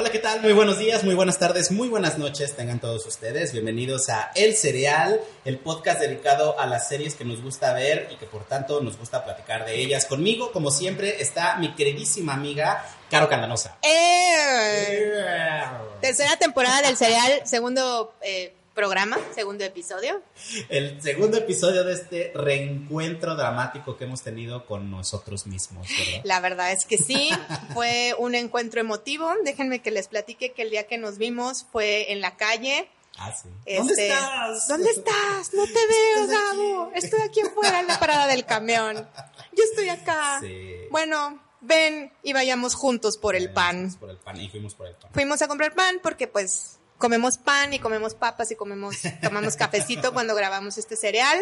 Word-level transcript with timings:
Hola, 0.00 0.10
¿qué 0.10 0.20
tal? 0.20 0.40
Muy 0.42 0.52
buenos 0.52 0.78
días, 0.78 1.02
muy 1.02 1.16
buenas 1.16 1.40
tardes, 1.40 1.72
muy 1.72 1.88
buenas 1.88 2.18
noches 2.18 2.54
tengan 2.54 2.78
todos 2.78 3.04
ustedes. 3.04 3.50
Bienvenidos 3.52 4.08
a 4.10 4.30
El 4.36 4.54
Cereal, 4.54 5.20
el 5.44 5.58
podcast 5.58 5.98
dedicado 5.98 6.56
a 6.60 6.66
las 6.66 6.86
series 6.86 7.16
que 7.16 7.24
nos 7.24 7.42
gusta 7.42 7.72
ver 7.72 8.06
y 8.12 8.14
que 8.14 8.26
por 8.26 8.44
tanto 8.44 8.80
nos 8.80 8.96
gusta 8.96 9.24
platicar 9.24 9.66
de 9.66 9.74
ellas. 9.74 10.04
Conmigo, 10.04 10.52
como 10.52 10.70
siempre, 10.70 11.20
está 11.20 11.56
mi 11.56 11.74
queridísima 11.74 12.34
amiga 12.34 12.84
Caro 13.10 13.28
Candanosa. 13.28 13.76
Eh, 13.82 15.64
tercera 16.00 16.36
temporada 16.36 16.80
del 16.82 16.96
serial, 16.96 17.42
segundo 17.44 18.14
eh, 18.22 18.54
programa, 18.78 19.18
segundo 19.34 19.64
episodio. 19.64 20.22
El 20.68 21.02
segundo 21.02 21.36
episodio 21.36 21.82
de 21.82 21.94
este 21.94 22.30
reencuentro 22.32 23.34
dramático 23.34 23.96
que 23.96 24.04
hemos 24.04 24.22
tenido 24.22 24.66
con 24.66 24.88
nosotros 24.88 25.48
mismos, 25.48 25.88
¿verdad? 25.88 26.20
La 26.22 26.38
verdad 26.38 26.70
es 26.70 26.84
que 26.84 26.96
sí, 26.96 27.28
fue 27.74 28.14
un 28.20 28.36
encuentro 28.36 28.80
emotivo. 28.80 29.32
Déjenme 29.44 29.82
que 29.82 29.90
les 29.90 30.06
platique 30.06 30.52
que 30.52 30.62
el 30.62 30.70
día 30.70 30.86
que 30.86 30.96
nos 30.96 31.18
vimos 31.18 31.66
fue 31.72 32.12
en 32.12 32.20
la 32.20 32.36
calle. 32.36 32.88
Ah, 33.18 33.32
sí. 33.32 33.48
Este, 33.66 33.78
¿Dónde 33.78 34.02
estás? 34.04 34.68
¿Dónde 34.68 34.90
estás? 34.90 35.54
No 35.54 35.64
te 35.66 35.72
veo. 35.72 36.26
Gabo. 36.28 36.92
Estoy 36.94 37.20
aquí 37.22 37.40
afuera 37.40 37.80
en 37.80 37.88
la 37.88 37.98
parada 37.98 38.28
del 38.28 38.44
camión. 38.44 39.08
Yo 39.56 39.64
estoy 39.64 39.88
acá. 39.88 40.38
Sí. 40.40 40.86
Bueno, 40.92 41.42
ven 41.62 42.12
y 42.22 42.32
vayamos 42.32 42.76
juntos 42.76 43.18
por 43.18 43.34
el 43.34 43.52
pan. 43.52 43.92
Por 43.98 44.10
el 44.10 44.18
pan 44.18 44.40
y 44.40 44.48
fuimos 44.48 44.76
por 44.76 44.86
el 44.86 44.94
pan. 44.94 45.10
Fuimos 45.12 45.42
a 45.42 45.48
comprar 45.48 45.74
pan 45.74 45.98
porque 46.00 46.28
pues 46.28 46.77
comemos 46.98 47.38
pan 47.38 47.72
y 47.72 47.78
comemos 47.78 48.14
papas 48.14 48.50
y 48.50 48.56
comemos 48.56 48.96
tomamos 49.22 49.56
cafecito 49.56 50.12
cuando 50.12 50.34
grabamos 50.34 50.78
este 50.78 50.96
cereal. 50.96 51.38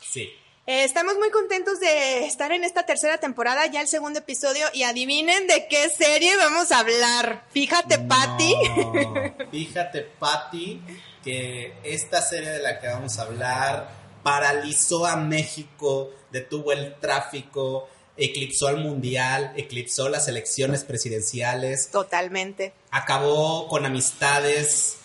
Sí. 0.00 0.30
Eh, 0.66 0.84
estamos 0.84 1.16
muy 1.16 1.30
contentos 1.30 1.80
de 1.80 2.26
estar 2.26 2.52
en 2.52 2.62
esta 2.62 2.84
tercera 2.84 3.16
temporada, 3.16 3.64
ya 3.66 3.80
el 3.80 3.88
segundo 3.88 4.18
episodio, 4.18 4.66
y 4.74 4.82
adivinen 4.82 5.46
de 5.46 5.66
qué 5.66 5.88
serie 5.88 6.36
vamos 6.36 6.72
a 6.72 6.80
hablar. 6.80 7.46
Fíjate, 7.52 7.98
Patty. 7.98 8.54
No, 8.76 9.14
fíjate, 9.50 10.02
Patty, 10.02 10.82
que 11.24 11.72
esta 11.82 12.20
serie 12.20 12.50
de 12.50 12.58
la 12.58 12.80
que 12.80 12.86
vamos 12.86 13.18
a 13.18 13.22
hablar 13.22 13.88
paralizó 14.22 15.06
a 15.06 15.16
México, 15.16 16.10
detuvo 16.30 16.72
el 16.72 16.96
tráfico, 16.96 17.88
eclipsó 18.18 18.68
al 18.68 18.76
mundial, 18.76 19.54
eclipsó 19.56 20.10
las 20.10 20.28
elecciones 20.28 20.84
presidenciales, 20.84 21.90
Totalmente. 21.90 22.74
acabó 22.90 23.68
con 23.68 23.86
amistades, 23.86 24.97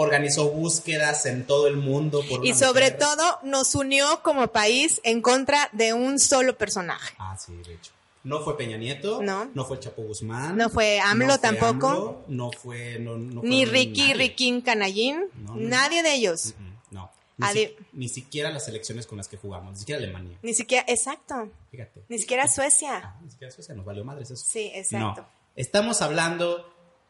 organizó 0.00 0.50
búsquedas 0.50 1.26
en 1.26 1.44
todo 1.44 1.66
el 1.66 1.76
mundo 1.76 2.22
por 2.28 2.46
Y 2.46 2.54
sobre 2.54 2.84
mujer. 2.92 2.98
todo 2.98 3.38
nos 3.42 3.74
unió 3.74 4.22
como 4.22 4.46
país 4.48 5.00
en 5.02 5.20
contra 5.22 5.68
de 5.72 5.92
un 5.92 6.20
solo 6.20 6.56
personaje. 6.56 7.14
Ah, 7.18 7.36
sí, 7.36 7.52
de 7.66 7.74
hecho. 7.74 7.90
No 8.22 8.40
fue 8.40 8.56
Peña 8.56 8.76
Nieto, 8.76 9.22
No. 9.22 9.48
no 9.54 9.64
fue 9.64 9.80
Chapo 9.80 10.02
Guzmán, 10.02 10.56
No 10.56 10.68
fue 10.70 11.00
AMLO 11.00 11.30
fue 11.30 11.38
tampoco. 11.38 11.88
AMLO, 11.88 12.24
no 12.28 12.50
fue 12.52 12.98
no, 13.00 13.16
no 13.16 13.40
Ni 13.42 13.64
Ricky. 13.64 14.12
Riquín, 14.14 14.60
Canallín, 14.60 15.24
nadie 15.54 16.02
de 16.02 16.14
ellos. 16.14 16.54
Mm, 16.58 16.62
mm, 16.62 16.74
No, 16.90 17.10
ni, 17.38 17.46
Adi- 17.46 17.66
si- 17.68 17.76
ni 17.92 18.08
siquiera 18.08 18.50
las 18.50 18.68
elecciones 18.68 19.06
con 19.06 19.18
las 19.18 19.28
que 19.28 19.36
jugamos, 19.36 19.72
ni 19.72 19.78
siquiera 19.80 19.98
Alemania. 20.02 20.36
Ni 20.42 20.52
siquiera, 20.54 20.84
exacto, 20.88 21.48
Fíjate. 21.70 22.02
ni 22.08 22.18
siquiera 22.18 22.46
Suecia. 22.48 22.96
Ah, 23.04 23.16
ni 23.24 23.30
siquiera 23.30 23.52
Suecia 23.52 23.74
nos 23.74 23.84
valió 23.84 24.04
madres 24.04 24.30
eso. 24.30 24.44
Sí, 24.44 24.70
exacto. 24.74 25.24
Estamos 25.56 26.02
hablando 26.02 26.68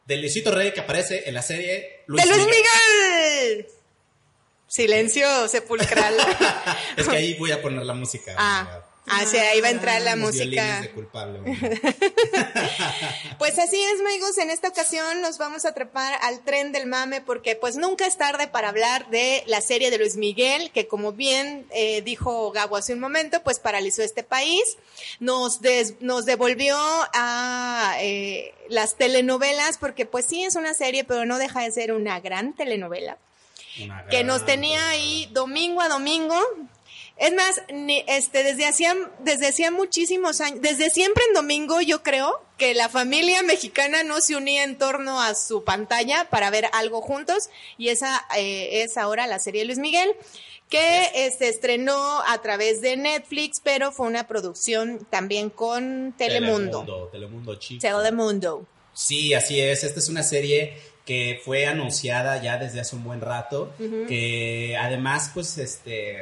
de 0.09 0.17
Luisito 0.17 0.49
Rey 0.49 0.73
que 0.73 0.79
aparece 0.79 1.29
en 1.29 1.35
la 1.35 1.43
serie 1.43 2.01
Luis 2.07 2.23
¡De 2.23 2.29
Luis 2.31 2.47
Miguel. 2.47 3.57
Miguel! 3.57 3.67
Silencio 4.65 5.47
sepulcral. 5.47 6.15
Es 6.97 7.07
que 7.07 7.15
ahí 7.15 7.35
voy 7.35 7.51
a 7.51 7.61
poner 7.61 7.85
la 7.85 7.93
música. 7.93 8.33
Ah, 8.35 8.85
ah, 9.09 9.25
ahí 9.51 9.61
va 9.61 9.67
a 9.67 9.71
entrar 9.71 10.01
la 10.01 10.15
Los 10.15 10.25
música. 10.27 10.81
de 10.81 10.91
culpable. 10.91 11.39
Pues 13.37 13.57
así 13.57 13.81
es, 13.81 13.99
amigos, 14.01 14.37
en 14.37 14.49
esta 14.49 14.67
ocasión 14.67 15.21
nos 15.21 15.37
vamos 15.37 15.63
a 15.65 15.73
trepar 15.73 16.17
al 16.21 16.41
tren 16.43 16.71
del 16.71 16.87
mame 16.87 17.21
porque 17.21 17.55
pues 17.55 17.77
nunca 17.77 18.05
es 18.05 18.17
tarde 18.17 18.47
para 18.47 18.69
hablar 18.69 19.09
de 19.09 19.43
la 19.47 19.61
serie 19.61 19.91
de 19.91 19.97
Luis 19.97 20.17
Miguel, 20.17 20.71
que 20.71 20.87
como 20.87 21.13
bien 21.13 21.65
eh, 21.71 22.01
dijo 22.01 22.51
Gabo 22.51 22.75
hace 22.75 22.93
un 22.93 22.99
momento, 22.99 23.41
pues 23.43 23.59
paralizó 23.59 24.01
este 24.01 24.23
país, 24.23 24.61
nos, 25.19 25.61
des- 25.61 25.95
nos 26.01 26.25
devolvió 26.25 26.77
a 27.13 27.95
eh, 27.99 28.53
las 28.67 28.95
telenovelas, 28.95 29.77
porque 29.77 30.05
pues 30.05 30.25
sí 30.25 30.43
es 30.43 30.55
una 30.55 30.73
serie, 30.73 31.03
pero 31.05 31.25
no 31.25 31.37
deja 31.37 31.61
de 31.61 31.71
ser 31.71 31.93
una 31.93 32.19
gran 32.19 32.53
telenovela 32.53 33.17
Una 33.83 34.05
que 34.07 34.23
nos 34.23 34.37
gran 34.43 34.47
tenía 34.47 34.89
ahí 34.89 35.29
domingo 35.31 35.81
a 35.81 35.87
domingo. 35.87 36.37
Es 37.19 37.33
más, 37.33 37.61
ni- 37.73 38.03
este, 38.07 38.43
desde 38.43 38.65
hacía, 38.65 38.95
desde 39.19 39.47
hacía 39.47 39.71
muchísimos 39.71 40.39
años, 40.41 40.61
desde 40.61 40.89
siempre 40.89 41.23
en 41.27 41.33
domingo 41.33 41.81
yo 41.81 42.01
creo 42.01 42.41
que 42.57 42.73
la 42.73 42.87
familia 42.89 43.43
mexicana 43.43 44.03
no 44.03 44.21
se 44.21 44.35
unía 44.35 44.63
en 44.63 44.77
torno 44.77 45.21
a 45.21 45.35
su 45.35 45.63
pantalla 45.63 46.29
para 46.29 46.49
ver 46.49 46.65
algo 46.73 47.01
juntos 47.01 47.49
y 47.77 47.89
esa 47.89 48.25
eh, 48.37 48.83
es 48.83 48.97
ahora 48.97 49.27
la 49.27 49.39
serie 49.39 49.65
Luis 49.65 49.79
Miguel 49.79 50.09
que 50.69 51.31
se 51.37 51.49
estrenó 51.49 52.21
a 52.27 52.41
través 52.43 52.79
de 52.81 52.95
Netflix, 52.95 53.59
pero 53.63 53.91
fue 53.91 54.05
una 54.05 54.27
producción 54.27 55.05
también 55.09 55.49
con 55.49 56.13
Telemundo. 56.15 56.81
Telemundo, 56.81 57.07
Telemundo 57.11 57.55
chico. 57.55 57.81
Telemundo. 57.81 58.65
Sí, 58.93 59.33
así 59.33 59.59
es. 59.59 59.83
Esta 59.83 59.99
es 59.99 60.09
una 60.09 60.21
serie 60.21 60.77
que 61.05 61.41
fue 61.43 61.65
anunciada 61.65 62.39
ya 62.43 62.57
desde 62.59 62.81
hace 62.81 62.95
un 62.95 63.03
buen 63.03 63.19
rato, 63.19 63.73
que 64.07 64.77
además, 64.79 65.31
pues, 65.33 65.57
este, 65.57 66.17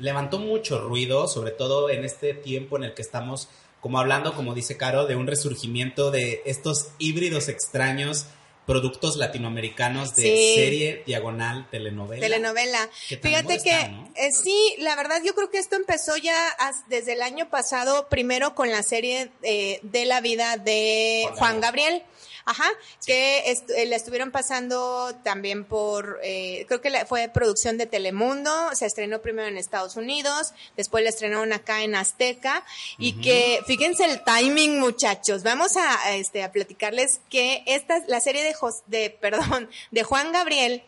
levantó 0.00 0.38
mucho 0.38 0.80
ruido, 0.80 1.28
sobre 1.28 1.52
todo 1.52 1.90
en 1.90 2.04
este 2.04 2.34
tiempo 2.34 2.76
en 2.76 2.84
el 2.84 2.94
que 2.94 3.02
estamos, 3.02 3.48
como 3.80 3.98
hablando, 3.98 4.34
como 4.34 4.54
dice 4.54 4.76
Caro, 4.76 5.06
de 5.06 5.16
un 5.16 5.26
resurgimiento 5.26 6.10
de 6.10 6.42
estos 6.46 6.88
híbridos 6.98 7.48
extraños, 7.48 8.26
productos 8.66 9.16
latinoamericanos 9.16 10.14
de 10.14 10.22
Sí. 10.22 10.54
serie, 10.54 11.02
diagonal, 11.04 11.66
telenovela. 11.70 12.20
telenovela. 12.20 12.88
Que 13.08 13.16
Fíjate 13.16 13.58
que 13.58 13.70
está, 13.70 13.88
¿no? 13.88 14.08
eh, 14.14 14.30
sí, 14.32 14.76
la 14.78 14.94
verdad 14.94 15.20
yo 15.24 15.34
creo 15.34 15.50
que 15.50 15.58
esto 15.58 15.74
empezó 15.76 16.16
ya 16.16 16.36
as- 16.58 16.88
desde 16.88 17.14
el 17.14 17.22
año 17.22 17.50
pasado, 17.50 18.08
primero 18.08 18.54
con 18.54 18.70
la 18.70 18.82
serie 18.84 19.30
eh, 19.42 19.80
de 19.82 20.04
la 20.04 20.20
vida 20.20 20.56
de 20.56 21.22
Juan 21.30 21.36
Juan, 21.38 21.60
Gabriel. 21.60 22.02
Ajá, 22.44 22.68
que 23.06 23.50
est- 23.50 23.70
eh, 23.70 23.86
la 23.86 23.96
estuvieron 23.96 24.30
pasando 24.30 25.14
también 25.22 25.64
por, 25.64 26.18
eh, 26.22 26.64
creo 26.68 26.80
que 26.80 26.90
la- 26.90 27.06
fue 27.06 27.28
producción 27.28 27.78
de 27.78 27.86
Telemundo, 27.86 28.50
se 28.74 28.86
estrenó 28.86 29.20
primero 29.20 29.48
en 29.48 29.58
Estados 29.58 29.96
Unidos, 29.96 30.52
después 30.76 31.04
la 31.04 31.10
estrenaron 31.10 31.52
acá 31.52 31.82
en 31.82 31.94
Azteca, 31.94 32.64
y 32.98 33.20
que, 33.20 33.60
fíjense 33.66 34.04
el 34.04 34.22
timing 34.24 34.78
muchachos, 34.80 35.42
vamos 35.42 35.76
a, 35.76 36.02
a, 36.06 36.14
este, 36.16 36.42
a 36.42 36.52
platicarles 36.52 37.20
que 37.28 37.62
esta, 37.66 37.98
la 38.08 38.20
serie 38.20 38.42
de, 38.42 38.54
Jos- 38.54 38.82
de, 38.86 39.10
perdón, 39.20 39.68
de 39.90 40.02
Juan 40.02 40.32
Gabriel, 40.32 40.82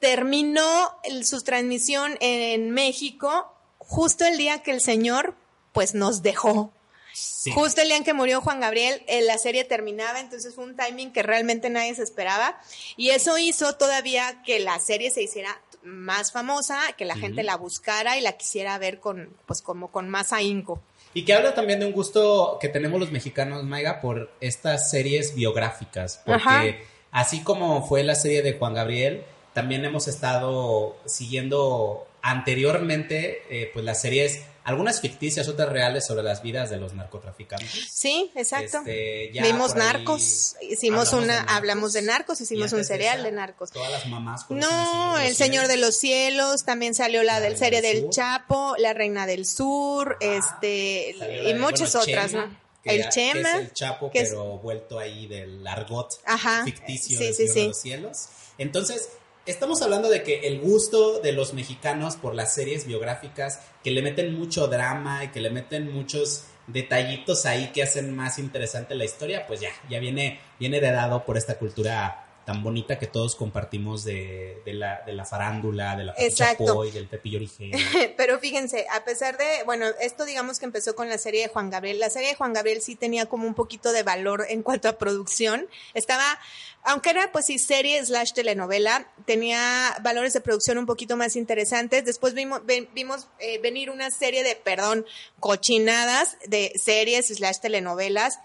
terminó 0.00 0.94
el- 1.04 1.24
su 1.24 1.40
transmisión 1.42 2.16
en 2.20 2.70
México 2.70 3.50
justo 3.78 4.24
el 4.24 4.36
día 4.38 4.62
que 4.62 4.70
el 4.70 4.80
señor 4.80 5.34
pues 5.72 5.94
nos 5.94 6.22
dejó. 6.22 6.70
Sí. 7.14 7.52
Justo 7.52 7.80
el 7.80 7.88
día 7.88 7.96
en 7.96 8.04
que 8.04 8.12
murió 8.12 8.40
Juan 8.40 8.60
Gabriel, 8.60 9.02
eh, 9.06 9.22
la 9.22 9.38
serie 9.38 9.64
terminaba, 9.64 10.18
entonces 10.18 10.54
fue 10.54 10.64
un 10.64 10.76
timing 10.76 11.12
que 11.12 11.22
realmente 11.22 11.70
nadie 11.70 11.94
se 11.94 12.02
esperaba. 12.02 12.58
Y 12.96 13.10
eso 13.10 13.38
hizo 13.38 13.76
todavía 13.76 14.42
que 14.44 14.58
la 14.58 14.78
serie 14.80 15.10
se 15.10 15.22
hiciera 15.22 15.60
más 15.84 16.32
famosa, 16.32 16.80
que 16.98 17.04
la 17.04 17.14
gente 17.14 17.42
la 17.42 17.56
buscara 17.56 18.18
y 18.18 18.20
la 18.20 18.32
quisiera 18.32 18.76
ver 18.78 18.98
con, 18.98 19.36
pues 19.46 19.62
como 19.62 19.92
con 19.92 20.08
más 20.08 20.32
ahínco. 20.32 20.82
Y 21.12 21.24
que 21.24 21.34
habla 21.34 21.54
también 21.54 21.78
de 21.78 21.86
un 21.86 21.92
gusto 21.92 22.58
que 22.60 22.68
tenemos 22.68 22.98
los 22.98 23.12
mexicanos, 23.12 23.62
Maiga, 23.62 24.00
por 24.00 24.32
estas 24.40 24.90
series 24.90 25.34
biográficas. 25.36 26.20
Porque 26.24 26.42
Ajá. 26.42 26.64
así 27.12 27.42
como 27.42 27.86
fue 27.86 28.02
la 28.02 28.16
serie 28.16 28.42
de 28.42 28.54
Juan 28.54 28.74
Gabriel, 28.74 29.24
también 29.52 29.84
hemos 29.84 30.08
estado 30.08 30.96
siguiendo 31.06 32.08
anteriormente 32.20 33.42
eh, 33.48 33.70
pues 33.72 33.84
las 33.84 34.00
series, 34.00 34.42
algunas 34.64 35.00
ficticias, 35.00 35.46
otras 35.48 35.68
reales 35.68 36.06
sobre 36.06 36.22
las 36.22 36.42
vidas 36.42 36.70
de 36.70 36.78
los 36.78 36.94
narcotraficantes. 36.94 37.70
Sí, 37.92 38.30
exacto. 38.34 38.78
Este, 38.78 39.30
Vimos 39.42 39.74
narcos, 39.74 40.56
hicimos 40.62 41.08
hablamos 41.08 41.24
una, 41.24 41.32
de 41.34 41.38
narcos. 41.40 41.56
hablamos 41.56 41.92
de 41.92 42.02
narcos, 42.02 42.40
hicimos 42.40 42.72
un 42.72 42.78
de 42.78 42.84
serial 42.84 43.18
esa, 43.18 43.24
de 43.26 43.32
narcos. 43.32 43.70
Todas 43.70 43.92
las 43.92 44.06
mamás 44.06 44.46
No, 44.50 45.18
El 45.18 45.34
Señor 45.36 45.68
de 45.68 45.76
los 45.76 45.96
Cielos, 45.96 46.64
también 46.64 46.94
salió 46.94 47.22
la, 47.22 47.34
La 47.34 47.40
del 47.40 47.56
serie 47.58 47.82
del. 47.82 48.08
Chapo, 48.10 48.74
La 48.78 48.94
Reina 48.94 49.26
del 49.26 49.44
Sur, 49.46 50.16
este, 50.20 51.14
Salió 51.18 51.42
la 51.42 51.48
y 51.50 51.52
de, 51.52 51.58
muchas 51.58 51.92
bueno, 51.92 52.00
otras, 52.12 52.30
Chema, 52.32 52.46
¿no? 52.46 52.64
El 52.84 53.08
Chema. 53.10 53.52
que 53.52 53.58
es 53.58 53.64
el 53.64 53.72
Chapo, 53.74 54.10
que 54.10 54.18
es- 54.20 54.28
pero 54.30 54.58
vuelto 54.58 54.98
ahí 54.98 55.26
del 55.26 55.66
argot 55.66 56.10
Ajá, 56.26 56.64
ficticio 56.64 57.18
sí, 57.18 57.24
del 57.24 57.34
sí, 57.34 57.46
Señor 57.48 57.54
de 57.54 57.60
sí. 57.60 57.66
los 57.68 57.80
Cielos. 57.80 58.18
Entonces, 58.58 59.08
estamos 59.46 59.82
hablando 59.82 60.08
de 60.08 60.22
que 60.22 60.46
el 60.46 60.60
gusto 60.60 61.20
de 61.20 61.32
los 61.32 61.52
mexicanos 61.54 62.16
por 62.16 62.34
las 62.34 62.54
series 62.54 62.86
biográficas 62.86 63.60
que 63.82 63.90
le 63.90 64.02
meten 64.02 64.34
mucho 64.38 64.68
drama 64.68 65.24
y 65.24 65.28
que 65.28 65.40
le 65.40 65.50
meten 65.50 65.92
muchos 65.92 66.44
detallitos 66.66 67.44
ahí 67.44 67.70
que 67.72 67.82
hacen 67.82 68.14
más 68.16 68.38
interesante 68.38 68.94
la 68.94 69.04
historia, 69.04 69.46
pues 69.46 69.60
ya, 69.60 69.70
ya 69.90 69.98
viene, 69.98 70.40
viene 70.58 70.78
heredado 70.78 71.24
por 71.24 71.36
esta 71.36 71.58
cultura 71.58 72.23
tan 72.44 72.62
bonita 72.62 72.98
que 72.98 73.06
todos 73.06 73.34
compartimos 73.34 74.04
de, 74.04 74.60
de 74.64 74.74
la, 74.74 75.02
de 75.06 75.12
la 75.12 75.24
farándula, 75.24 75.96
de 75.96 76.04
la. 76.04 76.14
Chapoy, 76.34 76.90
del 76.90 77.06
Pepillo 77.06 77.38
Origel. 77.38 77.72
Pero 78.16 78.38
fíjense, 78.38 78.86
a 78.92 79.04
pesar 79.04 79.38
de, 79.38 79.64
bueno, 79.64 79.86
esto 80.00 80.24
digamos 80.24 80.58
que 80.58 80.66
empezó 80.66 80.94
con 80.94 81.08
la 81.08 81.18
serie 81.18 81.42
de 81.42 81.48
Juan 81.48 81.70
Gabriel. 81.70 81.98
La 81.98 82.10
serie 82.10 82.30
de 82.30 82.34
Juan 82.34 82.52
Gabriel 82.52 82.82
sí 82.82 82.96
tenía 82.96 83.26
como 83.26 83.46
un 83.46 83.54
poquito 83.54 83.92
de 83.92 84.02
valor 84.02 84.46
en 84.48 84.62
cuanto 84.62 84.88
a 84.88 84.98
producción. 84.98 85.68
Estaba, 85.94 86.38
aunque 86.82 87.10
era 87.10 87.32
pues 87.32 87.46
sí 87.46 87.58
serie 87.58 88.04
slash 88.04 88.32
telenovela, 88.32 89.08
tenía 89.24 89.96
valores 90.02 90.32
de 90.32 90.40
producción 90.40 90.78
un 90.78 90.86
poquito 90.86 91.16
más 91.16 91.36
interesantes. 91.36 92.04
Después 92.04 92.34
vimos, 92.34 92.62
vimos 92.94 93.28
eh, 93.38 93.58
venir 93.58 93.90
una 93.90 94.10
serie 94.10 94.42
de, 94.42 94.56
perdón, 94.56 95.06
cochinadas 95.40 96.36
de 96.46 96.72
series 96.76 97.28
slash 97.28 97.58
telenovelas 97.60 98.38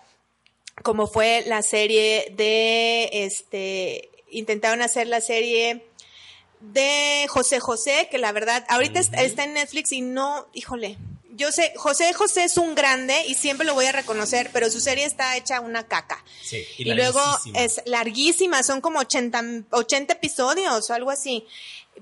como 0.84 1.08
fue 1.08 1.44
la 1.48 1.62
serie 1.62 2.34
de, 2.36 3.10
este, 3.12 4.10
intentaron 4.31 4.81
hacer 4.81 5.08
la 5.08 5.22
serie 5.22 5.86
de 6.62 7.26
José 7.30 7.60
José, 7.60 8.08
que 8.12 8.18
la 8.18 8.31
verdad, 8.31 8.66
ahorita 8.70 9.00
es- 9.00 9.12
está 9.14 9.44
en 9.46 9.54
Netflix 9.54 9.92
y 9.92 10.02
no, 10.02 10.48
híjole, 10.54 10.98
yo 11.36 11.52
sé, 11.54 11.72
José 11.78 12.12
José 12.14 12.44
es 12.44 12.58
un 12.58 12.76
grande 12.76 13.16
y 13.28 13.36
siempre 13.36 13.66
lo 13.66 13.74
voy 13.74 13.86
a 13.86 13.94
reconocer, 13.94 14.50
pero 14.52 14.70
su 14.70 14.81
serie 14.81 15.06
está 15.06 15.38
hecha 15.38 15.62
una 15.62 15.88
caca. 15.88 16.22
Sí, 16.44 16.66
Y, 16.78 16.92
y 16.92 16.94
luego 16.96 17.22
es 17.54 17.82
larguísima, 17.86 18.62
son 18.62 18.82
como 18.82 19.00
80, 19.00 19.42
80 19.72 20.14
episodios 20.16 20.90
o 20.90 20.94
algo 20.94 21.12
así. 21.12 21.46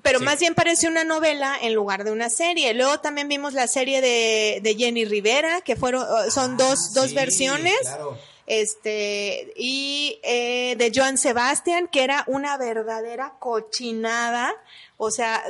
Pero 0.01 0.19
Sí. 0.19 0.25
más 0.25 0.39
bien 0.39 0.56
parece 0.56 0.88
una 0.88 1.03
novela 1.03 1.56
en 1.62 1.73
lugar 1.75 2.03
de 2.03 2.12
una 2.12 2.30
serie. 2.31 2.73
Luego 2.73 3.00
también 3.00 3.27
vimos 3.27 3.53
la 3.53 3.68
serie 3.68 4.01
de, 4.01 4.59
de 4.63 4.75
Jenny 4.75 5.06
Rivera, 5.06 5.62
que 5.62 5.75
fueron, 5.75 6.03
son 6.31 6.53
Ah, 6.53 6.56
dos, 6.57 6.94
dos 6.94 7.09
sí, 7.09 7.15
versiones 7.15 7.77
claro. 7.81 8.18
Este 8.47 9.53
y 9.55 10.19
eh, 10.23 10.75
de 10.77 10.91
Joan 10.95 11.17
Sebastian 11.17 11.88
que 11.89 12.03
era 12.03 12.23
una 12.27 12.57
verdadera 12.57 13.33
cochinada. 13.39 14.53
O 14.97 15.11
sea 15.11 15.44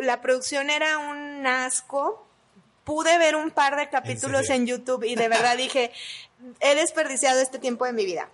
la 0.00 0.20
producción 0.20 0.70
era 0.70 0.98
un 0.98 1.46
asco. 1.46 2.26
Pude 2.84 3.16
ver 3.18 3.36
un 3.36 3.50
par 3.52 3.76
de 3.76 3.88
capítulos 3.88 4.46
serio? 4.46 4.54
en 4.62 4.66
YouTube 4.66 5.04
y 5.04 5.14
de 5.14 5.28
verdad 5.28 5.56
dije 5.56 5.92
he 6.60 6.74
desperdiciado 6.74 7.40
este 7.40 7.58
tiempo 7.58 7.84
de 7.86 7.92
mi 7.92 8.04
vida. 8.04 8.28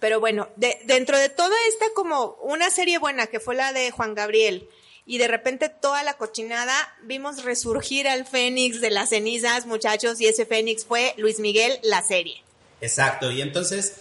Pero 0.00 0.20
bueno 0.20 0.48
de- 0.56 0.80
dentro 0.84 1.18
de 1.18 1.28
toda 1.28 1.56
esta 1.68 1.86
como 1.94 2.36
una 2.42 2.70
serie 2.70 2.98
buena 2.98 3.26
que 3.26 3.40
fue 3.40 3.54
la 3.54 3.72
de 3.72 3.90
Juan 3.90 4.14
Gabriel 4.14 4.68
y 5.06 5.18
de 5.18 5.28
repente 5.28 5.68
toda 5.68 6.02
la 6.02 6.14
cochinada 6.14 6.74
vimos 7.02 7.44
resurgir 7.44 8.08
al 8.08 8.26
Fénix 8.26 8.80
de 8.80 8.90
las 8.90 9.10
cenizas 9.10 9.66
muchachos 9.66 10.20
y 10.20 10.26
ese 10.28 10.46
Fénix 10.46 10.86
fue 10.86 11.12
Luis 11.18 11.40
Miguel 11.40 11.78
la 11.82 12.00
serie 12.02 12.42
Exacto, 12.84 13.30
y 13.30 13.42
entonces 13.42 13.96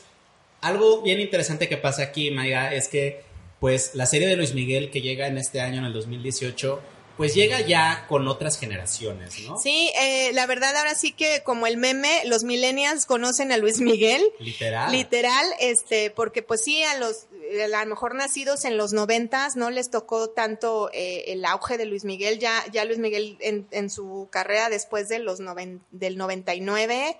algo 0.61 1.01
bien 1.01 1.19
interesante 1.19 1.67
que 1.67 1.77
pasa 1.77 2.03
aquí, 2.03 2.31
Maiga, 2.31 2.73
es 2.73 2.87
que 2.87 3.23
pues 3.59 3.95
la 3.95 4.05
serie 4.05 4.27
de 4.27 4.35
Luis 4.35 4.53
Miguel 4.53 4.91
que 4.91 5.01
llega 5.01 5.27
en 5.27 5.37
este 5.37 5.61
año, 5.61 5.79
en 5.79 5.85
el 5.85 5.93
2018, 5.93 6.81
pues 7.17 7.35
llega 7.35 7.61
ya 7.61 8.05
con 8.07 8.27
otras 8.27 8.57
generaciones, 8.57 9.39
¿no? 9.47 9.57
Sí, 9.57 9.91
eh, 9.99 10.31
la 10.33 10.47
verdad 10.47 10.75
ahora 10.75 10.95
sí 10.95 11.11
que 11.11 11.43
como 11.43 11.67
el 11.67 11.77
meme, 11.77 12.23
los 12.25 12.43
millennials 12.43 13.05
conocen 13.05 13.51
a 13.51 13.57
Luis 13.57 13.79
Miguel. 13.79 14.23
Literal. 14.39 14.91
Literal, 14.91 15.45
este, 15.59 16.09
porque 16.09 16.41
pues 16.41 16.63
sí, 16.63 16.81
a 16.83 16.97
los, 16.97 17.27
a 17.73 17.83
lo 17.85 17.89
mejor 17.89 18.15
nacidos 18.15 18.65
en 18.65 18.77
los 18.77 18.93
noventas 18.93 19.55
no 19.55 19.69
les 19.69 19.91
tocó 19.91 20.29
tanto 20.29 20.89
eh, 20.91 21.25
el 21.27 21.45
auge 21.45 21.77
de 21.77 21.85
Luis 21.85 22.03
Miguel, 22.03 22.39
ya, 22.39 22.63
ya 22.71 22.83
Luis 22.83 22.99
Miguel 22.99 23.37
en, 23.41 23.67
en 23.71 23.89
su 23.89 24.27
carrera 24.31 24.69
después 24.69 25.07
de 25.07 25.19
los 25.19 25.39
noven, 25.39 25.81
del 25.91 26.17
99, 26.17 27.17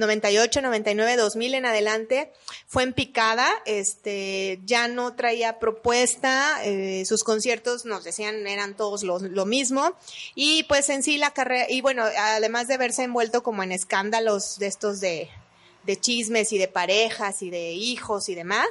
98, 0.00 0.62
99, 0.62 1.16
2000 1.16 1.54
en 1.54 1.66
adelante, 1.66 2.32
fue 2.66 2.82
en 2.82 2.92
picada, 2.92 3.48
este, 3.66 4.58
ya 4.64 4.88
no 4.88 5.14
traía 5.14 5.60
propuesta, 5.60 6.60
eh, 6.64 7.04
sus 7.06 7.22
conciertos 7.22 7.84
nos 7.84 8.02
decían 8.02 8.46
eran 8.46 8.74
todos 8.76 9.04
lo, 9.04 9.46
mismo, 9.46 9.94
y 10.34 10.64
pues 10.64 10.88
en 10.88 11.02
sí 11.02 11.18
la 11.18 11.30
carrera, 11.32 11.66
y 11.68 11.80
bueno, 11.82 12.02
además 12.02 12.66
de 12.66 12.78
verse 12.78 13.04
envuelto 13.04 13.42
como 13.42 13.62
en 13.62 13.72
escándalos 13.72 14.58
de 14.58 14.66
estos 14.66 15.00
de, 15.00 15.28
de 15.84 15.96
chismes 15.96 16.52
y 16.52 16.58
de 16.58 16.68
parejas 16.68 17.42
y 17.42 17.50
de 17.50 17.72
hijos 17.72 18.28
y 18.28 18.34
demás, 18.34 18.66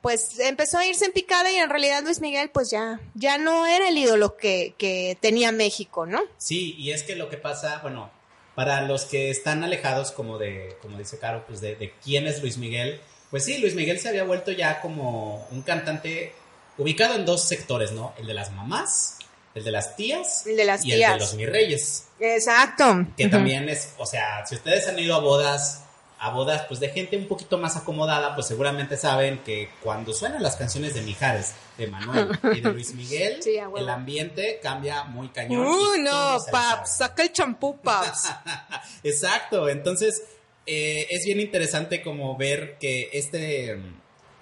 pues 0.00 0.40
empezó 0.40 0.78
a 0.78 0.86
irse 0.86 1.04
en 1.04 1.12
picada 1.12 1.50
y 1.52 1.56
en 1.56 1.70
realidad 1.70 2.02
Luis 2.02 2.20
Miguel 2.20 2.50
pues 2.50 2.70
ya, 2.70 3.00
ya 3.14 3.38
no 3.38 3.66
era 3.66 3.88
el 3.88 3.96
ídolo 3.96 4.36
que, 4.36 4.74
que 4.76 5.16
tenía 5.20 5.52
México, 5.52 6.06
¿no? 6.06 6.20
Sí, 6.38 6.74
y 6.76 6.90
es 6.90 7.04
que 7.04 7.14
lo 7.14 7.28
que 7.28 7.36
pasa, 7.36 7.78
bueno, 7.82 8.10
para 8.54 8.82
los 8.82 9.04
que 9.04 9.30
están 9.30 9.64
alejados 9.64 10.12
como 10.12 10.38
de, 10.38 10.76
como 10.82 10.98
dice 10.98 11.18
Caro, 11.18 11.44
pues 11.46 11.60
de, 11.60 11.74
de 11.76 11.92
quién 12.04 12.26
es 12.26 12.40
Luis 12.42 12.58
Miguel, 12.58 13.00
pues 13.30 13.44
sí, 13.44 13.58
Luis 13.58 13.74
Miguel 13.74 13.98
se 13.98 14.08
había 14.10 14.24
vuelto 14.24 14.52
ya 14.52 14.80
como 14.80 15.46
un 15.50 15.62
cantante 15.62 16.34
ubicado 16.78 17.14
en 17.14 17.24
dos 17.24 17.48
sectores, 17.48 17.92
¿no? 17.92 18.12
El 18.18 18.26
de 18.26 18.34
las 18.34 18.50
mamás, 18.52 19.18
el 19.54 19.64
de 19.64 19.70
las 19.70 19.96
tías 19.96 20.46
El 20.46 20.56
de 20.56 20.64
las 20.64 20.84
y 20.84 20.92
el 20.92 20.98
tías. 20.98 21.12
de 21.14 21.18
los 21.20 21.34
mis 21.34 21.48
reyes. 21.48 22.04
Exacto. 22.20 23.06
que 23.16 23.28
también 23.28 23.68
es, 23.68 23.94
o 23.98 24.06
sea, 24.06 24.44
si 24.46 24.54
ustedes 24.54 24.86
han 24.88 24.98
ido 24.98 25.14
a 25.14 25.20
bodas, 25.20 25.82
a 26.22 26.30
bodas 26.30 26.66
pues 26.68 26.78
de 26.78 26.88
gente 26.90 27.16
un 27.16 27.26
poquito 27.26 27.58
más 27.58 27.76
acomodada, 27.76 28.36
pues 28.36 28.46
seguramente 28.46 28.96
saben 28.96 29.38
que 29.38 29.70
cuando 29.82 30.14
suenan 30.14 30.40
las 30.40 30.54
canciones 30.54 30.94
de 30.94 31.02
Mijares, 31.02 31.54
de 31.76 31.88
Manuel 31.88 32.38
y 32.54 32.60
de 32.60 32.72
Luis 32.72 32.94
Miguel, 32.94 33.42
Sí, 33.42 33.56
el 33.76 33.88
ambiente 33.88 34.60
cambia 34.62 35.02
muy 35.02 35.30
cañón. 35.30 35.66
Y 35.66 36.00
no, 36.00 36.38
paps, 36.52 36.98
saca 36.98 37.24
el 37.24 37.32
champú, 37.32 37.76
paps. 37.80 38.28
Exacto, 39.02 39.68
entonces 39.68 40.22
eh, 40.64 41.08
es 41.10 41.24
bien 41.24 41.40
interesante 41.40 42.02
como 42.02 42.36
ver 42.36 42.78
que 42.78 43.10
este, 43.12 43.80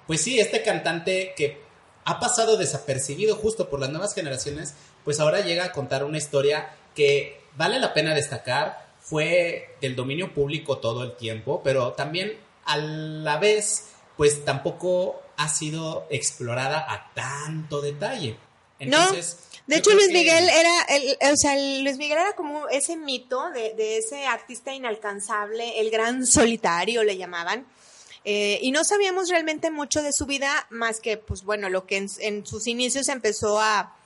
pues 0.07 0.21
sí, 0.21 0.39
este 0.39 0.63
cantante 0.63 1.33
que 1.35 1.63
ha 2.05 2.21
pasado 2.21 2.59
desapercibido 2.59 3.37
justo 3.37 3.71
por 3.71 3.81
las 3.81 3.89
nuevas 3.89 4.15
generaciones, 4.15 4.75
pues 5.03 5.19
ahora 5.19 5.41
llega 5.41 5.65
a 5.65 5.73
contar 5.73 6.05
una 6.05 6.19
historia 6.19 6.75
que 6.95 7.41
vale 7.57 7.79
la 7.79 7.95
pena 7.95 8.15
destacar, 8.15 8.90
fue 9.11 9.75
del 9.81 9.97
dominio 9.97 10.33
público 10.33 10.79
todo 10.79 11.03
el 11.03 11.17
tiempo, 11.17 11.61
pero 11.65 11.93
también 11.95 12.39
a 12.65 12.77
la 12.79 13.39
vez, 13.39 13.89
pues 14.17 14.45
tampoco 14.45 15.21
ha 15.37 15.49
sido 15.49 16.07
explorada 16.11 16.87
a 16.89 17.11
tanto 17.13 17.81
detalle. 17.81 18.37
Entonces, 18.79 19.39
De 19.67 19.75
yo 19.77 19.79
hecho, 19.81 19.91
Luis 19.91 20.07
que- 20.07 20.13
Miguel 20.15 20.49
era, 20.49 20.83
el, 20.89 21.33
o 21.33 21.37
sea, 21.37 21.55
Luis 21.57 21.99
Miguel 21.99 22.19
era 22.19 22.35
como 22.37 22.69
ese 22.69 22.97
mito 22.97 23.51
de, 23.51 23.75
de 23.75 23.99
ese 23.99 24.27
artista 24.27 24.73
inalcanzable, 24.73 25.81
el 25.81 25.91
gran 25.91 26.25
solitario 26.27 27.03
le 27.03 27.17
llamaban. 27.17 27.67
Eh, 28.25 28.59
y 28.63 28.71
no 28.71 28.85
sabíamos 28.85 29.29
realmente 29.29 29.71
mucho 29.71 30.03
de 30.03 30.13
su 30.13 30.27
vida, 30.27 30.67
más 30.71 31.01
que, 31.01 31.17
pues 31.17 31.43
bueno, 31.43 31.69
lo 31.69 31.85
que 31.87 31.97
en, 31.97 32.07
en 32.21 32.47
sus 32.47 32.67
inicios 32.69 33.09
empezó 33.09 33.59
a, 33.61 33.97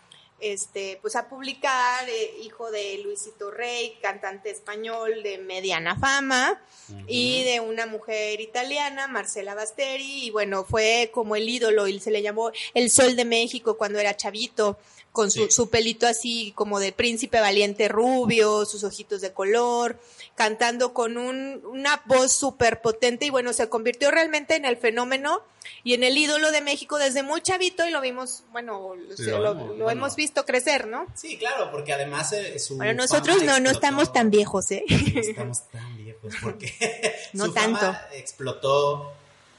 este, 0.53 0.99
pues 1.01 1.17
a 1.17 1.29
publicar, 1.29 2.09
eh, 2.09 2.35
hijo 2.43 2.71
de 2.71 2.99
Luisito 2.99 3.51
Rey, 3.51 3.97
cantante 4.03 4.51
español 4.51 5.23
de 5.23 5.39
mediana 5.39 5.99
fama, 5.99 6.61
y 7.07 7.43
de 7.45 7.61
una 7.61 7.87
mujer 7.87 8.41
italiana, 8.41 9.09
Marcela 9.09 9.55
Basteri, 9.55 10.27
y 10.27 10.31
bueno, 10.31 10.65
fue 10.65 11.11
como 11.15 11.35
el 11.35 11.49
ídolo, 11.49 11.89
y 11.89 11.99
se 11.99 12.11
le 12.11 12.21
llamó 12.21 12.53
el 12.75 12.91
Sol 12.91 13.17
de 13.17 13.25
México 13.25 13.79
cuando 13.79 13.99
era 13.99 14.17
chavito, 14.17 14.79
con 15.13 15.31
su, 15.31 15.45
Sí. 15.45 15.51
su 15.53 15.71
pelito 15.71 16.07
así 16.09 16.53
como 16.57 16.81
de 16.81 16.91
príncipe 16.93 17.41
valiente 17.41 17.89
rubio, 17.89 18.65
sus 18.67 18.83
ojitos 18.85 19.21
de 19.21 19.33
color, 19.33 19.99
cantando 20.35 20.93
con 20.93 21.17
un, 21.17 21.63
una 21.65 22.03
voz 22.07 22.33
súper 22.33 22.83
potente 22.83 23.27
y 23.27 23.31
bueno, 23.31 23.53
se 23.53 23.69
convirtió 23.69 24.11
realmente 24.11 24.57
en 24.57 24.65
el 24.65 24.77
fenómeno 24.77 25.43
y 25.83 25.95
en 25.95 26.05
el 26.05 26.17
ídolo 26.17 26.51
de 26.51 26.61
México 26.61 26.99
desde 26.99 27.23
muy 27.23 27.41
chavito 27.41 27.87
y 27.87 27.91
lo 27.91 28.01
vimos, 28.01 28.45
bueno, 28.53 28.95
Lo 29.19 29.39
lo, 29.39 29.51
hemos- 29.53 29.69
lo 29.69 29.75
bueno. 29.85 29.91
hemos 29.91 30.17
visto 30.17 30.45
crecer, 30.45 30.87
¿no? 30.87 31.07
Sí, 31.15 31.39
claro, 31.39 31.71
porque 31.71 31.93
además 31.93 32.33
eh, 32.33 32.59
su 32.59 32.77
Bueno, 32.77 32.95
nosotros 32.95 33.43
no, 33.43 33.61
no 33.61 33.71
estamos 33.71 34.13
tan 34.13 34.31
viejos, 34.31 34.71
¿eh? 34.71 34.85
No 34.89 35.21
estamos 35.21 35.69
tan 35.71 35.97
viejos 35.97 36.35
porque 36.43 36.73
No 37.33 37.47
su 37.47 37.53
fama 37.53 37.81
tanto. 37.81 37.99
explotó 38.15 39.13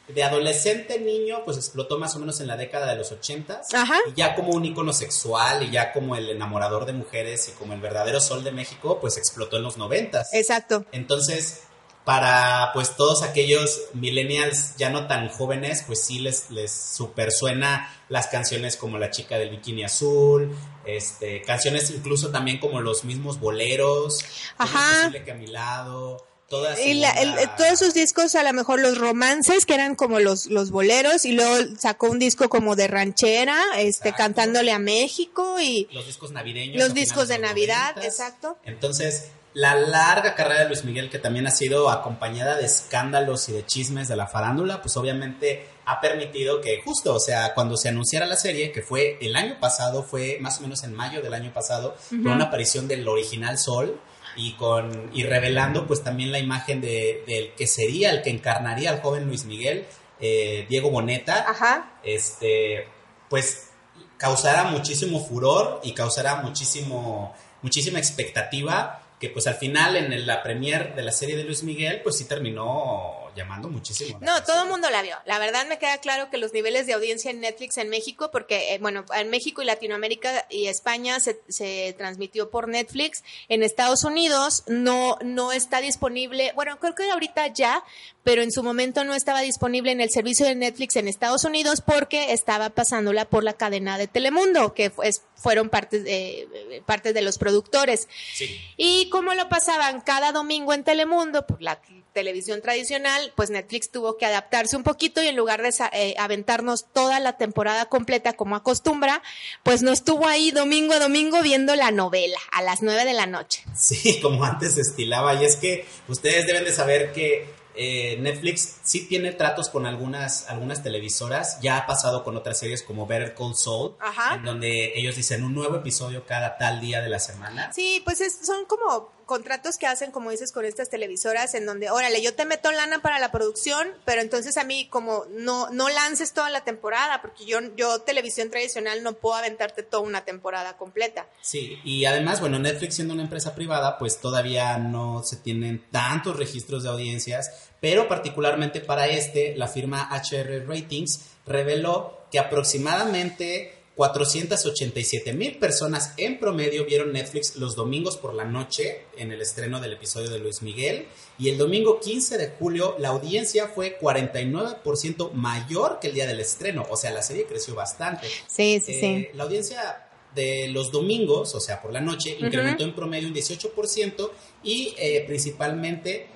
de 0.08 0.24
adolescente 0.24 1.00
niño, 1.00 1.42
pues 1.46 1.58
explotó 1.58 1.98
más 1.98 2.16
o 2.16 2.20
menos 2.20 2.40
en 2.40 2.46
la 2.46 2.56
década 2.58 2.86
de 2.86 2.96
los 2.96 3.12
ochentas. 3.12 3.74
Ajá. 3.74 3.98
Y 4.08 4.14
ya 4.14 4.36
como 4.36 4.50
un 4.52 4.64
ícono 4.64 4.94
sexual 4.94 5.64
y 5.64 5.72
ya 5.72 5.92
como 5.94 6.16
el 6.16 6.30
enamorador 6.30 6.86
de 6.86 6.94
mujeres 6.94 7.50
y 7.50 7.54
como 7.54 7.74
el 7.74 7.82
verdadero 7.82 8.22
sol 8.22 8.44
de 8.44 8.52
México, 8.52 9.00
pues 9.02 9.18
explotó 9.18 9.58
en 9.58 9.64
los 9.64 9.78
noventas. 9.78 10.32
Exacto. 10.34 10.86
Entonces, 10.92 11.62
para 12.06 12.70
pues 12.74 12.96
todos 12.96 13.24
aquellos 13.24 13.82
millennials 13.94 14.76
ya 14.78 14.90
no 14.92 15.08
tan 15.08 15.28
jóvenes, 15.30 15.84
pues 15.88 16.04
sí 16.04 16.20
les, 16.20 16.52
les 16.52 16.72
super 16.72 17.32
suena 17.32 17.92
las 18.10 18.28
canciones 18.28 18.78
como 18.78 19.00
La 19.00 19.10
chica 19.10 19.38
del 19.40 19.50
bikini 19.50 19.84
azul, 19.84 20.56
este, 20.86 21.42
canciones 21.42 21.90
incluso 21.90 22.30
también 22.30 22.60
como 22.60 22.80
los 22.82 23.04
mismos 23.06 23.40
boleros, 23.40 24.20
¿Cómo 24.58 24.70
es 24.70 24.76
Ajá. 24.76 25.12
que 25.26 25.32
a 25.32 25.34
mi 25.36 25.48
lado, 25.48 26.24
toda 26.48 26.76
su 26.76 26.82
Y 26.84 26.94
la- 26.94 27.10
el- 27.14 27.34
todos 27.58 27.80
sus 27.80 27.96
discos, 27.96 28.36
a 28.36 28.44
lo 28.44 28.54
mejor 28.54 28.80
los 28.80 29.00
romances, 29.00 29.66
que 29.66 29.74
eran 29.74 29.96
como 29.96 30.20
los, 30.20 30.46
los 30.46 30.70
boleros, 30.70 31.26
y 31.26 31.32
luego 31.32 31.56
sacó 31.80 32.12
un 32.12 32.20
disco 32.20 32.50
como 32.50 32.76
de 32.76 32.88
ranchera, 32.88 33.58
este, 33.78 34.10
Exacto. 34.10 34.18
cantándole 34.18 34.72
a 34.72 34.78
México 34.78 35.60
y 35.60 35.88
los 35.92 36.06
discos 36.06 36.30
navideños. 36.32 36.78
Los 36.78 36.94
discos 36.94 37.30
de 37.30 37.40
Navidad, 37.40 37.96
90s. 37.96 38.06
exacto. 38.06 38.58
Entonces, 38.64 39.30
la 39.56 39.74
larga 39.74 40.36
carrera 40.36 40.64
de 40.64 40.68
Luis 40.68 40.84
Miguel, 40.84 41.10
que 41.10 41.18
también 41.18 41.48
ha 41.48 41.52
sido 41.52 41.90
acompañada 41.90 42.58
de 42.58 42.66
escándalos 42.66 43.48
y 43.48 43.54
de 43.54 43.66
chismes 43.66 44.10
de 44.10 44.18
la 44.18 44.28
farándula, 44.28 44.82
pues 44.82 44.98
obviamente 44.98 45.66
ha 45.86 46.02
permitido 46.02 46.60
que 46.60 46.82
justo, 46.84 47.16
o 47.16 47.20
sea, 47.22 47.54
cuando 47.54 47.78
se 47.78 47.88
anunciara 47.88 48.26
la 48.26 48.36
serie, 48.36 48.74
que 48.74 48.82
fue 48.82 49.18
el 49.22 49.34
año 49.34 49.58
pasado, 49.62 50.04
fue 50.04 50.40
más 50.42 50.60
o 50.60 50.64
menos 50.64 50.84
en 50.84 50.94
mayo 50.94 51.22
del 51.22 51.34
año 51.34 51.54
pasado, 51.54 51.96
con 52.10 52.28
una 52.28 52.46
aparición 52.46 52.90
del 52.90 53.08
original 53.08 53.58
Sol 53.58 53.98
y 54.36 54.56
con 54.56 55.10
y 55.14 55.24
revelando 55.24 55.88
pues 55.88 56.04
también 56.04 56.34
la 56.34 56.40
imagen 56.40 56.82
de, 56.82 57.24
del 57.26 57.54
que 57.54 57.66
sería 57.66 58.12
el 58.12 58.22
que 58.22 58.32
encarnaría 58.32 58.90
al 58.90 59.02
joven 59.02 59.26
Luis 59.26 59.46
Miguel, 59.46 59.86
eh, 60.20 60.66
Diego 60.68 60.90
Boneta 60.90 61.50
Ajá. 61.50 61.94
este, 62.04 62.90
pues 63.30 63.70
causará 64.18 64.66
muchísimo 64.66 65.26
furor 65.26 65.80
y 65.82 65.94
causará 65.94 66.42
muchísimo, 66.42 67.34
muchísima 67.62 68.00
expectativa 68.00 69.02
que 69.20 69.30
pues 69.30 69.48
al 69.48 69.56
final 69.56 69.96
en 69.96 70.26
la 70.26 70.44
premier 70.44 70.96
de 70.96 71.04
la 71.04 71.12
serie 71.12 71.38
de 71.38 71.44
Luis 71.44 71.64
Miguel 71.64 72.02
pues 72.04 72.18
sí 72.18 72.28
terminó 72.28 73.25
llamando 73.36 73.70
muchísimo. 73.70 74.20
la 74.20 74.26
No, 74.26 74.32
atención. 74.34 74.56
todo 74.56 74.64
el 74.66 74.70
mundo 74.72 74.90
la 74.90 75.02
vio. 75.02 75.18
La 75.26 75.38
verdad 75.40 75.66
me 75.68 75.78
queda 75.78 75.98
claro 76.00 76.30
que 76.30 76.38
los 76.38 76.54
niveles 76.54 76.86
de 76.88 76.94
audiencia 76.94 77.30
en 77.32 77.40
Netflix 77.42 77.78
en 77.78 77.90
México, 77.90 78.32
porque, 78.32 78.74
eh, 78.74 78.78
bueno, 78.80 79.06
en 79.16 79.30
México 79.30 79.62
y 79.62 79.66
Latinoamérica 79.66 80.46
y 80.50 80.68
España 80.68 81.20
se, 81.20 81.40
se 81.50 81.94
transmitió 81.98 82.50
por 82.50 82.68
Netflix. 82.68 83.24
En 83.50 83.64
Estados 83.64 84.04
Unidos 84.04 84.64
no, 84.68 85.18
no 85.24 85.52
está 85.52 85.82
disponible, 85.82 86.52
bueno, 86.56 86.80
creo 86.80 86.96
que 86.96 87.10
ahorita 87.12 87.48
ya, 87.48 87.84
pero 88.24 88.42
en 88.42 88.52
su 88.52 88.64
momento 88.64 89.04
no 89.04 89.14
estaba 89.14 89.42
disponible 89.42 89.92
en 89.92 90.02
el 90.02 90.10
servicio 90.10 90.46
de 90.46 90.56
Netflix 90.56 90.96
en 90.96 91.08
Estados 91.08 91.44
Unidos 91.44 91.82
porque 91.82 92.32
estaba 92.34 92.70
pasándola 92.72 93.26
por 93.30 93.44
la 93.44 93.54
cadena 93.54 93.98
de 93.98 94.08
Telemundo, 94.08 94.74
que 94.74 94.90
fue- 94.90 95.12
fueron 95.36 95.70
partes 95.70 96.04
de, 96.04 96.82
partes 96.86 97.14
de 97.14 97.22
los 97.22 97.38
productores. 97.38 98.08
Sí. 98.34 98.60
Y 98.78 99.10
como 99.10 99.34
lo 99.36 99.48
pasaban 99.50 100.02
cada 100.02 100.32
domingo 100.32 100.74
en 100.74 100.84
Telemundo, 100.84 101.46
por 101.46 101.62
la 101.62 101.80
televisión 102.16 102.62
tradicional, 102.64 103.32
pues 103.36 103.52
Netflix 103.52 103.92
tuvo 103.92 104.18
que 104.18 104.26
adaptarse 104.26 104.76
un 104.76 104.84
poquito 104.84 105.22
y 105.22 105.28
en 105.28 105.36
lugar 105.36 105.62
de 105.62 105.72
eh, 105.92 106.16
aventarnos 106.18 106.86
toda 106.94 107.20
la 107.20 107.34
temporada 107.38 107.86
completa 107.86 108.34
como 108.34 108.56
acostumbra, 108.56 109.22
pues 109.62 109.84
nos 109.84 110.04
tuvo 110.04 110.26
ahí 110.28 110.50
domingo 110.50 110.94
a 110.94 111.00
domingo 111.00 111.42
viendo 111.44 111.76
la 111.76 111.92
novela 111.92 112.40
a 112.52 112.64
las 112.64 112.82
nueve 112.82 113.06
de 113.06 113.14
la 113.14 113.28
noche. 113.28 113.64
Sí, 113.76 114.20
como 114.24 114.44
antes 114.46 114.76
se 114.76 114.82
estilaba. 114.82 115.36
Y 115.36 115.46
es 115.46 115.58
que 115.58 115.86
ustedes 116.08 116.48
deben 116.48 116.64
de 116.64 116.72
saber 116.72 117.12
que 117.12 117.54
eh, 117.78 118.16
Netflix 118.22 118.78
sí 118.84 119.06
tiene 119.06 119.34
tratos 119.34 119.68
con 119.68 119.86
algunas, 119.86 120.50
algunas 120.50 120.82
televisoras. 120.82 121.60
Ya 121.62 121.76
ha 121.78 121.86
pasado 121.86 122.24
con 122.24 122.38
otras 122.38 122.58
series 122.58 122.82
como 122.82 123.06
Better 123.06 123.36
Call 123.36 123.56
Saul, 123.56 123.96
Ajá. 124.00 124.36
en 124.36 124.44
donde 124.46 124.94
ellos 124.98 125.18
dicen 125.18 125.44
un 125.44 125.54
nuevo 125.54 125.76
episodio 125.76 126.26
cada 126.26 126.58
tal 126.58 126.80
día 126.80 127.02
de 127.02 127.10
la 127.10 127.20
semana. 127.20 127.74
Sí, 127.74 128.02
pues 128.06 128.22
es- 128.22 128.40
son 128.46 128.64
como 128.64 129.12
contratos 129.26 129.78
que 129.78 129.88
hacen, 129.88 130.12
como 130.12 130.32
dices, 130.32 130.52
con 130.52 130.66
estas 130.66 130.90
televisoras 130.90 131.54
en 131.56 131.66
donde, 131.66 131.90
órale, 131.90 132.22
yo 132.22 132.34
te 132.36 132.46
meto 132.46 132.72
lana 132.72 133.02
para 133.02 133.20
la 133.20 133.32
producción, 133.32 133.88
pero 134.06 134.22
entonces 134.22 134.58
a 134.58 134.64
mí 134.64 134.88
como 134.90 135.26
no, 135.32 135.70
no 135.72 135.90
lances 135.90 136.34
toda 136.34 136.50
la 136.50 136.64
temporada, 136.64 137.22
porque 137.22 137.46
yo, 137.46 137.60
yo 137.76 138.02
televisión 138.02 138.50
tradicional 138.50 139.04
no 139.04 139.14
puedo 139.14 139.36
aventarte 139.36 139.84
toda 139.84 140.04
una 140.04 140.26
temporada 140.26 140.78
completa. 140.78 141.28
Sí, 141.42 141.80
y 141.84 142.06
además, 142.06 142.40
bueno, 142.40 142.60
Netflix 142.60 142.96
siendo 142.96 143.14
una 143.14 143.24
empresa 143.24 143.56
privada, 143.56 143.98
pues 143.98 144.20
todavía 144.20 144.78
no 144.78 145.24
se 145.24 145.38
tienen 145.38 145.86
tantos 145.92 146.36
registros 146.36 146.84
de 146.84 146.90
audiencias, 146.90 147.70
pero 147.80 148.08
particularmente 148.08 148.82
para 148.82 149.08
este, 149.08 149.56
la 149.56 149.68
firma 149.68 150.10
HR 150.12 150.66
Ratings 150.68 151.22
reveló 151.46 152.26
que 152.32 152.40
aproximadamente 152.40 153.75
487 153.96 155.34
mil 155.34 155.58
personas 155.58 156.14
en 156.18 156.38
promedio 156.38 156.86
vieron 156.86 157.14
Netflix 157.14 157.56
los 157.56 157.76
domingos 157.76 158.18
por 158.18 158.34
la 158.34 158.44
noche 158.44 159.06
en 159.18 159.32
el 159.32 159.42
estreno 159.42 159.80
del 159.80 159.94
episodio 159.94 160.30
de 160.30 160.40
Luis 160.40 160.62
Miguel 160.62 161.06
y 161.40 161.50
el 161.50 161.58
domingo 161.58 162.00
15 162.00 162.38
de 162.38 162.50
julio 162.50 162.96
la 163.00 163.10
audiencia 163.10 163.70
fue 163.70 163.98
49% 164.00 165.32
mayor 165.32 166.00
que 166.00 166.08
el 166.08 166.14
día 166.14 166.28
del 166.28 166.42
estreno, 166.42 166.86
o 166.90 166.98
sea, 166.98 167.12
la 167.12 167.22
serie 167.22 167.46
creció 167.46 167.74
bastante. 167.74 168.28
Sí, 168.48 168.82
sí, 168.86 168.94
sí. 169.00 169.06
Eh, 169.06 169.32
La 169.34 169.46
audiencia 169.46 170.06
de 170.36 170.68
los 170.68 170.92
domingos, 170.92 171.56
o 171.56 171.62
sea, 171.62 171.82
por 171.82 171.94
la 171.94 172.02
noche, 172.02 172.38
incrementó 172.38 172.84
en 172.84 172.94
promedio 172.94 173.30
un 173.30 173.34
18% 173.34 174.32
y 174.64 174.94
eh, 174.98 175.24
principalmente 175.26 176.28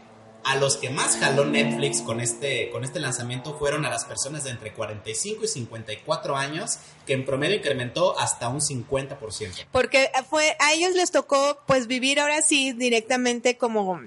a 0.49 0.55
los 0.55 0.77
que 0.77 0.89
más 0.89 1.17
jaló 1.17 1.45
Netflix 1.45 2.01
con 2.01 2.19
este, 2.19 2.71
con 2.71 2.83
este 2.83 2.99
lanzamiento 2.99 3.55
fueron 3.59 3.85
a 3.85 3.89
las 3.91 4.05
personas 4.05 4.43
de 4.45 4.49
entre 4.49 4.73
45 4.73 5.45
y 5.45 5.47
54 5.47 6.35
años, 6.35 6.79
que 7.05 7.13
en 7.13 7.23
promedio 7.23 7.57
incrementó 7.57 8.19
hasta 8.19 8.49
un 8.49 8.59
50%. 8.59 9.67
Porque 9.71 10.09
fue, 10.27 10.57
a 10.59 10.73
ellos 10.73 10.95
les 10.95 11.11
tocó 11.11 11.59
pues 11.67 11.85
vivir 11.85 12.19
ahora 12.19 12.41
sí 12.41 12.73
directamente 12.73 13.59
como 13.59 14.01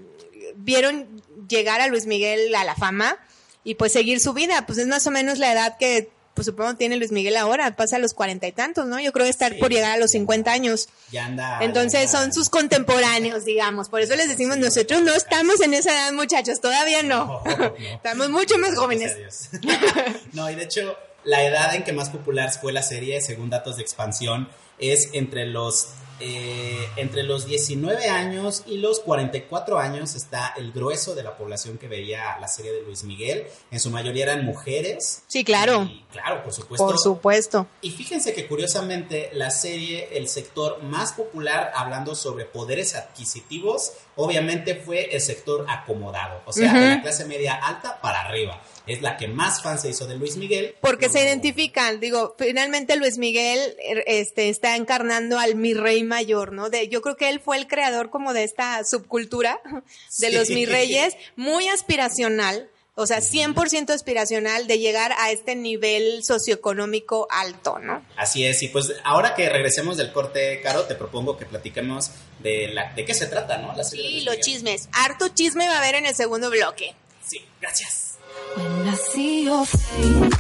vieron 0.56 1.22
llegar 1.48 1.80
a 1.80 1.86
Luis 1.86 2.06
Miguel 2.06 2.52
a 2.56 2.64
la 2.64 2.74
fama 2.74 3.18
y 3.62 3.76
pues 3.76 3.92
seguir 3.92 4.18
su 4.18 4.32
vida. 4.32 4.66
Pues 4.66 4.78
es 4.78 4.88
más 4.88 5.06
o 5.06 5.12
menos 5.12 5.38
la 5.38 5.52
edad 5.52 5.76
que 5.78 6.10
pues 6.34 6.46
supongo 6.46 6.74
tiene 6.76 6.96
Luis 6.96 7.12
Miguel 7.12 7.36
ahora, 7.36 7.76
pasa 7.76 7.96
a 7.96 7.98
los 7.98 8.14
cuarenta 8.14 8.46
y 8.46 8.52
tantos, 8.52 8.86
¿no? 8.86 8.98
Yo 9.00 9.12
creo 9.12 9.24
que 9.24 9.30
estar 9.30 9.52
Sí, 9.52 9.58
por 9.58 9.70
llegar 9.70 9.92
a 9.92 9.96
los. 9.96 10.10
50 10.12 10.50
años. 10.52 10.88
Ya 11.10 11.26
anda. 11.26 11.58
Entonces 11.62 11.92
ya 11.92 12.00
anda- 12.00 12.12
son 12.20 12.32
sus 12.32 12.48
contemporáneos, 12.50 13.44
digamos. 13.44 13.88
Por 13.88 14.00
eso 14.00 14.14
les 14.16 14.28
decimos, 14.28 14.56
nosotros 14.58 15.02
no 15.02 15.14
estamos 15.14 15.60
en 15.60 15.74
esa 15.74 15.90
edad, 15.92 16.12
muchachos, 16.12 16.60
todavía 16.60 17.02
no. 17.02 17.42
No, 17.44 17.56
no. 17.56 17.74
Estamos 17.94 18.30
mucho 18.30 18.58
más 18.58 18.74
jóvenes. 18.76 19.16
No, 20.32 20.50
y 20.50 20.54
de 20.54 20.64
hecho, 20.64 20.96
la 21.24 21.44
edad 21.44 21.74
en 21.74 21.84
que 21.84 21.92
más 21.92 22.10
popular 22.10 22.50
fue 22.52 22.72
la 22.72 22.82
serie, 22.82 23.20
según 23.20 23.50
datos 23.50 23.76
de 23.76 23.82
expansión, 23.82 24.48
es 24.78 25.10
entre 25.12 25.46
los, 25.46 25.88
eh, 26.24 26.88
entre 26.94 27.24
los 27.24 27.46
19 27.46 28.08
años 28.08 28.62
y 28.66 28.78
los 28.78 29.00
44 29.00 29.78
años 29.80 30.14
está 30.14 30.54
el 30.56 30.70
grueso 30.70 31.16
de 31.16 31.24
la 31.24 31.36
población 31.36 31.78
que 31.78 31.88
veía 31.88 32.38
la 32.40 32.46
serie 32.46 32.70
de 32.72 32.82
Luis 32.82 33.02
Miguel. 33.02 33.44
En 33.72 33.80
su 33.80 33.90
mayoría 33.90 34.22
eran 34.22 34.44
mujeres. 34.44 35.24
Sí, 35.26 35.42
claro. 35.42 35.82
Y, 35.82 36.04
claro, 36.12 36.44
por 36.44 36.52
supuesto. 36.52 36.86
Por 36.86 36.98
supuesto. 37.00 37.66
Y 37.80 37.90
fíjense 37.90 38.34
que 38.34 38.46
curiosamente 38.46 39.30
la 39.32 39.50
serie, 39.50 40.10
el 40.12 40.28
sector 40.28 40.80
más 40.84 41.12
popular 41.12 41.72
hablando 41.74 42.14
sobre 42.14 42.44
poderes 42.44 42.94
adquisitivos, 42.94 43.92
obviamente 44.14 44.76
fue 44.76 45.14
el 45.14 45.20
sector 45.20 45.66
acomodado, 45.68 46.40
o 46.46 46.52
sea, 46.52 46.72
de 46.72 46.88
la 46.88 47.02
clase 47.02 47.24
media 47.24 47.54
alta 47.54 48.00
para 48.00 48.20
arriba. 48.20 48.62
Es 48.86 49.00
la 49.02 49.16
que 49.16 49.28
más 49.28 49.62
fan 49.62 49.78
se 49.78 49.90
hizo 49.90 50.06
de 50.06 50.16
Luis 50.16 50.36
Miguel. 50.36 50.74
Porque 50.80 51.08
se 51.08 51.22
identifican, 51.22 52.00
digo, 52.00 52.34
finalmente 52.38 52.96
Luis 52.96 53.18
Miguel 53.18 53.76
er, 53.80 54.02
este, 54.06 54.48
está 54.48 54.76
encarnando 54.76 55.38
al 55.38 55.54
mi 55.54 55.72
rey 55.74 56.02
mayor, 56.02 56.52
¿no? 56.52 56.68
De, 56.70 56.88
yo 56.88 57.00
creo 57.02 57.16
que 57.16 57.28
él 57.28 57.40
fue 57.40 57.56
el 57.58 57.66
creador 57.68 58.10
como 58.10 58.32
de 58.32 58.42
esta 58.44 58.82
subcultura 58.84 59.60
de 60.18 60.30
Sí. 60.30 60.32
los 60.32 60.50
mi 60.50 60.66
reyes, 60.66 61.14
muy 61.36 61.68
aspiracional, 61.68 62.68
o 62.94 63.06
sea, 63.06 63.20
100% 63.20 63.88
aspiracional 63.90 64.66
de 64.66 64.78
llegar 64.78 65.14
a 65.18 65.30
este 65.30 65.54
nivel 65.56 66.22
socioeconómico 66.24 67.26
alto, 67.30 67.78
¿no? 67.78 68.04
Así 68.16 68.44
es, 68.44 68.62
y 68.62 68.68
pues 68.68 68.92
ahora 69.04 69.34
que 69.34 69.48
regresemos 69.48 69.96
del 69.96 70.12
corte, 70.12 70.60
Caro, 70.62 70.84
te 70.84 70.94
propongo 70.94 71.38
que 71.38 71.46
platiquemos 71.46 72.10
de, 72.40 72.68
la, 72.68 72.92
de 72.92 73.04
qué 73.06 73.14
se 73.14 73.26
trata, 73.28 73.56
¿no? 73.58 73.74
La 73.74 73.84
Sí, 73.84 74.20
los 74.22 74.38
chismes. 74.40 74.88
Harto 74.92 75.28
chisme 75.28 75.66
va 75.68 75.76
a 75.76 75.78
haber 75.78 75.94
en 75.94 76.06
el 76.06 76.14
segundo 76.14 76.50
bloque. 76.50 76.94
Sí, 77.26 77.42
gracias. 77.62 78.11
When 78.56 78.88
I 78.88 78.96
see 78.96 79.44
your 79.44 79.66
face, 79.66 80.30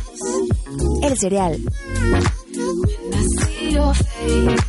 El 1.02 1.18
cereal. 1.18 1.52
when 1.52 3.14
I 3.14 3.24
see 3.24 3.72
your 3.72 3.94
face. 3.94 4.62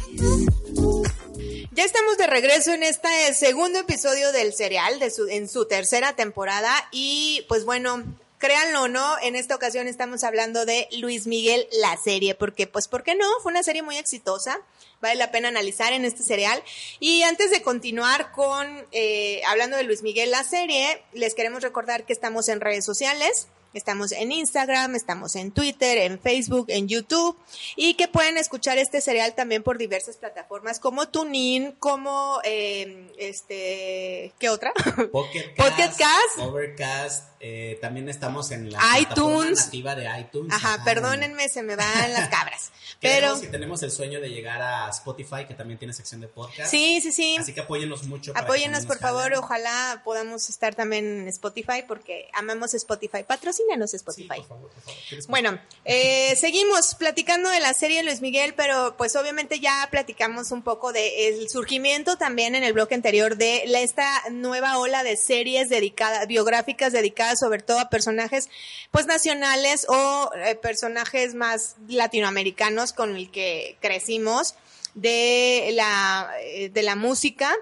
Ya 1.71 1.83
estamos 1.85 2.17
de 2.17 2.27
regreso 2.27 2.71
en 2.73 2.83
este 2.83 3.33
segundo 3.33 3.79
episodio 3.79 4.31
del 4.31 4.53
serial, 4.53 4.99
de 4.99 5.09
su, 5.09 5.27
en 5.27 5.49
su 5.49 5.65
tercera 5.65 6.15
temporada. 6.15 6.71
Y 6.91 7.45
pues 7.49 7.65
bueno, 7.65 8.03
créanlo 8.37 8.83
o 8.83 8.87
no, 8.87 9.15
en 9.21 9.35
esta 9.35 9.55
ocasión 9.55 9.87
estamos 9.87 10.23
hablando 10.23 10.65
de 10.65 10.87
Luis 10.99 11.27
Miguel, 11.27 11.67
la 11.81 11.97
serie. 11.97 12.35
Porque, 12.35 12.67
pues, 12.67 12.87
¿por 12.87 13.01
qué 13.03 13.15
no? 13.15 13.25
Fue 13.41 13.51
una 13.51 13.63
serie 13.63 13.81
muy 13.81 13.97
exitosa. 13.97 14.59
Vale 15.03 15.15
la 15.15 15.31
pena 15.31 15.49
analizar 15.49 15.91
en 15.91 16.05
este 16.05 16.23
serial. 16.23 16.63
Y 17.01 17.23
antes 17.23 17.51
de 17.51 17.61
continuar 17.61 18.31
con 18.31 18.87
eh, 18.93 19.41
hablando 19.47 19.75
de 19.75 19.83
Luis 19.83 20.01
Miguel, 20.01 20.31
la 20.31 20.45
serie, 20.45 21.03
les 21.11 21.35
queremos 21.35 21.61
recordar 21.61 22.05
que 22.05 22.13
estamos 22.13 22.47
en 22.47 22.61
redes 22.61 22.85
sociales. 22.85 23.49
Estamos 23.73 24.13
en 24.13 24.31
Instagram, 24.31 24.95
estamos 24.95 25.35
en 25.35 25.51
Twitter, 25.51 25.97
en 25.97 26.19
Facebook, 26.19 26.67
en 26.69 26.87
YouTube 26.87 27.37
y 27.75 27.95
que 27.95 28.07
pueden 28.07 28.37
escuchar 28.37 28.77
este 28.77 29.01
serial 29.01 29.33
también 29.35 29.61
por 29.61 29.77
diversas 29.77 30.15
plataformas 30.15 30.79
como 30.79 31.09
TuneIn, 31.09 31.73
como 31.79 32.39
eh, 32.45 33.11
este, 33.17 34.31
¿qué 34.39 34.49
otra? 34.49 34.71
Pocket 35.11 35.53
Cast, 35.55 35.69
Pocket 35.69 35.91
Cast. 35.97 36.37
Overcast, 36.37 37.32
eh, 37.45 37.77
también 37.81 38.07
estamos 38.07 38.51
en 38.51 38.71
la 38.71 38.79
iTunes. 38.99 39.65
nativa 39.65 39.95
de 39.95 40.07
iTunes. 40.19 40.53
Ajá, 40.53 40.81
perdónenme, 40.85 41.49
se 41.49 41.61
me 41.61 41.75
van 41.75 42.13
las 42.13 42.29
cabras. 42.29 42.71
Pero 43.01 43.37
y 43.43 43.47
tenemos 43.47 43.83
el 43.83 43.91
sueño 43.91 44.21
de 44.21 44.29
llegar 44.29 44.61
a 44.61 44.87
Spotify, 44.89 45.45
que 45.45 45.53
también 45.53 45.77
tiene 45.77 45.93
sección 45.93 46.21
de 46.21 46.29
podcast. 46.29 46.71
sí, 46.71 47.01
sí, 47.01 47.11
sí. 47.11 47.35
Así 47.37 47.53
que 47.53 47.59
apóyennos 47.59 48.03
mucho. 48.03 48.31
Apóyennos, 48.33 48.85
por 48.85 48.97
favor. 48.97 49.33
Ojalá 49.33 50.01
podamos 50.05 50.47
estar 50.49 50.73
también 50.73 51.05
en 51.23 51.27
Spotify 51.27 51.83
porque 51.85 52.29
amamos 52.33 52.73
Spotify. 52.73 53.23
Patrocínanos 53.27 53.91
Sí, 53.91 53.97
Spotify. 53.97 54.37
por 54.37 54.47
favor, 54.47 54.69
por 54.71 54.81
favor. 54.83 54.99
¿Quieres 55.09 55.27
Bueno, 55.27 55.59
eh, 55.83 56.33
seguimos 56.37 56.95
platicando 56.95 57.49
de 57.49 57.59
la 57.59 57.73
serie 57.73 57.97
de 57.97 58.03
Luis 58.03 58.21
Miguel, 58.21 58.53
pero 58.55 58.95
pues 58.97 59.17
obviamente 59.17 59.59
ya 59.59 59.85
platicamos 59.91 60.51
un 60.51 60.61
poco 60.61 60.93
del 60.93 61.49
surgimiento 61.49 62.15
también 62.17 62.55
en 62.55 62.63
el 62.63 62.71
bloque 62.71 62.95
anterior 62.95 63.35
de 63.35 63.63
la- 63.67 63.81
esta 63.81 64.07
nueva 64.31 64.77
ola 64.77 65.03
de 65.03 65.17
series 65.17 65.67
dedicadas, 65.67 66.25
biográficas 66.27 66.93
dedicadas 66.93 67.32
sobre 67.35 67.61
todo 67.61 67.79
a 67.79 67.89
personajes 67.89 68.49
pues 68.91 69.05
nacionales 69.05 69.85
o 69.89 70.31
eh, 70.35 70.55
personajes 70.55 71.35
más 71.35 71.75
latinoamericanos 71.87 72.93
con 72.93 73.15
el 73.15 73.31
que 73.31 73.77
crecimos 73.81 74.55
de 74.93 75.71
la, 75.73 76.31
eh, 76.41 76.69
de 76.69 76.83
la 76.83 76.95
música. 76.95 77.53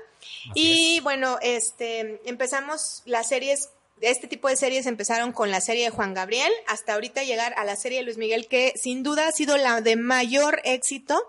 Y 0.55 0.99
bueno, 1.01 1.37
este, 1.41 2.21
empezamos 2.25 3.03
las 3.05 3.29
series, 3.29 3.69
este 4.01 4.27
tipo 4.27 4.47
de 4.47 4.55
series 4.55 4.85
empezaron 4.85 5.31
con 5.31 5.51
la 5.51 5.61
serie 5.61 5.85
de 5.85 5.89
Juan 5.91 6.13
Gabriel, 6.13 6.51
hasta 6.67 6.93
ahorita 6.93 7.23
llegar 7.23 7.53
a 7.57 7.65
la 7.65 7.75
serie 7.75 7.99
de 7.99 8.05
Luis 8.05 8.17
Miguel, 8.17 8.47
que 8.47 8.73
sin 8.75 9.03
duda 9.03 9.27
ha 9.27 9.31
sido 9.31 9.57
la 9.57 9.81
de 9.81 9.95
mayor 9.95 10.61
éxito 10.63 11.21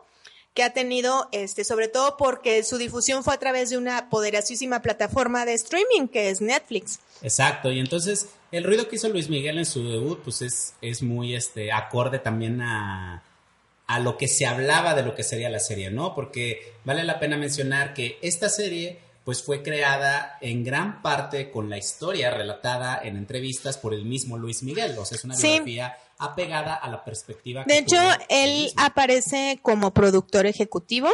que 0.55 0.63
ha 0.63 0.73
tenido, 0.73 1.29
este, 1.33 1.65
sobre 1.65 1.89
todo 1.89 2.17
porque 2.17 2.63
su 2.63 2.77
difusión 2.77 3.25
fue 3.25 3.35
a 3.35 3.39
través 3.39 3.71
de 3.71 3.79
una 3.79 4.11
poderosísima 4.11 4.83
plataforma 4.83 5.47
de 5.47 5.55
streaming 5.55 6.09
que 6.09 6.29
es 6.29 6.41
Netflix. 6.41 7.01
Exacto, 7.23 7.71
y 7.71 7.79
entonces 7.79 8.29
el 8.51 8.65
ruido 8.65 8.89
que 8.89 8.97
hizo 8.97 9.09
Luis 9.09 9.31
Miguel 9.31 9.59
en 9.59 9.67
su 9.67 9.83
debut, 9.89 10.21
pues 10.23 10.43
es, 10.43 10.75
es 10.83 11.03
muy 11.03 11.35
este 11.35 11.73
acorde 11.73 12.19
también 12.19 12.61
a, 12.61 13.23
a 13.87 13.99
lo 14.01 14.19
que 14.19 14.29
se 14.29 14.47
hablaba 14.47 14.95
de 14.95 15.03
lo 15.03 15.15
que 15.15 15.23
sería 15.23 15.49
la 15.49 15.61
serie, 15.61 15.91
¿no? 15.91 16.15
Porque 16.15 16.75
vale 16.85 17.05
la 17.05 17.19
pena 17.19 17.37
mencionar 17.37 17.95
que 17.95 18.19
esta 18.23 18.49
serie 18.49 18.99
pues 19.25 19.43
fue 19.43 19.63
creada 19.63 20.37
en 20.41 20.65
gran 20.65 21.01
parte 21.01 21.51
con 21.51 21.71
la 21.71 21.79
historia 21.79 22.31
relatada 22.31 23.01
en 23.03 23.17
entrevistas 23.17 23.79
por 23.79 23.95
el 23.95 24.05
mismo 24.05 24.37
Luis 24.37 24.63
Miguel, 24.63 24.99
o 24.99 25.05
sea, 25.05 25.17
es 25.17 25.25
una 25.25 25.37
Sí. 25.37 25.61
Apegada 26.25 26.75
a 26.75 26.89
la 26.89 27.05
perspectiva 27.05 27.65
que 27.65 27.73
De 27.73 27.79
hecho, 27.79 27.97
él 28.29 28.65
mismo. 28.65 28.83
aparece 28.83 29.59
como 29.63 29.93
productor 29.93 30.47
ejecutivo, 30.47 31.09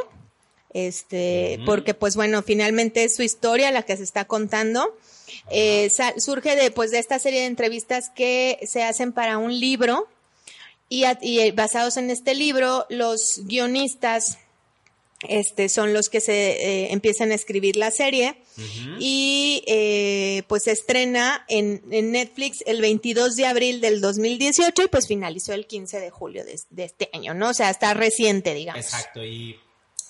este, 0.72 1.60
porque 1.64 1.94
pues 1.94 2.16
bueno, 2.16 2.42
finalmente 2.42 3.04
es 3.04 3.16
su 3.16 3.22
historia 3.22 3.72
la 3.72 3.82
que 3.82 3.96
se 3.96 4.02
está 4.02 4.26
contando. 4.26 4.94
Eh, 5.50 5.90
surge 6.18 6.56
de, 6.56 6.70
pues, 6.70 6.90
de 6.90 6.98
esta 6.98 7.18
serie 7.18 7.40
de 7.40 7.46
entrevistas 7.46 8.10
que 8.10 8.58
se 8.66 8.82
hacen 8.82 9.12
para 9.12 9.38
un 9.38 9.58
libro 9.58 10.08
y, 10.88 11.04
eh, 11.04 11.52
basados 11.52 11.96
en 11.96 12.10
este 12.10 12.34
libro, 12.34 12.86
los 12.88 13.42
guionistas 13.44 14.38
este, 15.26 15.68
son 15.68 15.92
los 15.92 16.08
que 16.08 16.20
se 16.20 16.32
eh, 16.32 16.92
empiezan 16.92 17.32
a 17.32 17.34
escribir 17.34 17.76
la 17.76 17.90
serie 17.90 18.36
y 19.00 19.64
eh, 19.66 20.42
pues 20.46 20.64
se 20.64 20.72
estrena 20.72 21.44
en, 21.48 21.82
en 21.90 22.12
Netflix 22.12 22.62
el 22.66 22.80
22 22.80 23.34
de 23.34 23.46
abril 23.46 23.80
del 23.80 24.00
2018 24.00 24.82
y 24.82 24.88
pues 24.88 25.08
finalizó 25.08 25.52
el 25.52 25.66
15 25.66 25.98
de 25.98 26.10
julio 26.10 26.44
de, 26.44 26.60
de 26.70 26.84
este 26.84 27.10
año, 27.12 27.34
¿no? 27.34 27.50
O 27.50 27.54
sea, 27.54 27.70
está 27.70 27.94
reciente, 27.94 28.54
digamos. 28.54 28.84
Exacto, 28.84 29.24
y 29.24 29.58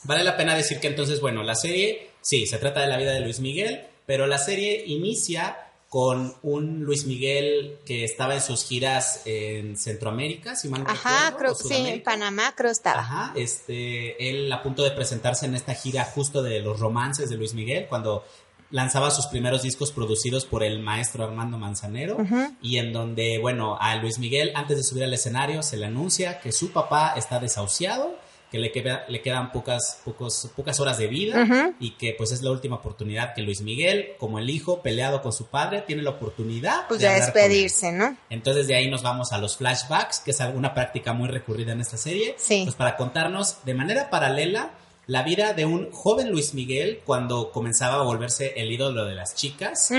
vale 0.03 0.25
la 0.25 0.37
pena 0.37 0.55
decir 0.55 0.79
que 0.79 0.89
entonces, 0.89 1.21
bueno, 1.21 1.43
la 1.43 1.55
serie, 1.55 2.11
sí, 2.21 2.47
se 2.47 2.59
trata 2.59 2.81
de 2.81 2.89
la 2.89 2.99
vida 2.99 3.13
de 3.13 3.21
Luis 3.21 3.41
Miguel, 3.41 3.87
pero 4.05 4.27
la 4.27 4.39
serie 4.39 4.85
inicia 4.87 5.68
con 5.89 6.35
un 6.43 6.81
Luis 6.85 7.07
Miguel 7.07 7.79
que 7.87 8.05
estaba 8.05 8.35
en 8.35 8.43
sus 8.43 8.65
giras 8.65 9.23
en 9.25 9.77
Centroamérica, 9.77 10.55
si 10.55 10.69
mal 10.69 10.85
no 10.85 10.91
Ajá, 10.91 11.31
recuerdo, 11.31 11.57
creo 11.57 11.69
sí, 11.69 11.89
en. 11.89 12.03
Panamá 12.03 12.53
creo 12.55 12.71
estaba. 12.71 13.01
Ajá, 13.01 13.33
este, 13.37 14.29
él 14.29 14.53
a 14.53 14.63
punto 14.63 14.83
de 14.85 14.91
presentarse 14.91 15.47
en 15.47 15.55
esta 15.55 15.75
gira 15.75 16.05
justo 16.05 16.43
de 16.43 16.61
los 16.61 16.79
romances 16.79 17.31
de 17.31 17.37
Luis 17.37 17.55
Miguel, 17.55 17.87
cuando 17.89 18.23
lanzaba 18.71 19.11
sus 19.11 19.27
primeros 19.27 19.63
discos 19.63 19.91
producidos 19.93 20.45
por 20.45 20.63
el 20.63 20.81
maestro 20.81 21.25
Armando 21.25 21.57
Manzanero, 21.57 22.19
y 22.61 22.77
en 22.77 22.93
donde, 22.93 23.39
bueno, 23.39 23.79
a 23.81 23.97
Luis 23.97 24.19
Miguel, 24.19 24.53
antes 24.55 24.77
de 24.77 24.83
subir 24.83 25.05
al 25.05 25.15
escenario, 25.15 25.63
se 25.63 25.79
le 25.79 25.87
anuncia 25.87 26.41
que 26.41 26.53
su 26.53 26.71
papá 26.71 27.15
está 27.17 27.41
desahuciado, 27.41 28.15
que 28.51 28.59
le, 28.59 28.73
queda- 28.73 29.05
le 29.09 29.21
quedan 29.21 29.53
pocas, 29.53 30.01
pocos, 30.05 30.49
pocas 30.57 30.81
horas 30.81 30.97
de 30.99 31.07
vida, 31.07 31.75
y 31.81 31.91
que 31.93 32.15
pues 32.17 32.33
es 32.33 32.43
la 32.43 32.51
última 32.51 32.77
oportunidad 32.77 33.35
que 33.35 33.43
Luis 33.43 33.61
Miguel, 33.61 34.13
como 34.19 34.39
el 34.39 34.49
hijo 34.49 34.81
peleado 34.83 35.21
con 35.21 35.33
su 35.33 35.47
padre, 35.47 35.83
tiene 35.83 36.03
la 36.03 36.11
oportunidad 36.11 36.87
Pues 36.89 37.01
de 37.01 37.09
despedirse, 37.11 37.93
¿no? 37.93 38.17
Entonces 38.31 38.67
de 38.67 38.75
ahí 38.77 38.89
nos 38.91 39.03
vamos 39.03 39.33
a 39.33 39.39
los 39.39 39.57
flashbacks, 39.59 40.21
que 40.21 40.31
es 40.31 40.41
alguna 40.41 40.73
práctica 40.75 41.13
muy 41.13 41.29
recurrida 41.29 41.73
en 41.73 41.81
esta 41.83 41.97
serie. 41.99 42.35
Sí. 42.39 42.63
Pues 42.65 42.75
para 42.75 42.97
contarnos 42.97 43.65
de 43.65 43.75
manera 43.75 44.09
paralela 44.11 44.71
la 45.07 45.23
vida 45.23 45.53
de 45.55 45.65
un 45.65 45.91
joven 45.91 46.31
Luis 46.31 46.55
Miguel 46.55 47.01
cuando 47.05 47.51
comenzaba 47.51 47.97
a 47.97 48.03
volverse 48.03 48.53
el 48.57 48.71
ídolo 48.73 49.05
de 49.07 49.15
las 49.15 49.35
chicas. 49.35 49.91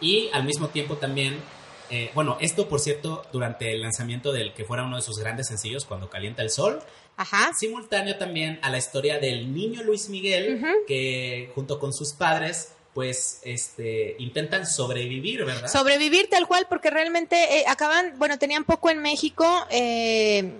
Y 0.00 0.28
al 0.32 0.44
mismo 0.44 0.68
tiempo 0.68 0.96
también, 0.96 1.36
eh, 1.90 2.10
bueno, 2.14 2.36
esto 2.40 2.68
por 2.68 2.80
cierto, 2.80 3.22
durante 3.32 3.72
el 3.72 3.80
lanzamiento 3.82 4.32
del 4.32 4.52
que 4.54 4.64
fuera 4.64 4.82
uno 4.84 4.96
de 4.96 5.02
sus 5.02 5.18
grandes 5.18 5.46
sencillos, 5.48 5.84
Cuando 5.84 6.08
Calienta 6.10 6.42
el 6.42 6.50
Sol. 6.50 6.80
Ajá. 7.16 7.52
Simultáneo 7.58 8.16
también 8.16 8.58
a 8.62 8.70
la 8.70 8.78
historia 8.78 9.18
del 9.18 9.54
niño 9.54 9.82
Luis 9.82 10.08
Miguel, 10.08 10.62
que 10.86 11.50
junto 11.54 11.78
con 11.78 11.92
sus 11.92 12.12
padres, 12.12 12.72
pues, 12.94 13.40
este, 13.42 14.16
intentan 14.18 14.66
sobrevivir, 14.66 15.44
¿verdad? 15.44 15.68
Sobrevivir 15.68 16.28
tal 16.30 16.46
cual, 16.46 16.66
porque 16.68 16.90
realmente 16.90 17.58
eh, 17.58 17.64
acaban, 17.66 18.14
bueno, 18.18 18.38
tenían 18.38 18.64
poco 18.64 18.90
en 18.90 19.00
México. 19.00 19.66
eh, 19.70 20.52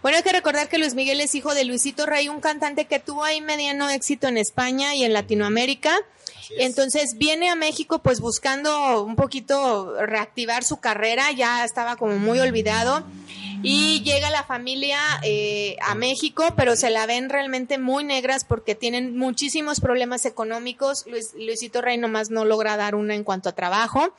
bueno, 0.00 0.16
hay 0.16 0.22
que 0.22 0.32
recordar 0.32 0.68
que 0.68 0.78
Luis 0.78 0.94
Miguel 0.94 1.20
es 1.20 1.34
hijo 1.34 1.54
de 1.54 1.64
Luisito 1.64 2.06
Rey, 2.06 2.28
un 2.28 2.40
cantante 2.40 2.84
que 2.84 3.00
tuvo 3.00 3.24
ahí 3.24 3.40
mediano 3.40 3.90
éxito 3.90 4.28
en 4.28 4.38
España 4.38 4.94
y 4.94 5.02
en 5.02 5.12
Latinoamérica. 5.12 5.92
Entonces 6.56 7.18
viene 7.18 7.50
a 7.50 7.56
México 7.56 7.98
pues 7.98 8.20
buscando 8.20 9.02
un 9.02 9.16
poquito 9.16 9.96
reactivar 10.00 10.64
su 10.64 10.78
carrera, 10.78 11.30
ya 11.32 11.64
estaba 11.64 11.96
como 11.96 12.16
muy 12.16 12.38
olvidado. 12.38 13.04
Y 13.62 14.02
llega 14.02 14.30
la 14.30 14.44
familia 14.44 14.98
eh, 15.22 15.76
a 15.82 15.94
México, 15.94 16.44
pero 16.56 16.76
se 16.76 16.90
la 16.90 17.06
ven 17.06 17.28
realmente 17.28 17.78
muy 17.78 18.04
negras 18.04 18.44
porque 18.44 18.74
tienen 18.74 19.16
muchísimos 19.16 19.80
problemas 19.80 20.24
económicos. 20.24 21.04
Luis, 21.06 21.32
Luisito 21.34 21.80
Rey 21.80 21.98
nomás 21.98 22.30
no 22.30 22.44
logra 22.44 22.76
dar 22.76 22.94
una 22.94 23.14
en 23.14 23.24
cuanto 23.24 23.48
a 23.48 23.54
trabajo. 23.54 24.14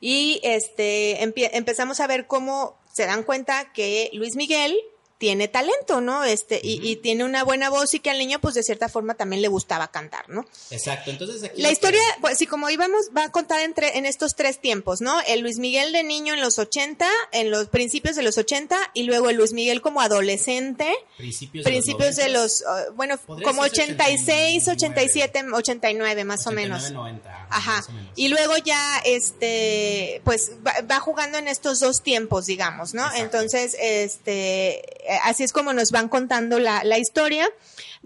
Y 0.00 0.40
este 0.42 1.24
empezamos 1.24 2.00
a 2.00 2.06
ver 2.06 2.26
cómo 2.26 2.78
se 2.92 3.06
dan 3.06 3.22
cuenta 3.22 3.72
que 3.72 4.10
Luis 4.12 4.34
Miguel 4.36 4.76
tiene 5.20 5.48
talento, 5.48 6.00
¿no? 6.00 6.24
Este, 6.24 6.58
y, 6.64 6.80
y 6.82 6.96
tiene 6.96 7.24
una 7.24 7.44
buena 7.44 7.68
voz 7.68 7.92
y 7.92 8.00
que 8.00 8.08
al 8.08 8.16
niño, 8.18 8.40
pues 8.40 8.54
de 8.54 8.62
cierta 8.62 8.88
forma 8.88 9.12
también 9.16 9.42
le 9.42 9.48
gustaba 9.48 9.88
cantar, 9.90 10.26
¿no? 10.30 10.46
Exacto, 10.70 11.10
entonces 11.10 11.44
aquí... 11.44 11.60
La 11.60 11.70
historia, 11.70 12.00
que- 12.16 12.20
pues 12.22 12.38
sí, 12.38 12.46
como 12.46 12.70
íbamos, 12.70 13.10
va 13.14 13.24
a 13.24 13.30
contar 13.30 13.60
entre, 13.60 13.98
en 13.98 14.06
estos 14.06 14.34
tres 14.34 14.60
tiempos, 14.62 15.02
¿no? 15.02 15.20
El 15.26 15.40
Luis 15.40 15.58
Miguel 15.58 15.92
de 15.92 16.04
niño 16.04 16.32
en 16.32 16.40
los 16.40 16.58
80, 16.58 17.06
en 17.32 17.50
los 17.50 17.68
principios 17.68 18.16
de 18.16 18.22
los 18.22 18.38
80, 18.38 18.78
y 18.94 19.02
luego 19.02 19.28
el 19.28 19.36
Luis 19.36 19.52
Miguel 19.52 19.82
como 19.82 20.00
adolescente, 20.00 20.90
Principios, 21.18 21.64
principios 21.66 22.16
de 22.16 22.24
90s, 22.28 22.32
los, 22.32 22.60
uh, 22.62 22.92
bueno, 22.94 23.18
como 23.44 23.64
decirse 23.64 23.92
86, 23.92 24.68
89. 24.68 24.80
87, 24.80 25.44
89 25.52 26.24
más 26.24 26.46
o 26.46 26.50
89, 26.50 26.68
menos. 26.80 26.92
90, 26.92 27.46
Ajá. 27.50 27.72
más 27.76 27.88
o 27.90 27.92
menos. 27.92 28.12
Y 28.16 28.28
luego 28.28 28.56
ya, 28.56 29.02
este, 29.04 30.22
pues 30.24 30.52
va, 30.66 30.72
va 30.90 30.98
jugando 31.00 31.36
en 31.36 31.46
estos 31.46 31.80
dos 31.80 32.02
tiempos, 32.02 32.46
digamos, 32.46 32.94
¿no? 32.94 33.04
Exacto. 33.04 33.22
Entonces, 33.22 33.76
este, 33.78 34.82
así 35.24 35.44
es 35.44 35.52
como 35.52 35.72
nos 35.72 35.90
van 35.90 36.08
contando 36.08 36.58
la, 36.58 36.84
la 36.84 36.98
historia 36.98 37.48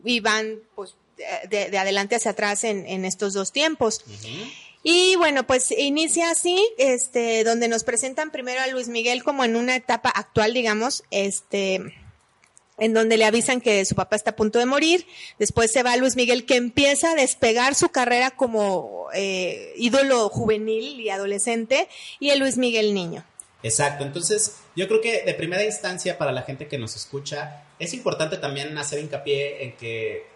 y 0.04 0.20
van, 0.20 0.60
pues, 0.74 0.96
de, 1.48 1.70
de 1.70 1.78
adelante 1.78 2.16
hacia 2.16 2.32
atrás 2.32 2.64
en, 2.64 2.86
en 2.86 3.04
estos 3.04 3.32
dos 3.32 3.52
tiempos. 3.52 4.04
Y 4.82 5.16
bueno, 5.16 5.46
pues 5.46 5.70
inicia 5.70 6.30
así, 6.30 6.62
este, 6.76 7.42
donde 7.42 7.68
nos 7.68 7.84
presentan 7.84 8.30
primero 8.30 8.60
a 8.60 8.66
Luis 8.66 8.88
Miguel 8.88 9.24
como 9.24 9.42
en 9.42 9.56
una 9.56 9.76
etapa 9.76 10.10
actual, 10.10 10.52
digamos, 10.52 11.04
este, 11.10 11.80
en 12.76 12.92
donde 12.92 13.16
le 13.16 13.24
avisan 13.24 13.62
que 13.62 13.84
su 13.86 13.94
papá 13.94 14.16
está 14.16 14.32
a 14.32 14.36
punto 14.36 14.58
de 14.58 14.66
morir. 14.66 15.06
Después 15.38 15.72
se 15.72 15.82
va 15.82 15.96
Luis 15.96 16.16
Miguel 16.16 16.44
que 16.44 16.56
empieza 16.56 17.12
a 17.12 17.14
despegar 17.14 17.74
su 17.74 17.88
carrera 17.88 18.32
como 18.32 19.06
eh, 19.14 19.72
ídolo 19.76 20.28
juvenil 20.28 21.00
y 21.00 21.08
adolescente 21.08 21.88
y 22.20 22.30
el 22.30 22.40
Luis 22.40 22.58
Miguel 22.58 22.92
niño. 22.92 23.24
Exacto, 23.64 24.04
entonces 24.04 24.56
yo 24.76 24.86
creo 24.86 25.00
que 25.00 25.22
de 25.22 25.34
primera 25.34 25.64
instancia 25.64 26.16
para 26.18 26.30
la 26.32 26.42
gente 26.42 26.68
que 26.68 26.78
nos 26.78 26.94
escucha 26.94 27.64
es 27.80 27.92
importante 27.94 28.36
también 28.36 28.76
hacer 28.78 29.00
hincapié 29.00 29.64
en 29.64 29.72
que 29.76 30.26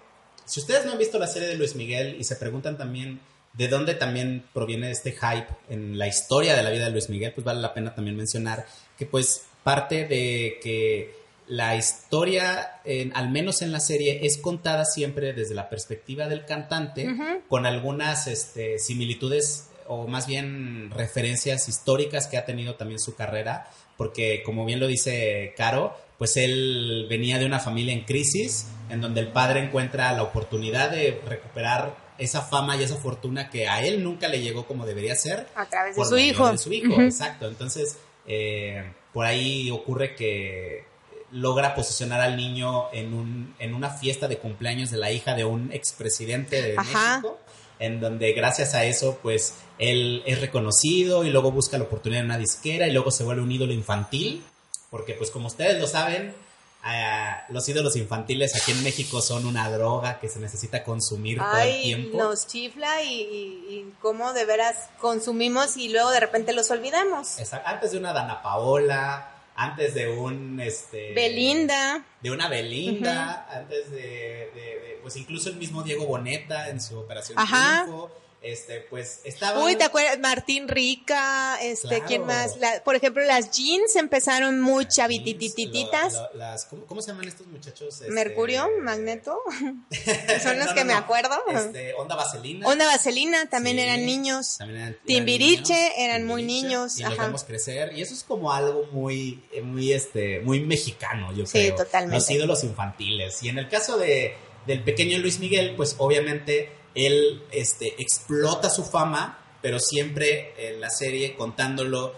si 0.44 0.60
ustedes 0.60 0.84
no 0.86 0.92
han 0.92 0.98
visto 0.98 1.18
la 1.18 1.26
serie 1.28 1.46
de 1.46 1.54
Luis 1.54 1.74
Miguel 1.76 2.16
y 2.18 2.24
se 2.24 2.34
preguntan 2.36 2.76
también 2.78 3.20
de 3.52 3.68
dónde 3.68 3.94
también 3.94 4.44
proviene 4.54 4.90
este 4.90 5.12
hype 5.12 5.46
en 5.68 5.98
la 5.98 6.06
historia 6.08 6.56
de 6.56 6.62
la 6.62 6.70
vida 6.70 6.86
de 6.86 6.90
Luis 6.90 7.08
Miguel, 7.10 7.32
pues 7.34 7.44
vale 7.44 7.60
la 7.60 7.74
pena 7.74 7.94
también 7.94 8.16
mencionar 8.16 8.66
que 8.96 9.04
pues 9.06 9.42
parte 9.62 10.06
de 10.06 10.58
que 10.62 11.14
la 11.48 11.76
historia, 11.76 12.80
en- 12.84 13.14
al 13.16 13.30
menos 13.30 13.62
en 13.62 13.72
la 13.72 13.80
serie, 13.80 14.20
es 14.26 14.36
contada 14.38 14.84
siempre 14.84 15.32
desde 15.32 15.54
la 15.54 15.68
perspectiva 15.70 16.28
del 16.28 16.44
cantante, 16.44 17.06
con 17.48 17.64
algunas 17.66 18.26
este, 18.26 18.78
similitudes 18.78 19.67
o 19.88 20.06
más 20.06 20.26
bien 20.26 20.90
referencias 20.90 21.68
históricas 21.68 22.26
que 22.26 22.36
ha 22.36 22.44
tenido 22.44 22.74
también 22.74 23.00
su 23.00 23.14
carrera, 23.14 23.68
porque 23.96 24.42
como 24.44 24.64
bien 24.64 24.80
lo 24.80 24.86
dice 24.86 25.54
Caro, 25.56 25.96
pues 26.18 26.36
él 26.36 27.06
venía 27.08 27.38
de 27.38 27.46
una 27.46 27.60
familia 27.60 27.92
en 27.92 28.04
crisis, 28.04 28.66
en 28.90 29.00
donde 29.00 29.20
el 29.20 29.28
padre 29.28 29.60
encuentra 29.64 30.12
la 30.12 30.22
oportunidad 30.22 30.90
de 30.90 31.20
recuperar 31.26 31.96
esa 32.18 32.42
fama 32.42 32.76
y 32.76 32.82
esa 32.82 32.96
fortuna 32.96 33.48
que 33.48 33.68
a 33.68 33.82
él 33.82 34.02
nunca 34.02 34.28
le 34.28 34.40
llegó 34.40 34.66
como 34.66 34.84
debería 34.84 35.14
ser. 35.14 35.46
A 35.54 35.66
través 35.66 35.94
de 35.94 36.00
por 36.00 36.08
su 36.08 36.18
hijo. 36.18 36.50
de 36.50 36.58
su 36.58 36.72
hijo, 36.72 37.00
exacto. 37.00 37.46
Entonces, 37.46 37.96
eh, 38.26 38.92
por 39.12 39.24
ahí 39.24 39.70
ocurre 39.70 40.14
que 40.16 40.84
logra 41.30 41.74
posicionar 41.74 42.20
al 42.20 42.36
niño 42.36 42.92
en, 42.92 43.14
un, 43.14 43.54
en 43.58 43.74
una 43.74 43.90
fiesta 43.90 44.28
de 44.28 44.38
cumpleaños 44.38 44.90
de 44.90 44.96
la 44.96 45.12
hija 45.12 45.34
de 45.34 45.44
un 45.44 45.72
expresidente 45.72 46.62
de 46.62 46.74
Ajá. 46.76 47.16
México, 47.16 47.38
en 47.78 48.00
donde 48.00 48.32
gracias 48.32 48.74
a 48.74 48.84
eso, 48.84 49.18
pues, 49.22 49.54
él 49.78 50.22
es 50.26 50.40
reconocido 50.40 51.24
y 51.24 51.30
luego 51.30 51.50
busca 51.52 51.78
la 51.78 51.84
oportunidad 51.84 52.20
en 52.20 52.26
una 52.26 52.38
disquera 52.38 52.86
y 52.88 52.92
luego 52.92 53.10
se 53.10 53.24
vuelve 53.24 53.42
un 53.42 53.52
ídolo 53.52 53.72
infantil, 53.72 54.42
porque 54.90 55.14
pues 55.14 55.30
como 55.30 55.46
ustedes 55.46 55.80
lo 55.80 55.86
saben, 55.86 56.34
ah, 56.82 57.44
los 57.50 57.68
ídolos 57.68 57.94
infantiles 57.96 58.56
aquí 58.56 58.72
en 58.72 58.82
México 58.82 59.20
son 59.20 59.46
una 59.46 59.70
droga 59.70 60.18
que 60.20 60.28
se 60.28 60.38
necesita 60.40 60.82
consumir 60.84 61.38
todo 61.38 61.50
el 61.52 61.56
Ay, 61.68 61.82
tiempo. 61.82 62.18
nos 62.18 62.46
chifla 62.46 63.02
y, 63.02 63.14
y, 63.14 63.74
y 63.74 63.92
cómo 64.00 64.32
de 64.32 64.44
veras 64.44 64.76
consumimos 65.00 65.76
y 65.76 65.88
luego 65.90 66.10
de 66.10 66.20
repente 66.20 66.52
los 66.52 66.70
olvidamos. 66.70 67.38
Esa- 67.38 67.62
Antes 67.64 67.92
de 67.92 67.98
una 67.98 68.12
Dana 68.12 68.42
Paola, 68.42 69.30
antes 69.60 69.92
de 69.94 70.08
un 70.08 70.60
este 70.60 71.12
Belinda. 71.14 72.04
de 72.22 72.30
una 72.30 72.48
Belinda, 72.48 73.48
antes 73.50 73.90
de, 73.90 73.98
de- 73.98 74.50
de, 74.54 74.98
pues 75.02 75.16
incluso 75.16 75.50
el 75.50 75.56
mismo 75.56 75.82
Diego 75.82 76.06
Boneta 76.06 76.68
en 76.70 76.80
su 76.80 76.96
operación 76.98 77.38
Ajá. 77.38 77.82
Triunfo, 77.84 78.10
este 78.40 78.80
pues 78.88 79.20
estaba 79.24 79.64
Uy, 79.64 79.74
¿te 79.74 79.82
acuerdas? 79.84 80.18
Martín 80.20 80.68
Rica, 80.68 81.58
este, 81.60 81.88
Claro. 81.88 82.04
¿quién 82.06 82.24
más? 82.26 82.56
La- 82.58 82.82
por 82.84 82.94
ejemplo, 82.94 83.24
las 83.24 83.50
jeans 83.50 83.96
empezaron 83.96 84.60
muy 84.60 84.86
chavititititas. 84.86 86.12
lo- 86.14 86.34
las- 86.38 86.64
¿cómo, 86.66 86.86
cómo 86.86 87.02
se 87.02 87.10
llaman 87.10 87.26
estos 87.28 87.46
muchachos? 87.48 88.00
Este, 88.00 88.10
Mercurio, 88.12 88.68
Magneto, 88.80 89.38
son 90.42 90.58
los 90.58 90.66
No, 90.68 90.74
que 90.74 90.80
no, 90.80 90.86
me 90.86 90.92
acuerdo. 90.94 91.36
Este, 91.48 91.94
Onda 91.94 92.14
Vaselina. 92.16 92.66
Onda 92.68 92.86
Vaselina 92.86 93.48
también 93.50 93.76
Sí, 93.76 93.82
eran 93.82 94.06
niños. 94.06 94.56
también 94.58 94.80
eran- 94.80 94.88
eran 94.94 95.04
Timbiriche 95.06 95.74
niños, 95.74 95.92
eran 95.98 96.24
muy 96.26 96.42
Timbiriche, 96.42 96.66
niños, 96.68 96.98
Y 96.98 97.02
los 97.02 97.12
ajá. 97.12 97.22
vemos 97.24 97.44
crecer. 97.44 97.92
Y 97.96 98.02
eso 98.02 98.14
es 98.14 98.22
como 98.22 98.52
algo 98.52 98.86
muy, 98.92 99.42
eh, 99.52 99.62
muy, 99.62 99.92
este, 99.92 100.40
muy 100.40 100.60
mexicano, 100.60 101.32
yo 101.34 101.44
Sí, 101.46 101.52
creo. 101.58 101.76
totalmente. 101.76 102.14
Los 102.16 102.30
ídolos 102.30 102.64
infantiles. 102.64 103.42
Y 103.42 103.48
en 103.48 103.58
el 103.58 103.68
caso 103.68 103.98
de, 103.98 104.34
del 104.66 104.82
pequeño 104.84 105.18
Luis 105.18 105.38
Miguel, 105.40 105.74
pues 105.76 105.96
obviamente 105.98 106.70
él 106.94 107.42
este, 107.50 107.94
explota 108.00 108.70
su 108.70 108.84
fama, 108.84 109.38
pero 109.62 109.78
siempre 109.78 110.54
en 110.58 110.80
la 110.80 110.90
serie 110.90 111.34
contándolo 111.34 112.14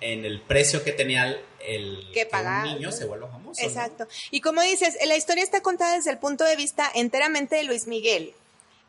en 0.00 0.24
el 0.24 0.40
precio 0.40 0.82
que 0.82 0.92
tenía 0.92 1.26
el, 1.60 2.08
Que 2.12 2.26
pagar. 2.26 2.66
un 2.66 2.74
niño 2.74 2.92
se 2.92 3.04
vuelva 3.04 3.28
famoso. 3.28 3.60
¿no? 3.60 3.68
Exacto. 3.68 4.08
Y 4.30 4.40
como 4.40 4.62
dices, 4.62 4.96
la 5.06 5.16
historia 5.16 5.44
está 5.44 5.60
contada 5.60 5.96
desde 5.96 6.10
el 6.10 6.18
punto 6.18 6.44
de 6.44 6.56
vista 6.56 6.90
enteramente 6.94 7.56
de 7.56 7.64
Luis 7.64 7.86
Miguel. 7.86 8.34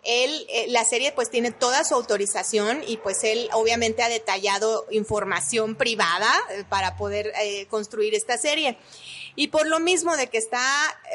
Él, 0.03 0.47
eh, 0.49 0.65
la 0.69 0.83
serie 0.83 1.11
pues 1.11 1.29
tiene 1.29 1.51
toda 1.51 1.83
su 1.83 1.93
autorización 1.93 2.81
y 2.87 2.97
pues 2.97 3.23
él 3.23 3.49
obviamente 3.53 4.01
ha 4.01 4.09
detallado 4.09 4.87
información 4.89 5.75
privada 5.75 6.33
eh, 6.49 6.63
para 6.67 6.97
poder 6.97 7.31
eh, 7.39 7.67
construir 7.67 8.15
esta 8.15 8.37
serie. 8.37 8.77
Y 9.35 9.47
por 9.47 9.67
lo 9.67 9.79
mismo 9.79 10.17
de 10.17 10.27
que 10.27 10.37
está 10.37 10.61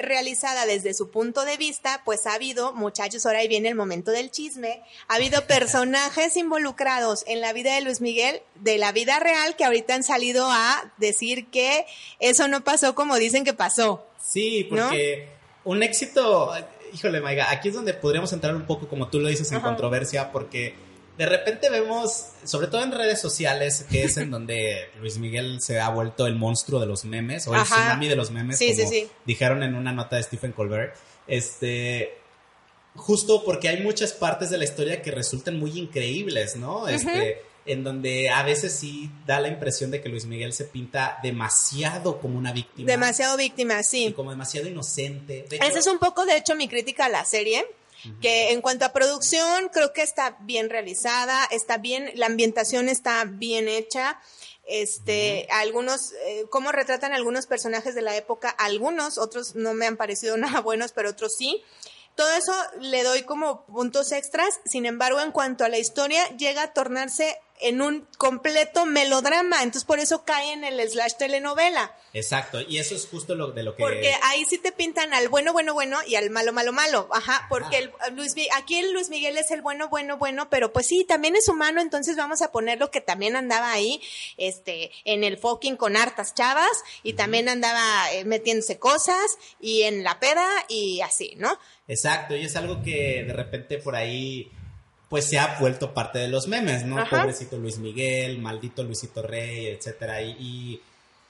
realizada 0.00 0.66
desde 0.66 0.94
su 0.94 1.11
punto 1.11 1.44
de 1.44 1.57
vista, 1.57 2.02
pues 2.05 2.26
ha 2.26 2.35
habido, 2.35 2.72
muchachos, 2.72 3.26
ahora 3.26 3.40
ahí 3.40 3.48
viene 3.48 3.68
el 3.68 3.74
momento 3.74 4.11
del 4.11 4.31
chisme, 4.31 4.83
ha 5.09 5.14
habido 5.14 5.44
personajes 5.46 6.37
involucrados 6.37 7.24
en 7.26 7.40
la 7.40 7.52
vida 7.52 7.74
de 7.74 7.83
Luis 7.83 8.00
Miguel, 8.00 8.40
de 8.55 8.79
la 8.79 8.92
vida 8.92 9.18
real, 9.18 9.57
que 9.57 9.64
ahorita 9.64 9.94
han 9.94 10.05
salido 10.05 10.48
a 10.50 10.92
decir 10.96 11.46
que 11.46 11.87
eso 12.18 12.48
no 12.48 12.64
pasó 12.64 12.94
como 12.94 13.16
dicen 13.16 13.44
que 13.44 13.55
pasó. 13.55 14.07
Sí, 14.20 14.66
porque 14.68 15.29
un 15.64 15.83
éxito, 15.83 16.52
híjole, 16.92 17.20
Maiga, 17.20 17.50
aquí 17.50 17.68
es 17.68 17.74
donde 17.74 17.94
podríamos 17.94 18.33
entrar 18.33 18.55
un 18.55 18.66
poco, 18.66 18.88
como 18.88 19.09
tú 19.09 19.20
lo 19.20 19.29
dices, 19.29 19.50
en 19.50 19.59
Ajá. 19.59 19.66
controversia, 19.66 20.33
porque 20.33 20.74
de 21.18 21.26
repente 21.26 21.70
vemos, 21.70 22.26
sobre 22.44 22.66
todo 22.66 22.83
en 22.83 22.92
redes 22.92 23.20
sociales, 23.20 23.87
que 23.90 24.05
es 24.05 24.16
en 24.16 24.31
donde 24.31 24.90
Luis 25.00 25.18
Miguel 25.18 25.61
se 25.61 25.81
ha 25.81 25.88
vuelto 25.88 26.26
el 26.26 26.37
monstruo 26.37 26.81
de 26.81 26.87
los 26.87 27.05
memes, 27.05 27.46
o 27.48 27.55
el 27.55 27.61
Ajá. 27.61 27.74
tsunami 27.74 28.09
de 28.09 28.16
los 28.16 28.31
memes, 28.31 28.59
Sí, 28.59 28.70
sí, 28.74 28.79
como 28.79 28.90
sí. 28.90 29.09
dijeron 29.24 29.62
en 29.62 29.74
una 29.74 29.92
nota 29.92 30.16
de 30.16 30.22
Stephen 30.22 30.52
Colbert. 30.52 30.94
Este. 31.26 32.18
Justo 32.94 33.44
porque 33.44 33.68
hay 33.68 33.83
muchas 33.83 34.12
partes 34.14 34.48
de 34.48 34.57
la 34.57 34.64
historia 34.64 35.02
que 35.02 35.11
resultan 35.11 35.59
muy 35.59 35.79
increíbles, 35.79 36.57
¿no? 36.57 36.88
Este, 36.88 37.42
en 37.66 37.85
donde 37.85 38.31
a 38.31 38.42
veces 38.42 38.72
sí 38.72 39.11
da 39.26 39.38
la 39.38 39.48
impresión 39.48 39.90
de 39.90 40.00
que 40.00 40.09
Luis 40.09 40.24
Miguel 40.24 40.55
se 40.55 40.64
pinta 40.64 41.18
demasiado 41.22 42.18
como 42.20 42.38
una 42.38 42.52
víctima. 42.52 42.87
Demasiado 42.87 43.37
víctima, 43.37 43.81
Y 43.81 43.85
sí. 43.85 44.12
como 44.16 44.31
demasiado 44.31 44.66
inocente. 44.66 45.44
De 45.48 45.57
hecho, 45.57 45.66
Esa 45.66 45.79
es 45.81 45.87
un 45.88 45.98
poco, 45.98 46.24
de 46.24 46.37
hecho, 46.38 46.55
mi 46.55 46.68
crítica 46.68 47.05
a 47.05 47.09
la 47.11 47.24
serie. 47.26 47.66
Que 48.21 48.53
en 48.53 48.61
cuanto 48.61 48.85
a 48.85 48.92
producción, 48.92 49.69
creo 49.73 49.92
que 49.92 50.03
está 50.03 50.37
bien 50.40 50.71
realizada, 50.71 51.45
está 51.51 51.79
bien, 51.79 52.11
la 52.14 52.27
ambientación 52.27 52.88
está 52.88 53.25
bien 53.25 53.69
hecha. 53.69 54.21
Este, 54.66 55.47
algunos, 55.51 56.12
eh, 56.25 56.45
cómo 56.51 56.73
retratan 56.73 57.12
algunos 57.12 57.47
personajes 57.47 57.95
de 57.95 58.03
la 58.03 58.16
época, 58.16 58.51
algunos, 58.51 59.16
otros 59.16 59.55
no 59.55 59.75
me 59.75 59.87
han 59.87 59.97
parecido 59.97 60.37
nada 60.37 60.61
buenos, 60.61 60.92
pero 60.92 61.11
otros 61.11 61.37
sí. 61.37 61.62
Todo 62.16 62.31
eso 62.31 62.53
le 62.81 63.03
doy 63.03 63.23
como 63.23 63.66
puntos 63.66 64.11
extras. 64.11 64.61
Sin 64.64 64.87
embargo, 64.87 65.21
en 65.21 65.33
cuanto 65.33 65.64
a 65.64 65.69
la 65.69 65.79
historia, 65.79 66.27
llega 66.37 66.62
a 66.62 66.73
tornarse 66.73 67.38
en 67.61 67.81
un 67.83 68.07
completo 68.19 68.87
melodrama. 68.87 69.62
Entonces, 69.62 69.85
por 69.85 69.99
eso 69.99 70.25
cae 70.25 70.53
en 70.53 70.64
el 70.64 70.81
slash 70.88 71.14
telenovela. 71.19 71.95
Exacto, 72.12 72.61
y 72.62 72.79
eso 72.79 72.95
es 72.95 73.07
justo 73.07 73.35
lo 73.35 73.53
de 73.53 73.62
lo 73.62 73.77
que... 73.77 73.83
Porque 73.83 74.14
ahí 74.23 74.45
sí 74.47 74.57
te 74.59 74.73
pintan 74.73 75.12
al 75.12 75.29
bueno, 75.29 75.53
bueno, 75.53 75.75
bueno 75.75 75.99
y 76.07 76.14
al 76.14 76.31
malo, 76.31 76.53
malo, 76.53 76.73
malo. 76.73 77.09
Ajá, 77.12 77.47
porque 77.51 77.77
el, 77.77 77.92
Luis, 78.14 78.35
aquí 78.55 78.79
el 78.79 78.92
Luis 78.92 79.11
Miguel 79.11 79.37
es 79.37 79.51
el 79.51 79.61
bueno, 79.61 79.88
bueno, 79.88 80.16
bueno, 80.16 80.49
pero 80.49 80.73
pues 80.73 80.87
sí, 80.87 81.05
también 81.05 81.37
es 81.37 81.49
humano, 81.49 81.81
entonces 81.81 82.16
vamos 82.16 82.40
a 82.40 82.53
ponerlo 82.53 82.90
que 82.90 83.01
también 83.01 83.37
andaba 83.37 83.71
ahí, 83.71 84.01
este, 84.38 84.90
en 85.05 85.25
el 85.25 85.37
fucking 85.37 85.77
con 85.77 85.97
hartas 85.97 86.35
chavas 86.35 86.83
y 87.03 87.12
también 87.12 87.49
andaba 87.49 88.11
eh, 88.12 88.25
metiéndose 88.25 88.79
cosas 88.79 89.38
y 89.61 89.83
en 89.83 90.03
la 90.03 90.19
peda 90.19 90.49
y 90.69 91.03
así, 91.03 91.35
¿no? 91.37 91.59
Exacto, 91.88 92.35
y 92.35 92.45
es 92.45 92.57
algo 92.57 92.83
que 92.83 93.25
de 93.25 93.33
repente 93.33 93.79
por 93.79 93.95
ahí 93.95 94.51
pues 95.09 95.29
se 95.29 95.38
ha 95.38 95.59
vuelto 95.61 95.95
parte 95.95 96.19
de 96.19 96.29
los 96.29 96.49
memes, 96.49 96.85
¿no? 96.85 96.99
Ajá. 96.99 97.19
Pobrecito 97.19 97.57
Luis 97.59 97.79
Miguel, 97.79 98.38
maldito 98.38 98.83
Luisito 98.83 99.23
Rey, 99.23 99.66
etcétera. 99.66 100.23
Y, 100.23 100.81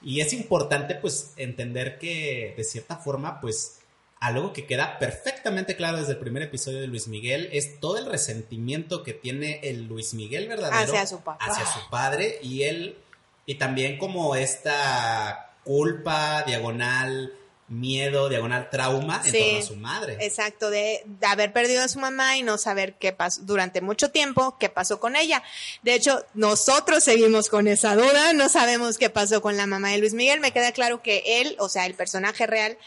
y, 0.01 0.21
es 0.21 0.33
importante 0.33 0.95
pues 0.95 1.33
entender 1.37 1.99
que 1.99 2.53
de 2.57 2.63
cierta 2.63 2.97
forma 2.97 3.39
pues 3.39 3.79
algo 4.19 4.51
que 4.51 4.65
queda 4.65 4.97
perfectamente 4.97 5.75
claro 5.75 5.97
desde 5.97 6.13
el 6.13 6.17
primer 6.17 6.41
episodio 6.41 6.81
de 6.81 6.87
Luis 6.87 7.07
Miguel 7.07 7.49
es 7.51 7.79
todo 7.79 7.97
el 7.97 8.07
resentimiento 8.07 9.03
que 9.03 9.13
tiene 9.13 9.59
el 9.63 9.85
Luis 9.87 10.15
Miguel 10.15 10.47
verdadero 10.47 10.91
Hacia 10.91 11.05
su 11.05 11.21
papá. 11.21 11.45
hacia 11.45 11.65
su 11.67 11.87
padre 11.91 12.39
y 12.41 12.63
él 12.63 12.97
y 13.45 13.55
también 13.55 13.99
como 13.99 14.35
esta 14.35 15.53
culpa 15.63 16.43
diagonal 16.43 17.33
miedo 17.69 18.29
diagonal 18.29 18.69
trauma 18.69 19.21
en 19.25 19.31
Sí. 19.31 19.37
torno 19.39 19.59
a 19.59 19.61
su 19.63 19.75
madre. 19.75 20.17
Exacto, 20.21 20.69
de, 20.69 21.03
de 21.05 21.27
haber 21.27 21.51
perdido 21.51 21.83
a 21.83 21.87
su 21.87 21.99
mamá 21.99 22.37
y 22.37 22.43
no 22.43 22.57
saber 22.57 22.93
qué 22.95 23.11
pasó 23.13 23.41
durante 23.43 23.81
mucho 23.81 24.09
tiempo, 24.09 24.57
qué 24.59 24.69
pasó 24.69 24.99
con 24.99 25.15
ella. 25.15 25.43
De 25.83 25.93
hecho, 25.93 26.25
nosotros 26.33 27.03
seguimos 27.03 27.49
con 27.49 27.67
esa 27.67 27.95
duda, 27.95 28.33
no 28.33 28.47
sabemos 28.49 28.97
qué 28.97 29.09
pasó 29.09 29.41
con 29.41 29.57
la 29.57 29.67
mamá 29.67 29.89
de 29.91 29.97
Luis 29.97 30.13
Miguel. 30.13 30.39
Me 30.39 30.51
queda 30.51 30.71
claro 30.71 31.01
que 31.01 31.23
él, 31.41 31.55
o 31.59 31.67
sea, 31.69 31.85
el 31.85 31.93
personaje 31.93 32.47
real, 32.47 32.77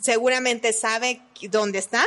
seguramente 0.00 0.72
sabe 0.72 1.22
dónde 1.50 1.78
está. 1.78 2.04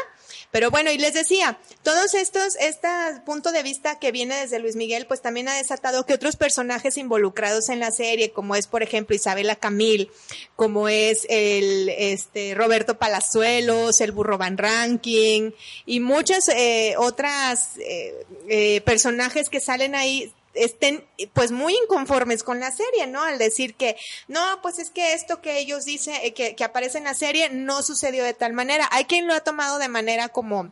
Pero 0.54 0.70
bueno, 0.70 0.92
y 0.92 1.00
les 1.00 1.16
decía, 1.16 1.58
todos 1.82 2.14
estos, 2.14 2.56
este 2.58 2.88
punto 3.26 3.52
de 3.52 3.64
vista 3.64 3.98
que 3.98 4.12
viene 4.12 4.36
desde 4.36 4.60
Luis 4.60 4.76
Miguel, 4.76 5.08
pues 5.08 5.20
también 5.20 5.48
ha 5.48 5.56
desatado 5.56 6.06
que 6.06 6.14
otros 6.14 6.36
personajes 6.36 6.98
involucrados 6.98 7.70
en 7.70 7.80
la 7.80 7.90
serie, 7.90 8.32
como 8.32 8.56
es, 8.56 8.68
por 8.68 8.84
ejemplo, 8.84 9.16
Isabela 9.16 9.56
Camil, 9.56 10.12
como 10.56 10.90
es 10.90 11.26
el, 11.28 11.90
este, 11.90 12.54
Roberto 12.54 13.00
Palazuelos, 13.00 14.00
el 14.00 14.12
Burro 14.12 14.38
Van 14.38 14.60
Ranking, 14.60 15.52
y 15.88 16.00
muchas, 16.00 16.48
eh, 16.50 16.94
otras, 17.00 17.78
eh, 17.80 18.24
eh, 18.48 18.82
personajes 18.82 19.50
que 19.50 19.60
salen 19.60 19.96
ahí, 19.96 20.32
estén 20.54 21.06
pues 21.34 21.52
muy 21.52 21.76
inconformes 21.76 22.44
con 22.44 22.60
la 22.60 22.72
serie, 22.72 23.08
¿no? 23.08 23.24
Al 23.24 23.38
decir 23.38 23.76
que, 23.76 23.96
no, 24.28 24.62
pues 24.62 24.80
es 24.80 24.90
que 24.90 25.14
esto 25.14 25.42
que 25.42 25.60
ellos 25.60 25.86
dicen, 25.86 26.16
eh, 26.22 26.34
que, 26.34 26.56
que 26.56 26.64
aparece 26.64 26.98
en 26.98 27.06
la 27.06 27.14
serie 27.14 27.50
no 27.50 27.82
sucedió 27.82 28.24
de 28.24 28.34
tal 28.34 28.54
manera. 28.54 28.88
Hay 28.92 29.06
quien 29.06 29.28
lo 29.28 29.34
ha 29.34 29.42
tomado 29.42 29.80
de 29.80 29.88
manera 29.88 30.30
como, 30.30 30.72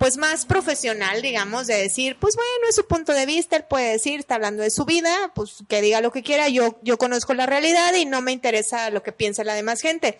pues 0.00 0.16
más 0.16 0.46
profesional, 0.46 1.20
digamos, 1.20 1.66
de 1.66 1.76
decir, 1.76 2.16
pues 2.18 2.34
bueno, 2.34 2.68
es 2.70 2.74
su 2.74 2.86
punto 2.86 3.12
de 3.12 3.26
vista, 3.26 3.56
él 3.56 3.64
puede 3.64 3.92
decir, 3.92 4.18
está 4.18 4.36
hablando 4.36 4.62
de 4.62 4.70
su 4.70 4.86
vida, 4.86 5.30
pues 5.34 5.56
que 5.68 5.82
diga 5.82 6.00
lo 6.00 6.10
que 6.10 6.22
quiera, 6.22 6.48
yo, 6.48 6.78
yo 6.82 6.96
conozco 6.96 7.34
la 7.34 7.44
realidad 7.44 7.92
y 7.94 8.06
no 8.06 8.22
me 8.22 8.32
interesa 8.32 8.88
lo 8.88 9.02
que 9.02 9.12
piense 9.12 9.44
la 9.44 9.52
demás 9.52 9.82
gente. 9.82 10.18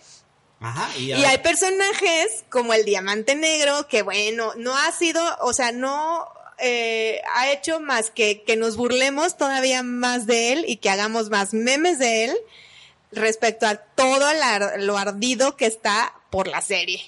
Ajá, 0.59 0.95
y, 0.95 1.13
Y 1.13 1.25
hay 1.25 1.39
personajes 1.39 2.45
como 2.49 2.75
el 2.75 2.85
diamante 2.85 3.33
negro 3.33 3.87
que 3.87 4.03
bueno, 4.03 4.53
no 4.55 4.77
ha 4.77 4.91
sido, 4.91 5.23
o 5.39 5.51
sea, 5.51 5.71
no 5.71 6.31
eh, 6.61 7.21
ha 7.35 7.51
hecho 7.51 7.79
más 7.79 8.09
que 8.11 8.43
que 8.43 8.55
nos 8.55 8.77
burlemos 8.77 9.37
todavía 9.37 9.83
más 9.83 10.27
de 10.27 10.53
él 10.53 10.65
y 10.67 10.77
que 10.77 10.89
hagamos 10.89 11.29
más 11.29 11.53
memes 11.53 11.99
de 11.99 12.25
él 12.25 12.37
respecto 13.11 13.65
a 13.65 13.75
todo 13.75 14.27
lo 14.77 14.97
ardido 14.97 15.57
que 15.57 15.65
está 15.65 16.13
por 16.29 16.47
la 16.47 16.61
serie. 16.61 17.01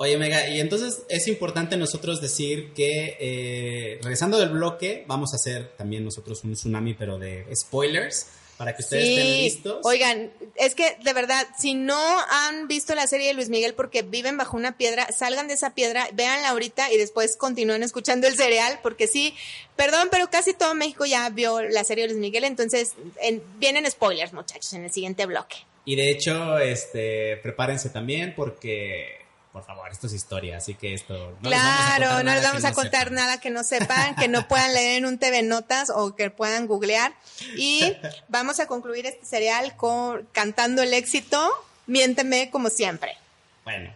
Oye, 0.00 0.16
Mega, 0.16 0.48
y 0.48 0.60
entonces 0.60 1.02
es 1.08 1.26
importante 1.26 1.76
nosotros 1.76 2.20
decir 2.20 2.72
que, 2.72 3.16
eh, 3.18 3.98
regresando 4.00 4.38
del 4.38 4.50
bloque, 4.50 5.04
vamos 5.08 5.32
a 5.32 5.36
hacer 5.36 5.72
también 5.76 6.04
nosotros 6.04 6.44
un 6.44 6.52
tsunami, 6.52 6.94
pero 6.94 7.18
de 7.18 7.44
spoilers, 7.54 8.28
para 8.58 8.74
que 8.76 8.82
ustedes 8.82 9.08
estén 9.08 9.26
listos. 9.38 9.80
Oigan, 9.84 10.30
es 10.56 10.74
que 10.74 10.98
de 11.02 11.12
verdad, 11.14 11.46
si 11.58 11.74
no 11.74 11.96
han 12.30 12.68
visto 12.68 12.94
la 12.94 13.06
serie 13.06 13.28
de 13.28 13.34
Luis 13.34 13.48
Miguel 13.48 13.72
porque 13.72 14.02
viven 14.02 14.36
bajo 14.36 14.56
una 14.56 14.76
piedra, 14.76 15.06
salgan 15.12 15.48
de 15.48 15.54
esa 15.54 15.74
piedra, 15.74 16.08
véanla 16.12 16.50
ahorita 16.50 16.92
y 16.92 16.98
después 16.98 17.36
continúen 17.36 17.82
escuchando 17.84 18.26
el 18.26 18.36
cereal, 18.36 18.80
porque 18.82 19.06
sí, 19.06 19.34
perdón, 19.76 20.08
pero 20.10 20.28
casi 20.28 20.52
todo 20.52 20.74
México 20.74 21.06
ya 21.06 21.30
vio 21.30 21.62
la 21.62 21.84
serie 21.84 22.04
de 22.04 22.08
Luis 22.10 22.20
Miguel, 22.20 22.44
entonces 22.44 22.92
en- 23.22 23.42
vienen 23.58 23.90
spoilers, 23.90 24.32
muchachos, 24.32 24.72
en 24.74 24.84
el 24.84 24.92
siguiente 24.92 25.24
bloque. 25.24 25.56
Y 25.84 25.96
de 25.96 26.10
hecho, 26.10 26.58
este, 26.58 27.38
prepárense 27.38 27.88
también 27.88 28.34
porque, 28.36 29.20
por 29.58 29.66
favor, 29.66 29.90
esto 29.90 30.06
es 30.06 30.12
historia, 30.12 30.58
así 30.58 30.74
que 30.74 30.94
esto... 30.94 31.36
No 31.40 31.48
claro, 31.48 32.22
no 32.22 32.32
les 32.32 32.44
vamos 32.44 32.64
a 32.64 32.72
contar 32.72 33.10
nada 33.10 33.40
que 33.40 33.50
no 33.50 33.64
sepan, 33.64 34.14
que 34.14 34.28
no 34.28 34.46
puedan 34.46 34.72
leer 34.72 34.98
en 34.98 35.06
un 35.06 35.18
TV 35.18 35.42
Notas 35.42 35.90
o 35.90 36.14
que 36.14 36.30
puedan 36.30 36.68
googlear. 36.68 37.12
Y 37.56 37.96
vamos 38.28 38.60
a 38.60 38.68
concluir 38.68 39.06
este 39.06 39.26
serial 39.26 39.74
con 39.76 40.28
cantando 40.30 40.82
el 40.82 40.94
éxito, 40.94 41.50
miénteme 41.86 42.50
como 42.50 42.70
siempre. 42.70 43.16
Bueno, 43.64 43.92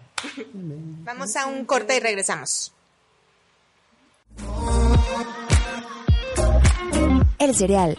Vamos 1.04 1.36
a 1.36 1.46
un 1.46 1.64
corte 1.64 1.96
y 1.96 2.00
regresamos. 2.00 2.72
El 7.38 7.54
cereal. 7.54 7.96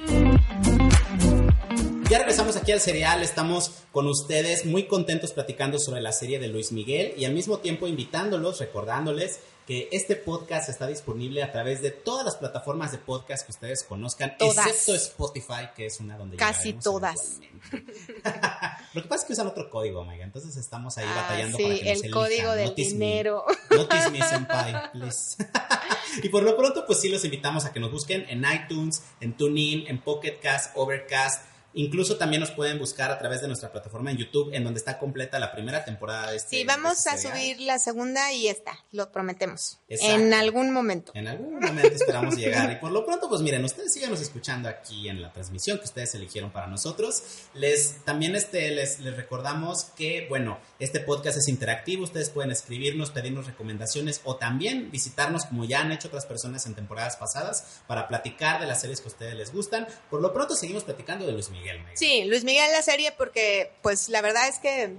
Ya 2.09 2.17
regresamos 2.19 2.55
aquí 2.57 2.71
al 2.71 2.79
serial, 2.79 3.23
estamos 3.23 3.71
con 3.91 4.07
ustedes 4.07 4.65
muy 4.65 4.87
contentos 4.87 5.31
platicando 5.31 5.79
sobre 5.79 6.01
la 6.01 6.11
serie 6.11 6.37
de 6.37 6.47
Luis 6.47 6.71
Miguel 6.71 7.13
y 7.17 7.25
al 7.25 7.33
mismo 7.33 7.59
tiempo 7.59 7.87
invitándolos, 7.87 8.59
recordándoles 8.59 9.39
que 9.65 9.87
este 9.93 10.17
podcast 10.17 10.67
está 10.69 10.85
disponible 10.87 11.41
a 11.41 11.51
través 11.53 11.81
de 11.81 11.91
todas 11.91 12.25
las 12.25 12.35
plataformas 12.35 12.91
de 12.91 12.97
podcast 12.97 13.45
que 13.45 13.51
ustedes 13.53 13.83
conozcan, 13.83 14.35
Todas. 14.37 14.67
excepto 14.67 14.93
Spotify, 14.95 15.69
que 15.75 15.85
es 15.85 16.01
una 16.01 16.17
donde 16.17 16.35
Casi 16.35 16.73
todas. 16.73 17.39
Lo 18.93 19.01
que 19.01 19.07
pasa 19.07 19.21
es 19.21 19.27
que 19.27 19.33
usan 19.33 19.47
otro 19.47 19.69
código, 19.69 20.01
Omega, 20.01 20.25
entonces 20.25 20.57
estamos 20.57 20.97
ahí 20.97 21.05
Ah, 21.07 21.21
batallando 21.21 21.57
sí, 21.57 21.63
para 21.63 21.75
que 21.75 21.79
nos 21.83 21.87
el 21.91 22.03
elijan. 22.03 22.11
código 22.11 22.51
del 22.51 22.65
Notice 22.67 22.91
me. 22.95 23.05
dinero. 23.05 23.45
Notice 23.71 24.09
me, 24.11 24.21
senpai, 24.21 24.91
please. 24.91 25.37
y 26.23 26.29
por 26.29 26.43
lo 26.43 26.57
pronto, 26.57 26.83
pues 26.85 26.99
sí 26.99 27.07
los 27.07 27.23
invitamos 27.23 27.63
a 27.65 27.71
que 27.71 27.79
nos 27.79 27.91
busquen 27.91 28.25
en 28.27 28.43
iTunes, 28.43 29.01
en 29.21 29.33
TuneIn, 29.37 29.87
en 29.87 30.01
Pocket 30.01 30.39
Cast, 30.41 30.75
Overcast. 30.75 31.41
Incluso 31.75 32.17
también 32.17 32.39
nos 32.39 32.51
pueden 32.51 32.77
buscar 32.77 33.11
a 33.11 33.17
través 33.17 33.41
de 33.41 33.47
nuestra 33.47 33.71
plataforma 33.71 34.11
en 34.11 34.17
YouTube, 34.17 34.53
en 34.53 34.63
donde 34.63 34.77
está 34.77 34.99
completa 34.99 35.39
la 35.39 35.51
primera 35.51 35.83
temporada 35.83 36.31
de 36.31 36.37
este 36.37 36.57
Sí, 36.57 36.63
vamos 36.65 37.07
a 37.07 37.15
este 37.15 37.29
subir 37.29 37.59
la 37.61 37.79
segunda 37.79 38.31
y 38.31 38.47
esta, 38.47 38.77
lo 38.91 39.11
prometemos. 39.11 39.79
Exacto. 39.87 40.15
En 40.15 40.33
algún 40.33 40.71
momento. 40.71 41.11
En 41.15 41.27
algún 41.27 41.59
momento 41.59 41.95
esperamos 41.95 42.35
llegar. 42.35 42.71
Y 42.71 42.75
por 42.75 42.91
lo 42.91 43.05
pronto, 43.05 43.27
pues 43.27 43.41
miren, 43.41 43.63
ustedes 43.63 43.91
síganos 43.93 44.21
escuchando 44.21 44.69
aquí 44.69 45.09
en 45.09 45.21
la 45.21 45.31
transmisión 45.33 45.79
que 45.79 45.85
ustedes 45.85 46.13
eligieron 46.15 46.51
para 46.51 46.67
nosotros. 46.67 47.23
Les 47.55 48.03
también 48.05 48.35
este, 48.35 48.69
les, 48.71 48.99
les 48.99 49.15
recordamos 49.15 49.85
que, 49.95 50.27
bueno, 50.29 50.59
este 50.79 50.99
podcast 50.99 51.37
es 51.37 51.47
interactivo. 51.47 52.03
Ustedes 52.03 52.29
pueden 52.29 52.51
escribirnos, 52.51 53.09
pedirnos 53.09 53.47
recomendaciones 53.47 54.21
o 54.25 54.35
también 54.35 54.91
visitarnos 54.91 55.45
como 55.45 55.65
ya 55.65 55.81
han 55.81 55.91
hecho 55.91 56.07
otras 56.07 56.25
personas 56.25 56.65
en 56.65 56.75
temporadas 56.75 57.17
pasadas 57.17 57.81
para 57.87 58.07
platicar 58.07 58.59
de 58.59 58.67
las 58.67 58.81
series 58.81 59.01
que 59.01 59.07
a 59.07 59.11
ustedes 59.11 59.35
les 59.35 59.51
gustan. 59.51 59.87
Por 60.09 60.21
lo 60.21 60.33
pronto 60.33 60.55
seguimos 60.55 60.83
platicando 60.83 61.25
de 61.25 61.31
Luis 61.31 61.49
Miguel. 61.49 61.62
Sí, 61.93 62.23
Luis 62.25 62.43
Miguel 62.43 62.71
la 62.71 62.81
serie 62.81 63.11
porque, 63.11 63.71
pues 63.81 64.09
la 64.09 64.21
verdad 64.21 64.47
es 64.47 64.59
que, 64.59 64.95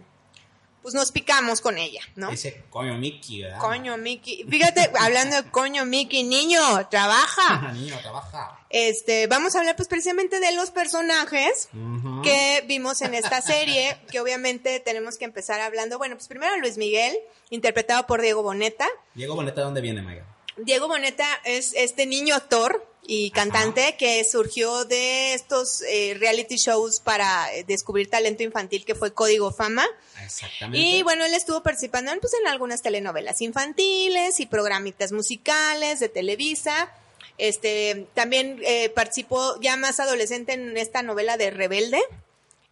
pues 0.85 0.93
nos 0.93 1.13
picamos 1.13 1.63
con 1.63 1.79
ella, 1.79 2.03
¿no? 2.15 2.29
Ese 2.29 2.63
coño 2.69 2.99
Mickey, 2.99 3.41
¿verdad? 3.41 3.59
Coño, 3.59 3.97
Mickey. 3.97 4.45
Fíjate, 4.45 4.91
hablando 5.01 5.37
de 5.37 5.51
coño, 5.51 5.87
Mickey, 5.87 6.25
niño, 6.25 6.61
trabaja. 6.91 7.73
Niño, 7.73 7.99
trabaja. 8.03 8.61
Este, 8.69 9.27
vamos 9.27 9.55
a 9.55 9.61
hablar 9.61 9.77
pues 9.77 9.89
precisamente 9.89 10.41
de 10.41 10.53
los 10.53 10.71
personajes 10.71 11.71
que 12.23 12.63
vimos 12.67 13.01
en 13.01 13.15
esta 13.15 13.41
serie, 13.41 13.97
que 14.11 14.21
obviamente 14.21 14.79
tenemos 14.79 15.17
que 15.17 15.25
empezar 15.25 15.63
hablando. 15.63 15.97
Bueno, 15.97 16.17
pues 16.17 16.29
primero 16.29 16.55
Luis 16.59 16.77
Miguel, 16.77 17.17
interpretado 17.49 18.07
por 18.07 18.21
Diego 18.21 18.43
Boneta. 18.43 18.87
Diego 19.15 19.35
Boneta, 19.37 19.63
¿dónde 19.63 19.81
viene, 19.81 20.03
Mega? 20.03 20.27
Diego 20.59 20.87
Boneta 20.87 21.27
es 21.45 21.73
este 21.75 22.05
niño 22.05 22.35
actor 22.35 22.87
y 23.07 23.31
cantante 23.31 23.97
que 23.99 24.25
surgió 24.25 24.85
de 24.85 25.35
estos 25.35 25.83
eh, 25.83 26.17
reality 26.19 26.57
shows 26.57 27.01
para 27.01 27.53
eh, 27.55 27.65
descubrir 27.65 28.09
talento 28.09 28.43
infantil 28.43 28.85
que 28.85 28.95
fue 28.95 29.13
Código 29.13 29.53
Fama. 29.53 29.87
Exactamente. 30.25 30.79
Y 30.79 31.03
bueno, 31.03 31.25
él 31.25 31.35
estuvo 31.35 31.63
participando 31.63 32.13
en, 32.13 32.21
pues, 32.21 32.33
en 32.35 32.47
algunas 32.47 32.83
telenovelas 32.83 33.41
infantiles 33.43 34.41
y 34.41 34.47
programitas 34.47 35.13
musicales 35.13 36.01
de 36.01 36.09
Televisa. 36.09 36.93
Este, 37.37 38.07
también 38.15 38.61
eh, 38.65 38.89
participó 38.91 39.61
ya 39.61 39.77
más 39.77 40.01
adolescente 40.01 40.55
en 40.55 40.77
esta 40.77 41.03
novela 41.03 41.37
de 41.37 41.51
Rebelde. 41.51 42.03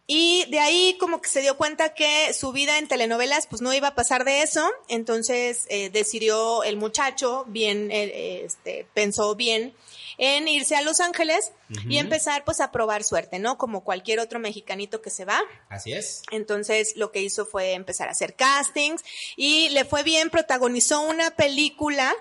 Y 0.05 0.45
de 0.49 0.59
ahí 0.59 0.97
como 0.99 1.21
que 1.21 1.29
se 1.29 1.41
dio 1.41 1.55
cuenta 1.57 1.93
que 1.93 2.33
su 2.33 2.51
vida 2.51 2.77
en 2.77 2.87
telenovelas 2.87 3.47
pues 3.47 3.61
no 3.61 3.73
iba 3.73 3.89
a 3.89 3.95
pasar 3.95 4.25
de 4.25 4.41
eso, 4.41 4.69
entonces 4.89 5.65
eh, 5.69 5.89
decidió 5.91 6.63
el 6.63 6.75
muchacho, 6.75 7.45
bien, 7.47 7.89
este, 7.89 8.85
pensó 8.93 9.35
bien 9.35 9.73
en 10.17 10.47
irse 10.47 10.75
a 10.75 10.81
Los 10.81 10.99
Ángeles 10.99 11.51
y 11.89 11.97
empezar 11.97 12.43
pues 12.43 12.59
a 12.61 12.71
probar 12.71 13.03
suerte, 13.03 13.39
¿no? 13.39 13.57
Como 13.57 13.83
cualquier 13.83 14.19
otro 14.19 14.39
mexicanito 14.39 15.01
que 15.01 15.09
se 15.09 15.25
va. 15.25 15.41
Así 15.69 15.93
es. 15.93 16.21
Entonces 16.31 16.93
lo 16.95 17.11
que 17.11 17.21
hizo 17.21 17.45
fue 17.45 17.73
empezar 17.73 18.07
a 18.07 18.11
hacer 18.11 18.35
castings 18.35 19.03
y 19.35 19.69
le 19.69 19.85
fue 19.85 20.03
bien, 20.03 20.29
protagonizó 20.29 21.01
una 21.01 21.31
película 21.31 22.13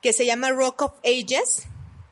que 0.00 0.12
se 0.12 0.26
llama 0.26 0.50
Rock 0.50 0.82
of 0.82 0.92
Ages, 1.04 1.64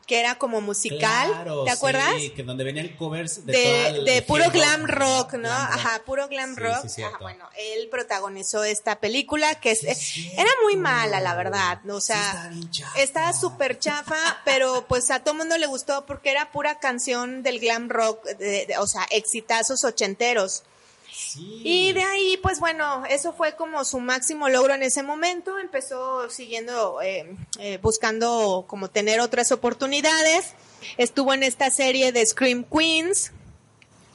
que 0.07 0.21
era 0.21 0.37
como 0.39 0.61
musical, 0.61 1.29
Claro, 1.29 1.65
¿te 1.65 1.71
acuerdas? 1.73 2.15
Sí, 2.17 2.31
que 2.31 2.43
donde 2.45 2.63
venían 2.63 2.89
covers 2.97 3.45
de, 3.45 3.53
de, 3.53 3.63
toda 3.65 4.05
de 4.05 4.23
puro 4.23 4.51
glam 4.51 4.87
rock, 4.87 5.33
¿no? 5.35 5.41
Glam 5.41 5.67
rock. 5.67 5.75
Ajá, 5.75 6.03
puro 6.07 6.29
glam 6.29 6.55
Sí, 6.55 6.61
rock. 6.61 6.83
sí, 6.83 6.89
cierto. 6.89 7.15
Ajá, 7.17 7.23
bueno, 7.25 7.49
él 7.59 7.89
protagonizó 7.91 8.63
esta 8.65 9.01
película 9.01 9.57
que 9.57 9.73
es, 9.73 9.81
Sí, 9.99 10.29
eh, 10.29 10.35
era 10.39 10.51
muy 10.63 10.77
mala, 10.77 11.21
la 11.21 11.35
verdad. 11.35 11.81
O 11.91 12.01
sea, 12.01 12.51
estaba 12.97 13.33
súper 13.33 13.79
chafa, 13.81 14.41
pero 14.45 14.87
pues 14.89 15.11
a 15.11 15.21
todo 15.25 15.35
mundo 15.35 15.59
le 15.59 15.67
gustó 15.67 16.07
porque 16.07 16.31
era 16.31 16.53
pura 16.53 16.79
canción 16.79 17.43
del 17.43 17.59
glam 17.59 17.89
rock, 17.89 18.25
de- 18.25 18.67
de- 18.67 18.79
o 18.79 18.87
sea, 18.87 19.07
exitazos 19.11 19.83
ochenteros. 19.85 20.63
Sí. 21.17 21.63
Y 21.65 21.93
de 21.95 22.03
ahí, 22.03 22.39
pues 22.43 22.61
bueno, 22.61 23.05
eso 23.09 23.33
fue 23.33 23.57
como 23.57 23.87
su 23.87 24.01
máximo 24.01 24.51
logro 24.51 24.75
en 24.75 24.83
ese 24.83 25.03
momento. 25.03 25.59
Empezó 25.59 26.29
siguiendo, 26.29 27.01
eh, 27.01 27.35
eh, 27.59 27.79
buscando 27.81 28.67
como 28.67 28.91
tener 28.91 29.21
otras 29.21 29.51
oportunidades. 29.51 30.53
Estuvo 30.99 31.33
en 31.33 31.43
esta 31.43 31.71
serie 31.71 32.13
de 32.13 32.27
Scream 32.27 32.65
Queens. 32.65 33.33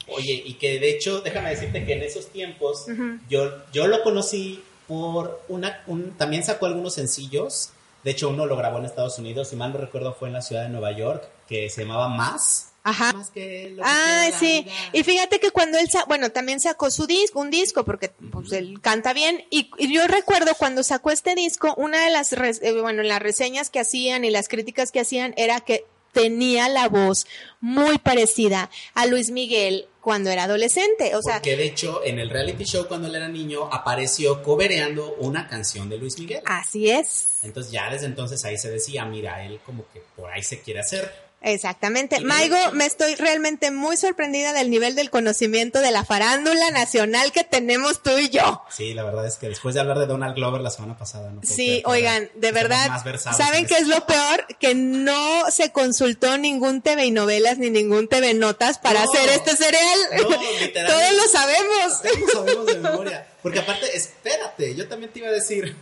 Oye, 0.09 0.43
y 0.45 0.53
que 0.55 0.79
de 0.79 0.91
hecho, 0.91 1.21
déjame 1.21 1.49
decirte 1.49 1.83
que 1.85 1.93
en 1.93 2.03
esos 2.03 2.27
tiempos 2.27 2.85
yo, 3.29 3.51
yo 3.71 3.87
lo 3.87 4.03
conocí 4.03 4.63
por 4.87 5.41
una, 5.47 5.83
un, 5.87 6.11
también 6.17 6.43
sacó 6.43 6.67
algunos 6.67 6.93
sencillos. 6.93 7.71
De 8.03 8.11
hecho, 8.11 8.29
uno 8.29 8.45
lo 8.45 8.57
grabó 8.57 8.77
en 8.77 8.85
Estados 8.85 9.17
Unidos, 9.17 9.49
si 9.49 9.55
mal 9.55 9.73
no 9.73 9.79
recuerdo 9.79 10.13
fue 10.13 10.27
en 10.27 10.33
la 10.33 10.41
ciudad 10.41 10.63
de 10.63 10.69
Nueva 10.69 10.91
York, 10.91 11.27
que 11.47 11.67
se 11.69 11.81
llamaba 11.81 12.09
Más. 12.09 12.70
Ajá. 12.83 13.13
Más 13.13 13.29
que 13.29 13.69
lo 13.75 13.83
que 13.83 13.89
Ah, 13.89 14.29
sí. 14.39 14.63
vida. 14.63 14.73
Y 14.93 15.03
fíjate 15.03 15.39
que 15.39 15.51
cuando 15.51 15.77
él, 15.77 15.87
sa- 15.91 16.05
bueno, 16.05 16.31
también 16.31 16.59
sacó 16.59 16.89
su 16.89 17.05
disco, 17.05 17.39
un 17.39 17.51
disco, 17.51 17.85
porque 17.85 18.09
pues, 18.09 18.51
él 18.53 18.79
canta 18.81 19.13
bien. 19.13 19.45
Y, 19.51 19.69
y 19.77 19.93
yo 19.93 20.07
recuerdo 20.07 20.53
cuando 20.57 20.81
sacó 20.83 21.11
este 21.11 21.35
disco, 21.35 21.73
una 21.77 22.03
de 22.03 22.09
las, 22.11 22.31
res- 22.31 22.59
eh, 22.63 22.73
bueno, 22.81 23.03
las 23.03 23.21
reseñas 23.21 23.69
que 23.69 23.79
hacían 23.79 24.25
y 24.25 24.31
las 24.31 24.47
críticas 24.47 24.91
que 24.91 24.99
hacían 24.99 25.33
era 25.37 25.59
que 25.61 25.85
tenía 26.11 26.67
la 26.67 26.89
voz 26.89 27.25
muy 27.61 27.97
parecida 27.97 28.69
a 28.95 29.05
Luis 29.05 29.29
Miguel 29.31 29.87
cuando 30.01 30.29
era 30.29 30.43
adolescente. 30.43 31.15
O 31.15 31.21
sea, 31.21 31.35
Porque 31.35 31.55
de 31.55 31.65
hecho, 31.67 32.01
en 32.03 32.19
el 32.19 32.29
reality 32.29 32.65
show 32.65 32.87
cuando 32.87 33.07
él 33.07 33.15
era 33.15 33.29
niño, 33.29 33.69
apareció 33.71 34.43
cobereando 34.43 35.13
una 35.19 35.47
canción 35.47 35.87
de 35.87 35.97
Luis 35.97 36.17
Miguel. 36.19 36.41
así 36.45 36.89
es. 36.89 37.37
Entonces 37.43 37.71
ya 37.71 37.89
desde 37.89 38.07
entonces 38.07 38.43
ahí 38.43 38.57
se 38.57 38.69
decía, 38.69 39.05
mira, 39.05 39.45
él 39.45 39.59
como 39.65 39.85
que 39.93 40.01
por 40.17 40.29
ahí 40.31 40.43
se 40.43 40.59
quiere 40.61 40.79
hacer. 40.81 41.30
Exactamente. 41.41 42.19
Maigo, 42.21 42.55
me 42.73 42.85
estoy 42.85 43.15
realmente 43.15 43.71
muy 43.71 43.97
sorprendida 43.97 44.53
del 44.53 44.69
nivel 44.69 44.95
del 44.95 45.09
conocimiento 45.09 45.79
de 45.79 45.89
la 45.91 46.05
farándula 46.05 46.69
nacional 46.69 47.31
que 47.31 47.43
tenemos 47.43 48.03
tú 48.03 48.15
y 48.17 48.29
yo. 48.29 48.61
Sí, 48.69 48.93
la 48.93 49.03
verdad 49.03 49.25
es 49.25 49.37
que 49.37 49.49
después 49.49 49.73
de 49.73 49.81
hablar 49.81 49.97
de 49.97 50.05
Donald 50.05 50.35
Glover 50.35 50.61
la 50.61 50.69
semana 50.69 50.97
pasada, 50.97 51.31
no 51.31 51.41
Sí, 51.43 51.81
oigan, 51.85 52.29
de 52.35 52.51
verdad, 52.51 52.89
¿saben 53.35 53.61
en 53.61 53.65
qué 53.65 53.75
es 53.77 53.87
lo 53.87 54.05
peor? 54.05 54.45
Que 54.59 54.75
no 54.75 55.49
se 55.49 55.71
consultó 55.71 56.37
ningún 56.37 56.81
TV 56.83 57.05
y 57.05 57.11
novelas 57.11 57.57
ni 57.57 57.69
ningún 57.71 58.07
TV 58.07 58.35
Notas 58.35 58.77
para 58.77 59.03
No, 59.03 59.11
hacer 59.11 59.29
este 59.29 59.55
cereal. 59.55 59.99
no. 60.17 60.23
Todos 60.87 61.13
lo 61.15 61.27
sabemos. 61.27 62.01
Ya 62.03 62.19
lo 62.19 62.27
sabemos 62.27 62.65
de 62.67 62.75
memoria. 62.77 63.27
Porque 63.41 63.59
aparte, 63.59 63.97
espérate, 63.97 64.75
yo 64.75 64.87
también 64.87 65.11
te 65.11 65.19
iba 65.19 65.29
a 65.29 65.31
decir 65.31 65.75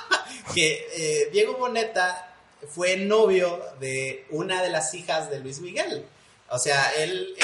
que 0.54 0.86
eh, 0.94 1.30
Diego 1.32 1.56
Boneta 1.56 2.35
fue 2.68 2.96
novio 2.96 3.60
de 3.80 4.26
una 4.30 4.62
de 4.62 4.70
las 4.70 4.94
hijas 4.94 5.30
de 5.30 5.40
Luis 5.40 5.60
Miguel. 5.60 6.04
O 6.48 6.58
sea, 6.58 6.92
él... 6.96 7.34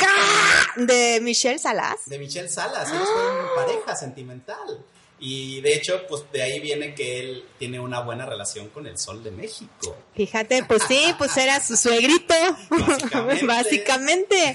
De 0.76 1.20
Michelle 1.20 1.58
Salas. 1.58 1.96
De 2.06 2.18
Michelle 2.18 2.48
Salas, 2.48 2.88
ellos 2.90 3.08
fueron 3.08 3.46
pareja 3.56 3.96
sentimental. 3.96 4.84
Y 5.24 5.60
de 5.60 5.74
hecho, 5.74 6.04
pues 6.08 6.24
de 6.32 6.42
ahí 6.42 6.58
viene 6.58 6.96
que 6.96 7.20
él 7.20 7.44
tiene 7.56 7.78
una 7.78 8.00
buena 8.00 8.26
relación 8.26 8.70
con 8.70 8.88
el 8.88 8.98
Sol 8.98 9.22
de 9.22 9.30
México. 9.30 9.96
Fíjate, 10.16 10.64
pues 10.64 10.82
sí, 10.88 11.14
pues 11.16 11.36
era 11.36 11.60
su 11.60 11.76
suegrito. 11.76 12.34
Básicamente. 12.70 13.46
Básicamente. 13.46 14.54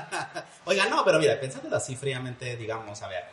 Oiga, 0.66 0.86
no, 0.86 1.02
pero 1.02 1.18
mira, 1.18 1.40
pensándolo 1.40 1.76
así 1.76 1.96
fríamente, 1.96 2.56
digamos, 2.56 3.00
a 3.00 3.08
ver, 3.08 3.24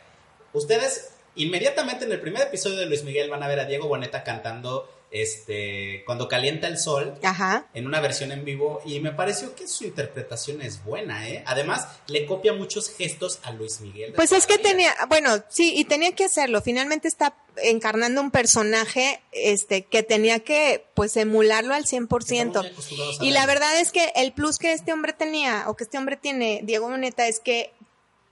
ustedes 0.54 1.10
inmediatamente 1.34 2.06
en 2.06 2.12
el 2.12 2.20
primer 2.20 2.42
episodio 2.42 2.78
de 2.78 2.86
Luis 2.86 3.04
Miguel 3.04 3.28
van 3.28 3.42
a 3.42 3.48
ver 3.48 3.60
a 3.60 3.66
Diego 3.66 3.86
Boneta 3.86 4.24
cantando 4.24 4.88
este 5.10 6.02
cuando 6.06 6.28
calienta 6.28 6.68
el 6.68 6.78
sol 6.78 7.18
Ajá. 7.22 7.66
en 7.74 7.86
una 7.86 8.00
versión 8.00 8.32
en 8.32 8.44
vivo 8.44 8.80
y 8.84 9.00
me 9.00 9.12
pareció 9.12 9.54
que 9.54 9.66
su 9.66 9.84
interpretación 9.84 10.62
es 10.62 10.84
buena, 10.84 11.28
¿eh? 11.28 11.42
Además, 11.46 11.88
le 12.06 12.26
copia 12.26 12.52
muchos 12.52 12.90
gestos 12.90 13.40
a 13.42 13.52
Luis 13.52 13.80
Miguel. 13.80 14.12
Pues 14.14 14.32
es 14.32 14.46
que 14.46 14.58
vida. 14.58 14.70
tenía, 14.70 14.94
bueno, 15.08 15.42
sí, 15.48 15.72
y 15.76 15.84
tenía 15.84 16.14
que 16.14 16.24
hacerlo. 16.24 16.62
Finalmente 16.62 17.08
está 17.08 17.34
encarnando 17.62 18.20
un 18.20 18.30
personaje 18.30 19.20
este 19.32 19.84
que 19.84 20.02
tenía 20.02 20.40
que 20.40 20.86
pues 20.94 21.16
emularlo 21.16 21.74
al 21.74 21.84
100%. 21.84 22.20
Estamos 22.20 22.62
muy 22.62 22.66
acostumbrados 22.68 23.20
a 23.20 23.24
Y 23.24 23.30
la 23.30 23.46
verdad 23.46 23.80
es 23.80 23.92
que 23.92 24.12
el 24.16 24.32
plus 24.32 24.58
que 24.58 24.72
este 24.72 24.92
hombre 24.92 25.12
tenía 25.12 25.64
o 25.68 25.76
que 25.76 25.84
este 25.84 25.98
hombre 25.98 26.16
tiene, 26.16 26.60
Diego 26.62 26.88
Boneta, 26.88 27.26
es 27.26 27.40
que 27.40 27.72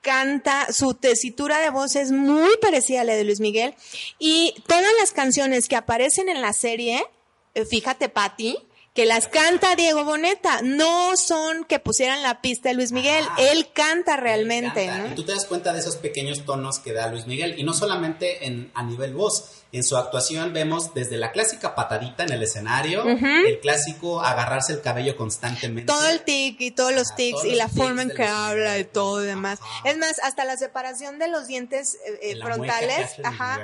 canta, 0.01 0.73
su 0.73 0.95
tesitura 0.95 1.59
de 1.59 1.71
voz 1.71 1.97
es 1.97 2.13
muy 2.13 2.57
parecida 2.61 3.03
a 3.03 3.05
la 3.05 3.15
de 3.15 3.25
Luis 3.25 3.41
Miguel. 3.41 3.75
Y 4.19 4.55
todas 4.67 4.93
las 5.01 5.13
canciones 5.13 5.69
que 5.69 5.77
aparecen 5.77 6.29
en 6.29 6.41
la 6.41 6.53
serie, 6.53 7.05
eh, 7.55 7.65
fíjate 7.65 8.09
Patti, 8.09 8.59
que 8.99 9.07
las 9.07 9.29
canta 9.29 9.77
Diego 9.77 10.03
Boneta, 10.03 10.61
no 10.65 11.17
son 11.17 11.63
que 11.63 11.79
pusieran 11.79 12.21
la 12.25 12.41
pista 12.41 12.71
de 12.71 12.75
Luis 12.75 12.91
Miguel, 12.91 13.25
Ah, 13.31 13.37
él 13.39 13.69
canta 13.73 14.17
realmente. 14.17 14.91
Y 15.13 15.15
tú 15.15 15.23
te 15.23 15.31
das 15.31 15.45
cuenta 15.47 15.73
de 15.73 15.79
esos 15.79 15.95
pequeños 15.95 16.45
tonos 16.45 16.81
que 16.81 16.93
da 16.93 17.07
Luis 17.07 17.29
Miguel. 17.29 17.55
Y 17.61 17.63
no 17.63 17.75
solamente 17.75 18.45
en, 18.47 18.73
a 18.75 18.83
nivel 18.83 19.15
voz. 19.15 19.53
En 19.71 19.85
su 19.85 19.97
actuación 19.97 20.53
vemos 20.53 20.95
desde 20.95 21.17
la 21.17 21.31
clásica 21.31 21.77
patadita 21.77 22.25
en 22.25 22.33
el 22.33 22.43
escenario, 22.43 23.05
el 23.07 23.61
clásico 23.61 24.21
agarrarse 24.21 24.73
el 24.73 24.81
cabello 24.81 25.15
constantemente. 25.17 25.93
todo 25.93 26.09
el 26.09 26.23
tic 26.23 26.61
y 26.61 26.73
todos 26.73 26.93
los 26.93 27.13
Ah, 27.13 27.17
tics 27.17 27.33
todos 27.43 27.45
y 27.45 27.51
los 27.51 27.59
la 27.59 27.69
forma 27.69 28.03
en 28.03 28.11
que 28.11 28.25
habla 28.25 28.79
y 28.81 28.85
todo 28.85 29.23
y 29.23 29.27
demás. 29.27 29.61
Ajá. 29.63 29.89
Es 29.91 29.97
más, 29.99 30.19
hasta 30.25 30.45
la 30.45 30.57
separación 30.57 31.21
de 31.21 31.29
los 31.29 31.47
dientes 31.47 31.99
eh, 32.05 32.19
eh, 32.33 32.37
frontales, 32.43 33.13
ajá. 33.23 33.61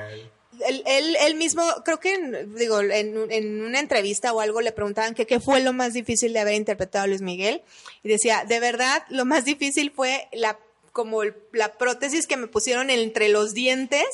Él, 0.67 0.83
él, 0.87 1.17
él 1.21 1.35
mismo, 1.35 1.63
creo 1.85 1.99
que, 2.01 2.15
en- 2.15 2.55
digo, 2.55 2.81
en, 2.81 3.31
en 3.31 3.63
una 3.65 3.81
entrevista 3.81 4.33
o 4.33 4.41
algo 4.41 4.61
le 4.61 4.73
preguntaban 4.73 5.15
que 5.15 5.27
qué 5.27 5.41
fue 5.41 5.61
lo 5.61 5.73
más 5.73 5.93
difícil 5.93 6.33
de 6.33 6.41
haber 6.41 6.55
interpretado 6.55 7.05
a 7.05 7.07
Luis 7.07 7.21
Miguel. 7.23 7.63
Y 8.03 8.09
decía, 8.09 8.45
de 8.47 8.61
verdad, 8.61 9.03
lo 9.09 9.25
más 9.25 9.45
difícil 9.45 9.91
fue 9.91 10.29
la 10.33 10.59
como 10.93 11.25
el- 11.25 11.35
la 11.53 11.73
prótesis 11.73 12.29
que 12.29 12.37
me 12.37 12.47
pusieron 12.47 12.89
entre 12.89 13.29
los 13.29 13.53
dientes, 13.53 14.05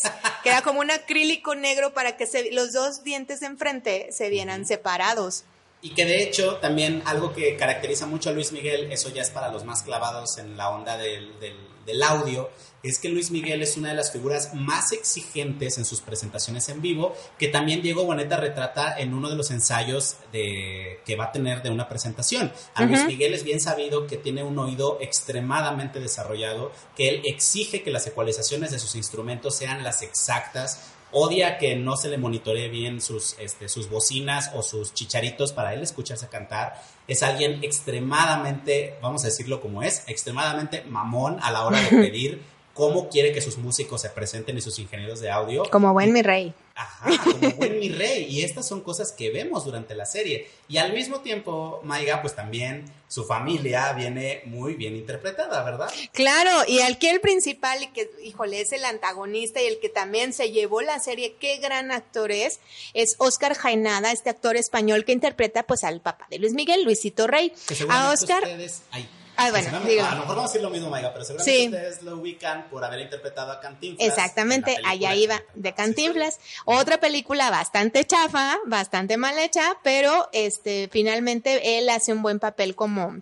que 0.43 0.49
era 0.49 0.63
como 0.63 0.81
un 0.81 0.91
acrílico 0.91 1.55
negro 1.55 1.93
para 1.93 2.17
que 2.17 2.27
se, 2.27 2.51
los 2.53 2.73
dos 2.73 3.05
dientes 3.05 3.41
de 3.41 3.47
enfrente 3.49 4.09
se 4.13 4.31
vieran 4.31 4.65
separados. 4.67 5.45
Y 5.83 5.91
que 5.91 6.05
de 6.05 6.23
hecho 6.23 6.57
también 6.57 7.03
algo 7.07 7.33
que 7.33 7.57
caracteriza 7.57 8.07
mucho 8.07 8.31
a 8.31 8.33
Luis 8.33 8.53
Miguel, 8.53 8.93
eso 8.93 9.09
ya 9.11 9.23
es 9.23 9.31
para 9.31 9.51
los 9.51 9.65
más 9.65 9.83
clavados 9.83 10.37
en 10.39 10.57
la 10.57 10.71
onda 10.71 10.97
del, 10.99 11.39
del, 11.41 11.57
del 11.87 12.03
audio, 12.03 12.51
es 12.83 12.99
que 12.99 13.09
Luis 13.09 13.31
Miguel 13.31 13.63
es 13.63 13.77
una 13.77 13.91
de 13.91 13.95
las 13.95 14.13
figuras 14.13 14.55
más 14.55 14.93
exigentes 14.93 15.77
en 15.77 15.85
sus 15.85 16.01
presentaciones 16.01 16.69
en 16.69 16.81
vivo, 16.81 17.15
que 17.39 17.49
también 17.49 17.83
Diego 17.83 18.05
Boneta 18.05 18.37
retrata 18.37 18.99
en 18.99 19.13
uno 19.13 19.29
de 19.29 19.37
los 19.37 19.51
ensayos 19.51 20.17
de, 20.33 21.01
que 21.05 21.17
va 21.17 21.27
a 21.27 21.33
tener 21.33 21.63
de 21.63 21.71
una 21.71 21.89
presentación. 21.89 22.53
A 22.75 22.85
Luis 22.85 23.05
Miguel 23.05 23.35
es 23.35 23.45
bien 23.45 23.61
sabido 23.61 24.07
que 24.07 24.17
tiene 24.17 24.43
un 24.43 24.59
oído 24.59 24.99
extremadamente 25.01 26.01
desarrollado, 26.01 26.73
que 26.97 27.09
él 27.09 27.23
exige 27.25 27.83
que 27.83 27.91
las 27.91 28.07
ecualizaciones 28.07 28.71
de 28.71 28.79
sus 28.79 28.95
instrumentos 28.95 29.57
sean 29.57 29.83
las 29.83 30.03
exactas, 30.03 30.93
odia 31.13 31.59
que 31.59 31.77
no 31.77 31.97
se 31.97 32.09
le 32.09 32.19
monitoree 32.19 32.69
bien 32.69 33.01
sus, 33.01 33.37
este, 33.39 33.69
sus 33.69 33.89
bocinas 33.89 34.51
o 34.55 34.63
sus 34.63 34.95
chicharitos 34.95 35.53
para 35.53 35.75
él 35.75 35.83
escucharse 35.83 36.29
cantar. 36.29 36.81
Es 37.09 37.23
alguien 37.23 37.63
extremadamente, 37.63 38.95
vamos 39.03 39.25
a 39.25 39.27
decirlo 39.27 39.61
como 39.61 39.83
es, 39.83 40.05
extremadamente 40.09 40.85
mamón 40.89 41.39
a 41.43 41.51
la 41.51 41.65
hora 41.65 41.81
de 41.81 41.89
pedir 41.91 42.43
cómo 42.81 43.11
quiere 43.11 43.31
que 43.35 43.43
sus 43.43 43.59
músicos 43.59 44.01
se 44.01 44.09
presenten 44.09 44.57
y 44.57 44.63
sus 44.63 44.79
ingenieros 44.79 45.21
de 45.21 45.31
audio. 45.31 45.65
Como 45.71 45.93
buen 45.93 46.15
mi 46.15 46.23
rey. 46.23 46.55
Ajá, 46.75 47.11
como 47.25 47.51
buen 47.57 47.79
mi 47.79 47.91
rey. 47.91 48.25
Y 48.25 48.43
estas 48.43 48.67
son 48.67 48.81
cosas 48.81 49.13
que 49.13 49.29
vemos 49.29 49.67
durante 49.67 49.95
la 49.95 50.07
serie. 50.07 50.49
Y 50.67 50.79
al 50.79 50.95
mismo 50.95 51.21
tiempo, 51.21 51.83
Maiga, 51.85 52.23
pues 52.23 52.35
también 52.35 52.91
su 53.07 53.25
familia 53.25 53.93
viene 53.93 54.41
muy 54.47 54.77
bien 54.77 54.97
interpretada, 54.97 55.63
¿verdad? 55.63 55.93
Claro, 56.15 56.51
y 56.67 56.79
que 56.95 57.11
el 57.11 57.21
principal 57.21 57.83
y 57.83 57.89
que, 57.89 58.11
híjole, 58.25 58.63
es 58.63 58.73
el 58.73 58.87
antagonista 58.87 59.61
y 59.61 59.67
el 59.67 59.79
que 59.79 59.91
también 59.91 60.33
se 60.33 60.51
llevó 60.51 60.81
la 60.81 61.01
serie, 61.01 61.37
qué 61.39 61.59
gran 61.59 61.91
actor 61.93 62.33
es, 62.33 62.61
es 62.95 63.15
Oscar 63.19 63.55
Jaenada, 63.55 64.11
este 64.11 64.31
actor 64.31 64.57
español 64.57 65.05
que 65.05 65.13
interpreta 65.13 65.65
pues 65.65 65.85
al 65.85 66.01
papá 66.01 66.27
de 66.31 66.39
Luis 66.39 66.55
Miguel, 66.55 66.85
Luisito 66.85 67.27
Rey. 67.27 67.53
Que 67.69 67.77
A 67.91 68.11
Oscar, 68.11 68.43
ustedes. 68.43 68.85
ay, 68.91 69.07
Que 69.45 69.51
bueno. 69.51 69.69
A 69.69 69.81
lo 70.15 70.21
mejor 70.21 70.37
vamos 70.37 70.39
a 70.39 70.49
decir 70.49 70.63
lo 70.63 70.71
mismo, 70.71 70.91
Maiga, 70.91 71.13
pero 71.13 71.25
seguramente 71.25 71.59
Sí. 71.59 71.67
ustedes 71.67 72.03
lo 72.03 72.17
ubican 72.17 72.69
por 72.69 72.85
haber 72.85 73.01
interpretado 73.01 73.53
a 73.53 73.61
Cantinflas. 73.61 74.09
exactamente, 74.09 74.77
allá 74.85 75.15
iba, 75.15 75.43
de 75.55 75.73
Cantinflas. 75.75 76.39
Otra 76.65 77.01
película 77.01 77.51
bastante 77.51 78.05
chafa, 78.05 78.59
bastante 78.67 79.17
mal 79.17 79.39
hecha, 79.39 79.77
pero 79.83 80.29
este, 80.33 80.89
finalmente 80.93 81.79
él 81.79 81.89
hace 81.89 82.13
un 82.13 82.23
buen 82.23 82.39
papel 82.39 82.75
como 82.75 83.19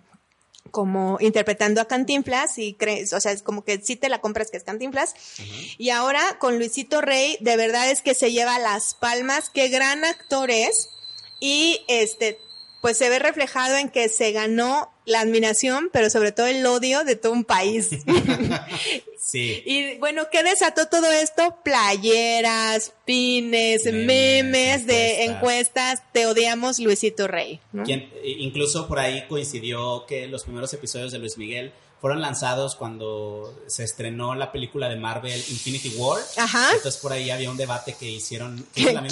como 0.71 1.17
interpretando 1.19 1.81
a 1.81 1.85
Cantinflas 1.85 2.59
y 2.59 2.75
crees, 2.75 3.11
o 3.13 3.19
sea, 3.19 3.31
es 3.31 3.41
como 3.41 3.63
que 3.63 3.81
sí 3.81 3.95
te 3.95 4.07
la 4.07 4.21
compras 4.21 4.51
que 4.51 4.57
es 4.57 4.63
Cantinflas. 4.63 5.15
Y 5.79 5.89
ahora 5.89 6.37
con 6.37 6.59
Luisito 6.59 7.01
Rey, 7.01 7.37
de 7.39 7.57
verdad 7.57 7.89
es 7.89 8.03
que 8.03 8.13
se 8.13 8.31
lleva 8.31 8.59
las 8.59 8.93
palmas, 8.93 9.49
qué 9.49 9.69
gran 9.69 10.05
actor 10.05 10.51
es. 10.51 10.89
Y 11.39 11.83
este, 11.87 12.39
pues 12.81 12.97
se 12.97 13.09
ve 13.09 13.19
reflejado 13.19 13.75
en 13.77 13.89
que 13.89 14.07
se 14.09 14.31
ganó 14.31 14.91
la 15.05 15.21
admiración, 15.21 15.89
pero 15.91 16.09
sobre 16.09 16.31
todo 16.31 16.47
el 16.47 16.65
odio 16.65 17.03
de 17.03 17.15
todo 17.15 17.33
un 17.33 17.43
país. 17.43 17.89
Sí. 19.21 19.61
y 19.65 19.97
bueno, 19.97 20.23
¿qué 20.31 20.41
desató 20.41 20.87
todo 20.87 21.11
esto? 21.11 21.55
Playeras, 21.63 22.93
pines, 23.05 23.85
Memes, 23.85 24.05
memes, 24.45 24.87
de 24.87 25.25
encuestas. 25.25 26.01
te 26.13 26.25
odiamos 26.25 26.79
Luisito 26.79 27.27
Rey. 27.27 27.59
¿no? 27.71 27.83
Quien- 27.83 28.09
incluso 28.23 28.87
por 28.87 28.97
ahí 28.97 29.25
coincidió 29.27 30.05
que 30.07 30.25
los 30.27 30.45
primeros 30.45 30.73
episodios 30.73 31.11
de 31.11 31.19
Luis 31.19 31.37
Miguel 31.37 31.73
fueron 32.01 32.21
lanzados 32.21 32.75
cuando 32.75 33.53
se 33.67 33.83
estrenó 33.83 34.33
la 34.35 34.51
película 34.51 34.87
de 34.87 34.95
Marvel 34.95 35.37
Infinity 35.49 35.89
War. 35.97 36.21
Ajá. 36.37 36.67
Entonces 36.73 36.99
por 37.01 37.11
ahí 37.11 37.29
había 37.29 37.49
un 37.51 37.57
debate 37.57 37.93
que 37.99 38.05
hicieron. 38.09 38.65
¿Quién 38.73 39.05
es, 39.05 39.11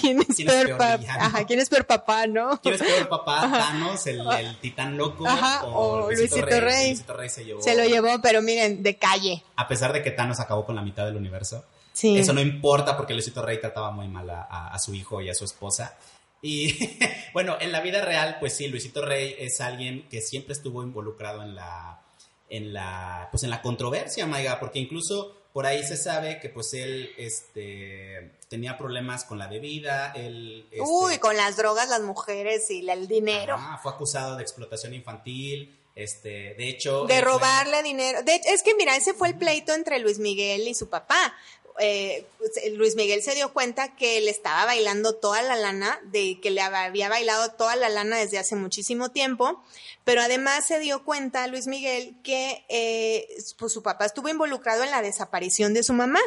quién 0.00 0.20
es 0.20 0.36
peor 0.44 0.70
papá? 0.78 0.96
villano? 0.96 1.24
Ajá, 1.24 1.44
¿quién 1.46 1.60
es 1.60 1.68
peor 1.68 1.86
papá, 1.86 2.26
no? 2.26 2.60
¿Quién 2.62 2.74
es 2.74 2.82
peor 2.82 3.08
papá? 3.08 3.40
Thanos, 3.50 4.06
el, 4.06 4.20
el 4.20 4.58
titán 4.60 4.96
loco. 4.96 5.26
Ajá, 5.26 5.64
o 5.66 6.10
Luisito 6.10 6.42
Rey. 6.46 6.88
Luisito 6.90 7.12
Rey 7.14 7.28
se 7.28 7.44
llevó. 7.44 7.62
Se 7.62 7.74
lo 7.74 7.84
llevó, 7.84 8.20
pero 8.22 8.42
miren, 8.42 8.82
de 8.82 8.96
calle. 8.96 9.42
A 9.56 9.66
pesar 9.66 9.92
de 9.92 10.02
que 10.02 10.10
Thanos 10.12 10.38
acabó 10.40 10.64
con 10.64 10.76
la 10.76 10.82
mitad 10.82 11.04
del 11.04 11.16
universo. 11.16 11.64
Sí. 11.92 12.16
Eso 12.16 12.32
no 12.32 12.40
importa 12.40 12.96
porque 12.96 13.12
Luisito 13.12 13.42
Rey 13.42 13.60
trataba 13.60 13.90
muy 13.90 14.06
mal 14.06 14.30
a, 14.30 14.42
a- 14.42 14.68
a 14.68 14.78
su 14.78 14.94
hijo 14.94 15.20
y 15.20 15.30
a 15.30 15.34
su 15.34 15.44
esposa. 15.44 15.96
Y 16.42 16.72
bueno, 17.32 17.56
en 17.60 17.72
la 17.72 17.80
vida 17.80 18.00
real, 18.04 18.36
pues 18.40 18.54
sí, 18.56 18.68
Luisito 18.68 19.04
Rey 19.04 19.34
es 19.38 19.60
alguien 19.60 20.08
que 20.08 20.20
siempre 20.20 20.52
estuvo 20.52 20.82
involucrado 20.82 21.42
en 21.42 21.54
la, 21.54 22.00
en 22.48 22.72
la, 22.72 23.28
pues 23.30 23.42
en 23.42 23.50
la 23.50 23.60
controversia, 23.62 24.26
Maiga, 24.26 24.60
porque 24.60 24.78
incluso 24.78 25.34
por 25.52 25.66
ahí 25.66 25.82
se 25.82 25.96
sabe 25.96 26.38
que 26.40 26.48
pues 26.50 26.72
él, 26.74 27.10
este, 27.16 28.32
tenía 28.48 28.76
problemas 28.78 29.24
con 29.24 29.38
la 29.38 29.48
bebida, 29.48 30.12
él, 30.14 30.66
este, 30.70 30.82
Uy, 30.82 31.18
con 31.18 31.36
las 31.36 31.56
drogas, 31.56 31.88
las 31.88 32.02
mujeres 32.02 32.70
y 32.70 32.88
el 32.88 33.08
dinero. 33.08 33.58
fue 33.82 33.92
acusado 33.92 34.36
de 34.36 34.42
explotación 34.42 34.94
infantil, 34.94 35.74
este, 35.96 36.54
de 36.54 36.68
hecho, 36.68 37.06
De 37.06 37.14
fue- 37.14 37.22
robarle 37.22 37.82
dinero. 37.82 38.22
De 38.22 38.36
hecho, 38.36 38.48
es 38.50 38.62
que 38.62 38.74
mira, 38.76 38.94
ese 38.96 39.14
fue 39.14 39.28
el 39.28 39.34
pleito 39.36 39.72
entre 39.74 39.98
Luis 39.98 40.18
Miguel 40.20 40.68
y 40.68 40.74
su 40.74 40.88
papá. 40.88 41.34
Eh, 41.80 42.26
pues, 42.38 42.52
Luis 42.74 42.96
Miguel 42.96 43.22
se 43.22 43.34
dio 43.34 43.52
cuenta 43.52 43.94
que 43.96 44.20
le 44.20 44.30
estaba 44.30 44.64
bailando 44.64 45.14
toda 45.14 45.42
la 45.42 45.56
lana, 45.56 46.00
de 46.04 46.40
que 46.40 46.50
le 46.50 46.60
había 46.60 47.08
bailado 47.08 47.52
toda 47.52 47.76
la 47.76 47.88
lana 47.88 48.16
desde 48.16 48.38
hace 48.38 48.56
muchísimo 48.56 49.10
tiempo, 49.10 49.62
pero 50.04 50.20
además 50.22 50.66
se 50.66 50.78
dio 50.78 51.04
cuenta 51.04 51.46
Luis 51.46 51.66
Miguel 51.66 52.16
que 52.22 52.64
eh, 52.68 53.28
pues 53.58 53.72
su 53.72 53.82
papá 53.82 54.06
estuvo 54.06 54.28
involucrado 54.28 54.82
en 54.84 54.90
la 54.90 55.02
desaparición 55.02 55.74
de 55.74 55.82
su 55.82 55.92
mamá. 55.92 56.20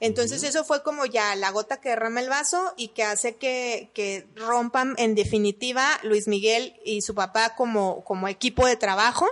Entonces 0.00 0.42
eso 0.42 0.64
fue 0.64 0.82
como 0.82 1.04
ya 1.04 1.36
la 1.36 1.50
gota 1.50 1.78
que 1.80 1.90
derrama 1.90 2.20
el 2.20 2.30
vaso 2.30 2.72
y 2.78 2.88
que 2.88 3.04
hace 3.04 3.36
que, 3.36 3.90
que 3.92 4.26
rompan 4.34 4.94
en 4.96 5.14
definitiva 5.14 6.00
Luis 6.02 6.26
Miguel 6.26 6.74
y 6.86 7.02
su 7.02 7.14
papá 7.14 7.54
como, 7.54 8.02
como 8.04 8.26
equipo 8.26 8.66
de 8.66 8.76
trabajo. 8.76 9.28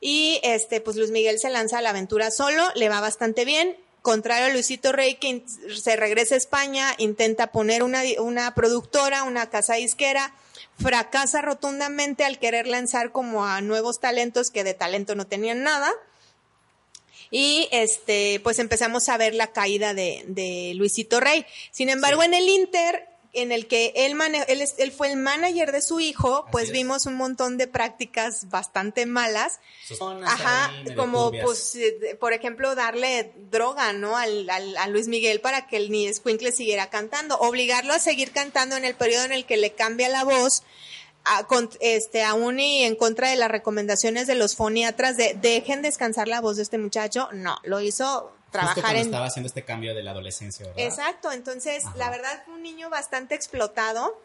Y 0.00 0.40
este, 0.42 0.80
pues 0.80 0.96
Luis 0.96 1.10
Miguel 1.10 1.38
se 1.38 1.48
lanza 1.48 1.78
a 1.78 1.82
la 1.82 1.90
aventura 1.90 2.30
solo, 2.30 2.62
le 2.74 2.90
va 2.90 3.00
bastante 3.00 3.46
bien. 3.46 3.76
Contrario 4.02 4.46
a 4.46 4.50
Luisito 4.50 4.92
Rey, 4.92 5.16
que 5.16 5.42
se 5.74 5.96
regresa 5.96 6.34
a 6.34 6.38
España, 6.38 6.94
intenta 6.98 7.48
poner 7.48 7.82
una, 7.82 8.02
una 8.18 8.54
productora, 8.54 9.24
una 9.24 9.50
casa 9.50 9.74
disquera, 9.74 10.34
fracasa 10.80 11.42
rotundamente 11.42 12.24
al 12.24 12.38
querer 12.38 12.66
lanzar 12.66 13.12
como 13.12 13.44
a 13.44 13.60
nuevos 13.60 14.00
talentos 14.00 14.50
que 14.50 14.64
de 14.64 14.74
talento 14.74 15.14
no 15.14 15.26
tenían 15.26 15.62
nada. 15.62 15.92
Y 17.30 17.68
este, 17.72 18.40
pues 18.42 18.58
empezamos 18.58 19.08
a 19.08 19.18
ver 19.18 19.34
la 19.34 19.48
caída 19.48 19.92
de, 19.92 20.24
de 20.28 20.72
Luisito 20.76 21.20
Rey. 21.20 21.44
Sin 21.70 21.90
embargo, 21.90 22.22
en 22.22 22.32
el 22.32 22.48
Inter, 22.48 23.07
en 23.34 23.52
el 23.52 23.66
que 23.68 23.92
él, 23.94 24.14
mane- 24.14 24.44
él, 24.48 24.62
es- 24.62 24.74
él 24.78 24.90
fue 24.90 25.10
el 25.12 25.16
manager 25.16 25.70
de 25.72 25.82
su 25.82 26.00
hijo, 26.00 26.46
pues 26.50 26.66
es. 26.66 26.72
vimos 26.72 27.06
un 27.06 27.14
montón 27.14 27.58
de 27.58 27.66
prácticas 27.66 28.48
bastante 28.48 29.04
malas. 29.06 29.60
Zonas 29.86 30.32
Ajá, 30.32 30.72
como 30.96 31.30
pues, 31.30 31.74
eh, 31.76 32.16
por 32.18 32.32
ejemplo, 32.32 32.74
darle 32.74 33.32
droga, 33.50 33.92
¿no? 33.92 34.16
Al, 34.16 34.48
al- 34.50 34.76
a 34.78 34.88
Luis 34.88 35.08
Miguel 35.08 35.40
para 35.40 35.66
que 35.66 35.76
el 35.76 35.90
ni 35.90 36.06
Escuincle 36.06 36.52
siguiera 36.52 36.88
cantando, 36.90 37.36
obligarlo 37.38 37.92
a 37.92 37.98
seguir 37.98 38.32
cantando 38.32 38.76
en 38.76 38.84
el 38.84 38.94
periodo 38.94 39.24
en 39.26 39.32
el 39.32 39.44
que 39.44 39.56
le 39.58 39.72
cambia 39.72 40.08
la 40.08 40.24
voz, 40.24 40.62
a, 41.24 41.46
con- 41.46 41.68
este, 41.80 42.22
aún 42.22 42.58
y 42.58 42.84
en 42.84 42.96
contra 42.96 43.28
de 43.28 43.36
las 43.36 43.50
recomendaciones 43.50 44.26
de 44.26 44.34
los 44.36 44.56
foniatras 44.56 45.16
de 45.18 45.34
dejen 45.34 45.82
descansar 45.82 46.28
la 46.28 46.40
voz 46.40 46.56
de 46.56 46.62
este 46.62 46.78
muchacho, 46.78 47.28
no, 47.32 47.58
lo 47.64 47.80
hizo 47.82 48.32
trabajar 48.50 48.82
cuando 48.82 49.00
en... 49.00 49.06
estaba 49.06 49.26
haciendo 49.26 49.46
este 49.48 49.64
cambio 49.64 49.94
de 49.94 50.02
la 50.02 50.12
adolescencia, 50.12 50.66
¿verdad? 50.66 50.84
Exacto, 50.84 51.32
entonces 51.32 51.84
Ajá. 51.84 51.96
la 51.96 52.10
verdad 52.10 52.42
fue 52.44 52.54
un 52.54 52.62
niño 52.62 52.90
bastante 52.90 53.34
explotado 53.34 54.20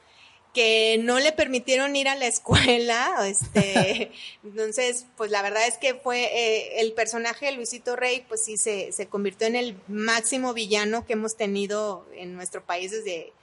que 0.53 0.99
no 1.01 1.17
le 1.19 1.32
permitieron 1.32 1.95
ir 1.95 2.07
a 2.07 2.15
la 2.15 2.26
escuela, 2.28 3.11
este, 3.26 4.11
entonces 4.43 5.05
pues 5.17 5.32
la 5.32 5.41
verdad 5.41 5.65
es 5.67 5.78
que 5.80 5.95
fue 5.95 6.26
eh, 6.26 6.80
el 6.82 6.93
personaje 6.93 7.47
de 7.47 7.53
Luisito 7.53 7.95
Rey 7.95 8.24
pues 8.28 8.43
sí 8.45 8.57
se, 8.57 8.91
se 8.91 9.07
convirtió 9.07 9.47
en 9.47 9.55
el 9.55 9.76
máximo 9.88 10.53
villano 10.53 11.05
que 11.07 11.13
hemos 11.13 11.36
tenido 11.36 12.05
en 12.15 12.36
nuestro 12.36 12.63
país 12.63 12.91
desde 12.91 13.34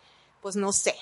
pues 0.41 0.55
no 0.57 0.73
sé, 0.73 0.95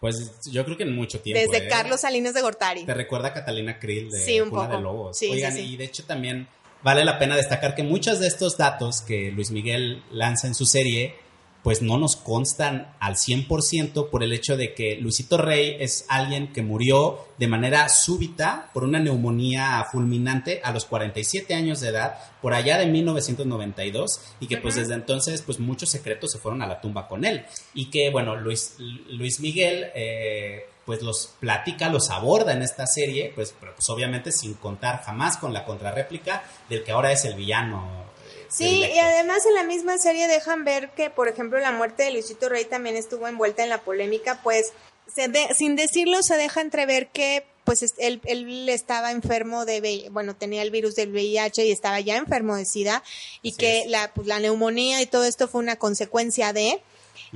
Pues 0.00 0.40
yo 0.44 0.64
creo 0.66 0.76
que 0.76 0.82
en 0.84 0.94
mucho 0.94 1.18
tiempo. 1.20 1.50
desde 1.50 1.66
¿eh? 1.66 1.68
Carlos 1.68 2.02
Salinas 2.02 2.34
de 2.34 2.42
Gortari. 2.42 2.84
Te 2.84 2.94
recuerda 2.94 3.28
a 3.28 3.32
Catalina 3.34 3.80
Krill 3.80 4.10
de 4.10 4.20
Sí, 4.20 4.40
un 4.40 4.50
Cuna 4.50 4.64
poco. 4.66 4.76
de 4.76 4.82
Lobos. 4.82 5.18
Sí, 5.18 5.26
sí, 5.26 5.32
Oigan, 5.32 5.52
sí. 5.54 5.60
y 5.62 5.76
de 5.76 5.84
hecho 5.84 6.04
también 6.04 6.46
vale 6.84 7.04
la 7.04 7.18
pena 7.18 7.34
destacar 7.34 7.74
que 7.74 7.82
muchos 7.82 8.20
de 8.20 8.28
estos 8.28 8.56
datos 8.56 9.00
que 9.00 9.32
Luis 9.32 9.50
Miguel 9.50 10.02
lanza 10.12 10.46
en 10.46 10.54
su 10.54 10.66
serie, 10.66 11.16
pues 11.62 11.80
no 11.80 11.96
nos 11.96 12.14
constan 12.16 12.94
al 13.00 13.14
100% 13.14 14.10
por 14.10 14.22
el 14.22 14.34
hecho 14.34 14.58
de 14.58 14.74
que 14.74 14.96
Luisito 14.96 15.38
Rey 15.38 15.78
es 15.80 16.04
alguien 16.10 16.52
que 16.52 16.62
murió 16.62 17.26
de 17.38 17.48
manera 17.48 17.88
súbita 17.88 18.70
por 18.74 18.84
una 18.84 19.00
neumonía 19.00 19.82
fulminante 19.90 20.60
a 20.62 20.72
los 20.72 20.84
47 20.84 21.54
años 21.54 21.80
de 21.80 21.88
edad, 21.88 22.18
por 22.42 22.52
allá 22.52 22.76
de 22.76 22.84
1992, 22.84 24.20
y 24.40 24.46
que 24.46 24.58
pues 24.58 24.74
desde 24.74 24.92
entonces 24.92 25.40
pues 25.40 25.58
muchos 25.58 25.88
secretos 25.88 26.32
se 26.32 26.38
fueron 26.38 26.60
a 26.60 26.66
la 26.66 26.82
tumba 26.82 27.08
con 27.08 27.24
él. 27.24 27.46
Y 27.72 27.86
que 27.86 28.10
bueno, 28.10 28.36
Luis, 28.36 28.76
Luis 29.08 29.40
Miguel... 29.40 29.86
eh, 29.94 30.66
pues 30.86 31.02
los 31.02 31.30
platica, 31.40 31.88
los 31.88 32.10
aborda 32.10 32.52
en 32.52 32.62
esta 32.62 32.86
serie, 32.86 33.32
pues, 33.34 33.54
pero, 33.58 33.74
pues 33.74 33.88
obviamente 33.88 34.30
sin 34.32 34.54
contar 34.54 35.02
jamás 35.02 35.36
con 35.38 35.52
la 35.52 35.64
contrarréplica 35.64 36.42
del 36.68 36.84
que 36.84 36.92
ahora 36.92 37.10
es 37.12 37.24
el 37.24 37.34
villano. 37.34 37.86
eh, 38.28 38.46
Sí, 38.50 38.84
y 38.94 38.98
además 38.98 39.44
en 39.46 39.54
la 39.54 39.64
misma 39.64 39.98
serie 39.98 40.28
dejan 40.28 40.64
ver 40.64 40.90
que, 40.90 41.10
por 41.10 41.28
ejemplo, 41.28 41.58
la 41.58 41.72
muerte 41.72 42.04
de 42.04 42.12
Luisito 42.12 42.48
Rey 42.48 42.64
también 42.66 42.96
estuvo 42.96 43.26
envuelta 43.26 43.64
en 43.64 43.70
la 43.70 43.78
polémica, 43.78 44.40
pues 44.42 44.72
se 45.12 45.28
de- 45.28 45.54
sin 45.54 45.74
decirlo 45.76 46.22
se 46.22 46.36
deja 46.36 46.60
entrever 46.60 47.08
que 47.08 47.46
pues 47.64 47.82
es- 47.82 47.94
él, 47.96 48.20
él 48.26 48.68
estaba 48.68 49.10
enfermo 49.10 49.64
de, 49.64 50.08
bueno, 50.10 50.36
tenía 50.36 50.60
el 50.60 50.70
virus 50.70 50.94
del 50.96 51.10
VIH 51.12 51.64
y 51.64 51.72
estaba 51.72 51.98
ya 52.00 52.16
enfermo 52.18 52.56
de 52.56 52.66
SIDA 52.66 53.02
y 53.40 53.48
Así 53.48 53.56
que 53.56 53.80
es. 53.80 53.86
la, 53.86 54.12
pues, 54.12 54.26
la 54.26 54.38
neumonía 54.38 55.00
y 55.00 55.06
todo 55.06 55.24
esto 55.24 55.48
fue 55.48 55.62
una 55.62 55.76
consecuencia 55.76 56.52
de, 56.52 56.82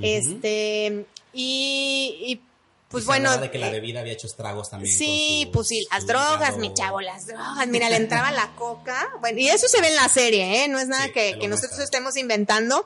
este, 0.03 1.05
y, 1.33 2.15
y, 2.25 2.41
pues 2.89 3.03
Y 3.03 3.07
bueno. 3.07 3.37
de 3.37 3.49
que 3.51 3.57
la 3.59 3.67
eh, 3.69 3.71
bebida 3.71 3.99
había 4.01 4.13
hecho 4.13 4.27
estragos 4.27 4.69
también. 4.69 4.93
Sí, 4.95 5.43
su- 5.45 5.51
pues 5.51 5.67
sí, 5.67 5.87
las 5.91 6.05
drogas, 6.07 6.57
mi 6.57 6.73
chavo, 6.73 7.01
las 7.01 7.27
drogas. 7.27 7.67
Mira, 7.67 7.89
le 7.89 7.95
entraba 7.97 8.31
la 8.31 8.55
coca. 8.55 9.09
Bueno, 9.21 9.39
y 9.39 9.47
eso 9.49 9.67
se 9.67 9.79
ve 9.81 9.87
en 9.89 9.95
la 9.95 10.09
serie, 10.09 10.63
¿eh? 10.63 10.67
No 10.67 10.79
es 10.79 10.87
nada 10.87 11.05
Sí, 11.05 11.11
que, 11.11 11.37
que 11.39 11.47
nosotros 11.47 11.79
estemos 11.79 12.17
inventando. 12.17 12.85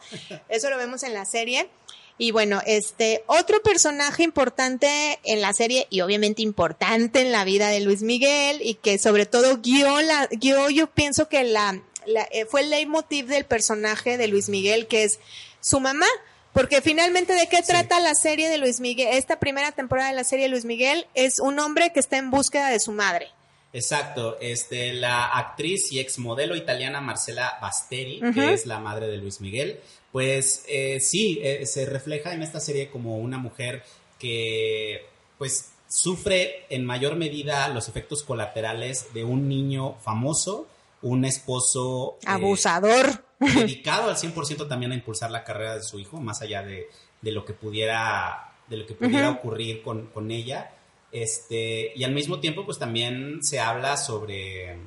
Eso 0.49 0.70
lo 0.70 0.78
vemos 0.78 1.04
en 1.04 1.14
la 1.14 1.26
serie. 1.26 1.70
Y 2.18 2.30
bueno, 2.32 2.62
este, 2.68 3.24
otro 3.28 3.64
personaje 3.64 4.22
importante 4.24 5.20
en 5.24 5.41
la 5.41 5.51
serie 5.54 5.88
y 5.89 6.01
obviamente 6.01 6.43
importante 6.43 7.22
en 7.22 7.32
la 7.32 7.43
vida 7.43 7.70
de 7.70 7.80
Luis 7.80 8.04
Miguel 8.04 8.60
y 8.62 8.76
que 8.76 8.99
sobre 8.99 9.26
todo 9.26 9.58
guió 9.62 9.99
la, 10.01 10.28
guió, 10.32 10.70
yo 10.70 10.88
pienso 10.91 11.28
que 11.28 11.43
la, 11.43 11.82
la- 12.06 12.28
eh, 12.32 12.45
fue 12.45 12.62
el 12.62 12.70
leitmotiv 12.70 13.26
del 13.28 13.45
personaje 13.45 14.18
de 14.18 14.28
Luis 14.28 14.47
Miguel, 14.47 14.86
que 14.88 15.06
es 15.06 15.20
su 15.60 15.80
mamá. 15.80 16.06
Porque 16.54 16.82
finalmente, 16.82 17.34
¿de 17.34 17.47
qué 17.49 17.62
trata 17.64 17.99
la 17.99 18.14
serie 18.14 18.49
de 18.49 18.60
Luis 18.60 18.80
Miguel? 18.80 19.10
Esta 19.14 19.39
primera 19.39 19.72
temporada 19.72 20.10
de 20.10 20.16
la 20.16 20.24
serie 20.24 20.45
de 20.45 20.49
Luis 20.49 20.66
Miguel 20.66 21.08
es 21.16 21.39
un 21.39 21.60
hombre 21.60 21.91
que 21.91 21.99
está 21.99 22.18
en 22.18 22.30
búsqueda 22.30 22.70
de 22.70 22.80
su 22.80 22.91
madre. 22.91 23.28
Exacto, 23.74 24.38
este, 24.39 24.93
la 24.93 25.26
actriz 25.26 25.91
y 25.91 25.99
exmodelo 25.99 26.56
italiana 26.56 27.01
Marcela 27.01 27.58
Basteri, 27.60 28.22
que 28.34 28.54
es 28.54 28.68
la 28.68 28.78
madre 28.78 29.08
de 29.08 29.18
Luis 29.18 29.41
Miguel, 29.41 29.80
pues 30.12 30.64
eh, 30.68 30.99
sí, 30.99 31.39
eh, 31.41 31.66
se 31.66 31.88
refleja 31.88 32.34
en 32.34 32.43
esta 32.43 32.60
serie 32.60 32.91
como 32.91 33.18
una 33.18 33.39
mujer 33.39 33.84
que 34.20 35.08
pues 35.39 35.72
sufre 35.89 36.68
en 36.70 36.86
mayor 36.86 37.16
medida 37.16 37.68
los 37.70 37.89
efectos 37.89 38.22
colaterales 38.22 39.12
de 39.16 39.24
un 39.24 39.49
niño 39.49 39.95
famoso, 40.04 40.68
un 41.01 41.26
esposo 41.26 42.18
eh, 42.22 42.26
Abusador. 42.28 43.26
dedicado 43.56 44.10
al 44.10 44.16
100% 44.16 44.68
también 44.68 44.91
a 44.91 44.96
impulsar 44.96 45.32
la 45.32 45.44
carrera 45.44 45.76
de 45.76 45.84
su 45.84 46.00
hijo, 46.00 46.20
más 46.20 46.41
allá 46.41 46.64
de, 46.64 46.89
de 47.22 47.32
lo 47.32 47.46
que 47.46 47.54
pudiera, 47.54 48.54
de 48.68 48.78
lo 48.78 48.86
que 48.86 48.94
pudiera 48.94 49.30
ocurrir 49.30 49.82
con, 49.82 50.08
con 50.08 50.32
ella. 50.32 50.72
Este, 51.12 51.94
y 51.96 52.04
al 52.04 52.12
mismo 52.12 52.39
tiempo, 52.39 52.66
pues 52.66 52.80
también 52.80 53.44
se 53.44 53.60
habla 53.60 53.98
sobre, 53.98 54.78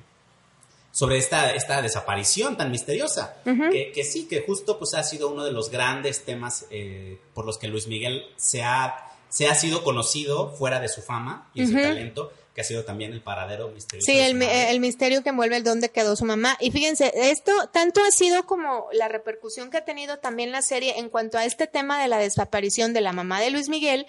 sobre 0.91 1.19
esta, 1.19 1.55
esta 1.55 1.83
desaparición 1.83 2.57
tan 2.57 2.71
misteriosa. 2.71 3.37
Que, 3.45 3.93
que 3.95 4.03
sí, 4.03 4.27
que 4.27 4.41
justo 4.41 4.79
pues 4.79 4.95
ha 4.95 5.03
sido 5.03 5.31
uno 5.31 5.45
de 5.45 5.53
los 5.53 5.71
grandes 5.71 6.25
temas 6.25 6.67
eh, 6.71 7.19
por 7.35 7.47
los 7.47 7.59
que 7.59 7.69
Luis 7.69 7.87
Miguel 7.87 8.25
se 8.37 8.63
ha, 8.63 9.13
se 9.29 9.47
ha 9.47 9.55
sido 9.55 9.85
conocido 9.85 10.53
fuera 10.53 10.81
de 10.81 10.89
su 10.89 11.03
fama 11.03 11.51
y 11.55 11.61
de 11.61 11.67
su 11.67 11.75
talento, 11.75 12.33
que 12.57 12.63
ha 12.63 12.65
sido 12.65 12.85
también 12.87 13.13
el 13.13 13.21
paradero 13.21 13.69
misterioso. 13.69 14.07
Sí, 14.11 14.15
su 14.19 14.25
el, 14.43 14.81
misterio 14.81 15.23
que 15.23 15.29
envuelve 15.29 15.57
el 15.59 15.63
dónde 15.63 15.91
quedó 15.91 16.17
su 16.17 16.25
mamá. 16.25 16.57
Y 16.59 16.71
fíjense, 16.71 17.13
esto 17.15 17.53
tanto 17.69 18.03
ha 18.03 18.11
sido 18.11 18.47
como 18.47 18.89
la 18.93 19.09
repercusión 19.09 19.71
que 19.71 19.77
ha 19.77 19.85
tenido 19.85 20.21
también 20.21 20.53
la 20.53 20.63
serie 20.63 20.99
en 20.99 21.11
cuanto 21.11 21.37
a 21.37 21.45
este 21.45 21.67
tema 21.67 22.01
de 22.01 22.09
la 22.09 22.17
desaparición 22.17 22.95
de 22.95 23.03
la 23.03 23.13
mamá 23.13 23.43
de 23.43 23.51
Luis 23.51 23.69
Miguel, 23.69 24.07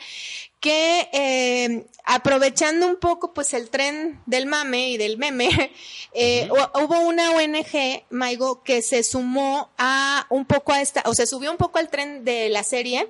que 0.61 1.09
eh, 1.11 1.85
aprovechando 2.05 2.87
un 2.87 2.95
poco 2.95 3.33
pues 3.33 3.53
el 3.53 3.69
tren 3.69 4.21
del 4.25 4.45
mame 4.45 4.91
y 4.91 4.97
del 4.97 5.17
meme, 5.17 5.49
eh, 6.13 6.47
hu- 6.49 6.83
hubo 6.85 7.01
una 7.01 7.31
ONG, 7.31 8.05
Maigo, 8.11 8.63
que 8.63 8.81
se 8.81 9.03
sumó 9.03 9.69
a 9.77 10.25
un 10.29 10.45
poco 10.45 10.71
a 10.71 10.81
esta, 10.81 11.03
o 11.05 11.13
se 11.13 11.27
subió 11.27 11.51
un 11.51 11.57
poco 11.57 11.79
al 11.79 11.89
tren 11.89 12.23
de 12.23 12.47
la 12.47 12.63
serie, 12.63 13.09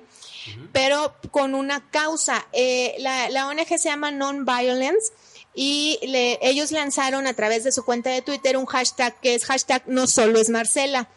pero 0.72 1.14
con 1.30 1.54
una 1.54 1.88
causa. 1.90 2.46
Eh, 2.52 2.96
la, 2.98 3.30
la 3.30 3.46
ONG 3.46 3.68
se 3.78 3.88
llama 3.88 4.10
Non-Violence 4.10 5.12
y 5.54 5.98
le- 6.02 6.38
ellos 6.42 6.70
lanzaron 6.70 7.26
a 7.26 7.34
través 7.34 7.64
de 7.64 7.72
su 7.72 7.84
cuenta 7.84 8.10
de 8.10 8.22
Twitter 8.22 8.56
un 8.56 8.66
hashtag 8.66 9.18
que 9.20 9.34
es 9.34 9.44
hashtag 9.44 9.82
no 9.86 10.06
solo 10.06 10.38
es 10.40 10.48
Marcela. 10.50 11.08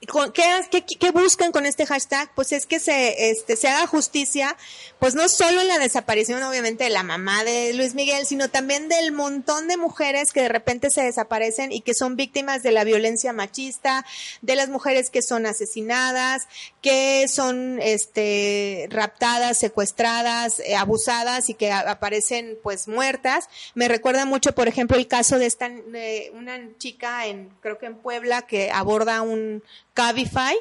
¿Qué, 0.00 1.10
buscan 1.10 1.52
con 1.52 1.64
este 1.64 1.86
hashtag? 1.86 2.30
Pues 2.34 2.52
es 2.52 2.66
que 2.66 2.78
se, 2.78 3.30
este, 3.30 3.56
se 3.56 3.68
haga 3.68 3.86
justicia, 3.86 4.54
pues 4.98 5.14
no 5.14 5.26
solo 5.28 5.62
en 5.62 5.68
la 5.68 5.78
desaparición, 5.78 6.42
obviamente, 6.42 6.84
de 6.84 6.90
la 6.90 7.02
mamá 7.02 7.44
de 7.44 7.72
Luis 7.72 7.94
Miguel, 7.94 8.26
sino 8.26 8.50
también 8.50 8.90
del 8.90 9.12
montón 9.12 9.68
de 9.68 9.78
mujeres 9.78 10.32
que 10.32 10.42
de 10.42 10.48
repente 10.50 10.90
se 10.90 11.02
desaparecen 11.02 11.72
y 11.72 11.80
que 11.80 11.94
son 11.94 12.14
víctimas 12.14 12.62
de 12.62 12.72
la 12.72 12.84
violencia 12.84 13.32
machista, 13.32 14.04
de 14.42 14.56
las 14.56 14.68
mujeres 14.68 15.08
que 15.08 15.22
son 15.22 15.46
asesinadas, 15.46 16.46
que 16.82 17.26
son, 17.26 17.80
este, 17.80 18.88
raptadas, 18.90 19.58
secuestradas, 19.58 20.60
eh, 20.60 20.76
abusadas 20.76 21.48
y 21.48 21.54
que 21.54 21.72
aparecen, 21.72 22.58
pues, 22.62 22.86
muertas. 22.86 23.48
Me 23.74 23.88
recuerda 23.88 24.26
mucho, 24.26 24.54
por 24.54 24.68
ejemplo, 24.68 24.98
el 24.98 25.08
caso 25.08 25.38
de 25.38 25.46
esta, 25.46 25.68
eh, 25.68 26.30
una 26.34 26.60
chica 26.76 27.26
en, 27.26 27.50
creo 27.62 27.78
que 27.78 27.86
en 27.86 27.96
Puebla, 27.96 28.42
que 28.42 28.70
aborda 28.70 29.22
un 29.22 29.62
Cabify 29.96 30.54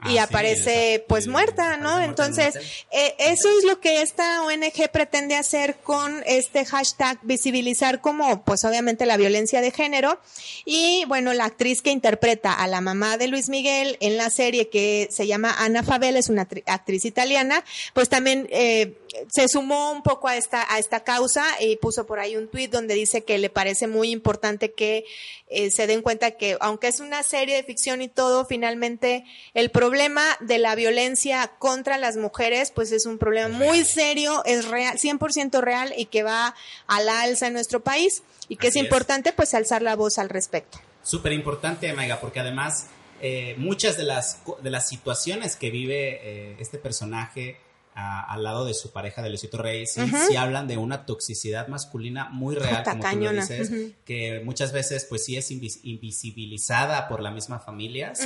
Ah, 0.00 0.10
y 0.10 0.12
sí, 0.12 0.18
aparece 0.18 1.04
pues 1.08 1.26
muerta, 1.26 1.76
¿no? 1.76 1.96
muerta 1.96 2.04
Entonces, 2.04 2.54
eh, 2.92 3.16
eso 3.18 3.48
es 3.58 3.64
lo 3.64 3.80
que 3.80 4.00
esta 4.00 4.44
ONG 4.44 4.88
pretende 4.92 5.34
hacer 5.34 5.74
con 5.82 6.22
este 6.24 6.64
hashtag, 6.64 7.18
visibilizar 7.22 8.00
como, 8.00 8.44
pues 8.44 8.64
obviamente 8.64 9.06
la 9.06 9.16
violencia 9.16 9.60
de 9.60 9.72
género. 9.72 10.20
Y 10.64 11.04
bueno, 11.08 11.32
la 11.32 11.46
actriz 11.46 11.82
que 11.82 11.90
interpreta 11.90 12.52
a 12.52 12.68
la 12.68 12.80
mamá 12.80 13.16
de 13.16 13.26
Luis 13.26 13.48
Miguel 13.48 13.96
en 13.98 14.16
la 14.16 14.30
serie 14.30 14.68
que 14.68 15.08
se 15.10 15.26
llama 15.26 15.52
Ana 15.58 15.82
Fabel, 15.82 16.16
es 16.16 16.28
una 16.28 16.48
tri- 16.48 16.62
actriz 16.66 17.04
italiana, 17.04 17.64
pues 17.92 18.08
también 18.08 18.46
eh, 18.52 18.96
se 19.28 19.48
sumó 19.48 19.92
un 19.92 20.02
poco 20.02 20.28
a 20.28 20.36
esta, 20.36 20.72
a 20.72 20.78
esta 20.78 21.04
causa 21.04 21.44
y 21.60 21.76
puso 21.76 22.06
por 22.06 22.18
ahí 22.18 22.36
un 22.36 22.48
tuit 22.48 22.70
donde 22.70 22.94
dice 22.94 23.24
que 23.24 23.38
le 23.38 23.50
parece 23.50 23.86
muy 23.86 24.10
importante 24.10 24.72
que 24.72 25.04
eh, 25.48 25.70
se 25.70 25.86
den 25.86 26.02
cuenta 26.02 26.32
que 26.32 26.56
aunque 26.60 26.88
es 26.88 27.00
una 27.00 27.22
serie 27.22 27.56
de 27.56 27.62
ficción 27.62 28.02
y 28.02 28.08
todo, 28.08 28.44
finalmente 28.44 29.24
el 29.54 29.70
problema 29.70 30.22
de 30.40 30.58
la 30.58 30.74
violencia 30.74 31.52
contra 31.58 31.98
las 31.98 32.16
mujeres 32.16 32.70
pues 32.70 32.92
es 32.92 33.06
un 33.06 33.18
problema 33.18 33.48
muy 33.48 33.84
serio, 33.84 34.42
es 34.44 34.66
real, 34.66 34.98
100% 34.98 35.60
real 35.60 35.94
y 35.96 36.06
que 36.06 36.22
va 36.22 36.54
a 36.86 37.00
la 37.00 37.22
alza 37.22 37.46
en 37.46 37.52
nuestro 37.54 37.80
país 37.80 38.22
y 38.48 38.56
que 38.56 38.68
Así 38.68 38.78
es 38.78 38.84
es. 38.84 38.86
importante 38.86 39.32
pues 39.32 39.54
alzar 39.54 39.82
la 39.82 39.96
voz 39.96 40.18
al 40.18 40.28
respecto. 40.28 40.78
Súper 41.02 41.32
importante, 41.32 41.92
Maiga, 41.92 42.20
porque 42.20 42.40
además 42.40 42.86
eh, 43.20 43.54
muchas 43.58 43.96
de 43.96 44.04
las, 44.04 44.40
de 44.62 44.70
las 44.70 44.88
situaciones 44.88 45.56
que 45.56 45.70
vive 45.70 46.20
eh, 46.22 46.56
este 46.58 46.78
personaje 46.78 47.58
a- 48.00 48.32
al 48.32 48.44
lado 48.44 48.64
de 48.64 48.74
su 48.74 48.92
pareja 48.92 49.22
de 49.22 49.28
Luisito 49.30 49.58
Rey, 49.58 49.84
sí, 49.86 50.00
sí 50.28 50.36
hablan 50.36 50.68
de 50.68 50.76
una 50.76 51.04
toxicidad 51.04 51.66
masculina 51.66 52.28
muy 52.28 52.54
real, 52.54 52.78
Puta 52.84 52.90
como 52.92 53.02
tú 53.10 53.18
lo 53.18 53.32
dices, 53.32 53.70
ujú. 53.70 53.92
que 54.04 54.40
muchas 54.44 54.70
veces 54.72 55.04
pues 55.08 55.24
sí 55.24 55.36
es 55.36 55.50
invis- 55.50 55.80
invisibilizada 55.82 57.08
por 57.08 57.20
las 57.20 57.32
mismas 57.32 57.64
familias, 57.64 58.20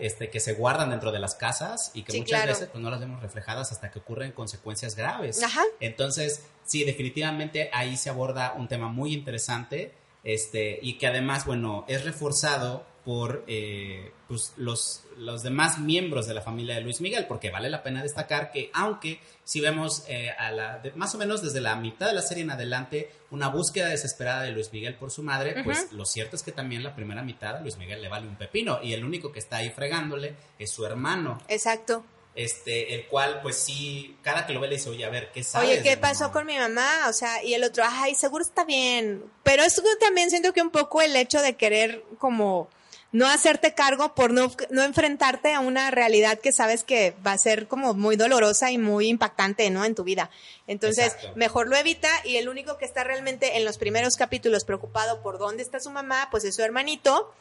este, 0.00 0.30
que 0.30 0.40
se 0.40 0.54
guardan 0.54 0.90
dentro 0.90 1.12
de 1.12 1.18
las 1.18 1.34
casas 1.34 1.90
y 1.94 2.02
que 2.02 2.12
Sí, 2.12 2.18
muchas 2.20 2.40
claro. 2.40 2.52
veces 2.52 2.68
pues 2.72 2.82
no 2.82 2.90
las 2.90 3.00
vemos 3.00 3.20
reflejadas 3.22 3.70
hasta 3.72 3.90
que 3.90 3.98
ocurren 3.98 4.32
consecuencias 4.32 4.96
graves. 4.96 5.40
Entonces, 5.80 6.42
sí, 6.64 6.84
definitivamente 6.84 7.70
ahí 7.72 7.96
se 7.96 8.10
aborda 8.10 8.54
un 8.56 8.68
tema 8.68 8.88
muy 8.88 9.12
interesante 9.12 9.92
este, 10.24 10.78
y 10.82 10.98
que 10.98 11.06
además, 11.06 11.46
bueno, 11.46 11.84
es 11.88 12.04
reforzado 12.04 12.84
por 13.08 13.42
eh, 13.46 14.12
pues, 14.28 14.52
los, 14.58 15.02
los 15.16 15.42
demás 15.42 15.78
miembros 15.78 16.26
de 16.26 16.34
la 16.34 16.42
familia 16.42 16.74
de 16.74 16.82
Luis 16.82 17.00
Miguel, 17.00 17.24
porque 17.26 17.50
vale 17.50 17.70
la 17.70 17.82
pena 17.82 18.02
destacar 18.02 18.52
que 18.52 18.70
aunque 18.74 19.18
si 19.44 19.62
vemos 19.62 20.04
eh, 20.08 20.28
a 20.38 20.50
la, 20.50 20.78
de- 20.80 20.92
más 20.92 21.14
o 21.14 21.18
menos 21.18 21.40
desde 21.40 21.62
la 21.62 21.74
mitad 21.76 22.08
de 22.08 22.12
la 22.12 22.20
serie 22.20 22.42
en 22.44 22.50
adelante 22.50 23.10
una 23.30 23.48
búsqueda 23.48 23.88
desesperada 23.88 24.42
de 24.42 24.50
Luis 24.50 24.70
Miguel 24.74 24.94
por 24.96 25.10
su 25.10 25.22
madre, 25.22 25.64
pues 25.64 25.90
lo 25.92 26.04
cierto 26.04 26.36
es 26.36 26.42
que 26.42 26.52
también 26.52 26.82
la 26.82 26.94
primera 26.94 27.22
mitad 27.22 27.56
a 27.56 27.60
Luis 27.60 27.78
Miguel 27.78 28.02
le 28.02 28.08
vale 28.08 28.28
un 28.28 28.36
pepino 28.36 28.80
y 28.82 28.92
el 28.92 29.02
único 29.06 29.32
que 29.32 29.38
está 29.38 29.56
ahí 29.56 29.70
fregándole 29.70 30.34
es 30.58 30.70
su 30.70 30.84
hermano, 30.84 31.38
Exacto. 31.48 32.04
este, 32.34 32.94
el 32.94 33.06
cual 33.06 33.40
pues 33.40 33.56
sí, 33.56 34.18
cada 34.22 34.46
que 34.46 34.52
lo 34.52 34.60
ve 34.60 34.68
le 34.68 34.76
dice, 34.76 34.90
oye, 34.90 35.06
a 35.06 35.08
ver, 35.08 35.30
¿qué 35.32 35.42
sabes? 35.42 35.70
Oye, 35.70 35.82
¿qué 35.82 35.96
pasó 35.96 36.24
mamá?" 36.24 36.32
con 36.34 36.46
mi 36.46 36.58
mamá? 36.58 37.06
O 37.08 37.14
sea, 37.14 37.42
y 37.42 37.54
el 37.54 37.64
otro, 37.64 37.84
ay, 37.88 38.14
seguro 38.14 38.44
está 38.44 38.66
bien. 38.66 39.24
Pero 39.44 39.62
eso 39.62 39.80
también 39.98 40.28
siento 40.28 40.52
que 40.52 40.60
un 40.60 40.70
poco 40.70 41.00
el 41.00 41.16
hecho 41.16 41.40
de 41.40 41.56
querer 41.56 42.04
como 42.18 42.68
no 43.10 43.26
hacerte 43.26 43.72
cargo 43.72 44.14
por 44.14 44.32
no, 44.32 44.52
no 44.70 44.82
enfrentarte 44.82 45.54
a 45.54 45.60
una 45.60 45.90
realidad 45.90 46.38
que 46.38 46.52
sabes 46.52 46.84
que 46.84 47.14
va 47.26 47.32
a 47.32 47.38
ser 47.38 47.66
como 47.66 47.94
muy 47.94 48.16
dolorosa 48.16 48.70
y 48.70 48.76
muy 48.78 49.08
impactante, 49.08 49.70
¿no? 49.70 49.84
En 49.84 49.94
tu 49.94 50.04
vida. 50.04 50.30
Entonces, 50.66 51.14
Exacto. 51.14 51.32
mejor 51.36 51.68
lo 51.68 51.76
evita 51.76 52.10
y 52.24 52.36
el 52.36 52.48
único 52.50 52.76
que 52.76 52.84
está 52.84 53.04
realmente 53.04 53.56
en 53.56 53.64
los 53.64 53.78
primeros 53.78 54.16
capítulos 54.16 54.64
preocupado 54.64 55.22
por 55.22 55.38
dónde 55.38 55.62
está 55.62 55.80
su 55.80 55.90
mamá, 55.90 56.28
pues 56.30 56.44
es 56.44 56.54
su 56.54 56.62
hermanito. 56.62 57.32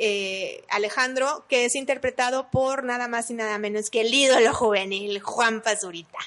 eh, 0.00 0.62
Alejandro, 0.68 1.44
que 1.48 1.64
es 1.64 1.74
interpretado 1.74 2.48
por 2.52 2.84
nada 2.84 3.08
más 3.08 3.30
y 3.30 3.34
nada 3.34 3.58
menos 3.58 3.90
que 3.90 4.02
el 4.02 4.14
ídolo 4.14 4.54
juvenil, 4.54 5.20
Juan 5.20 5.60
Pazurita. 5.60 6.18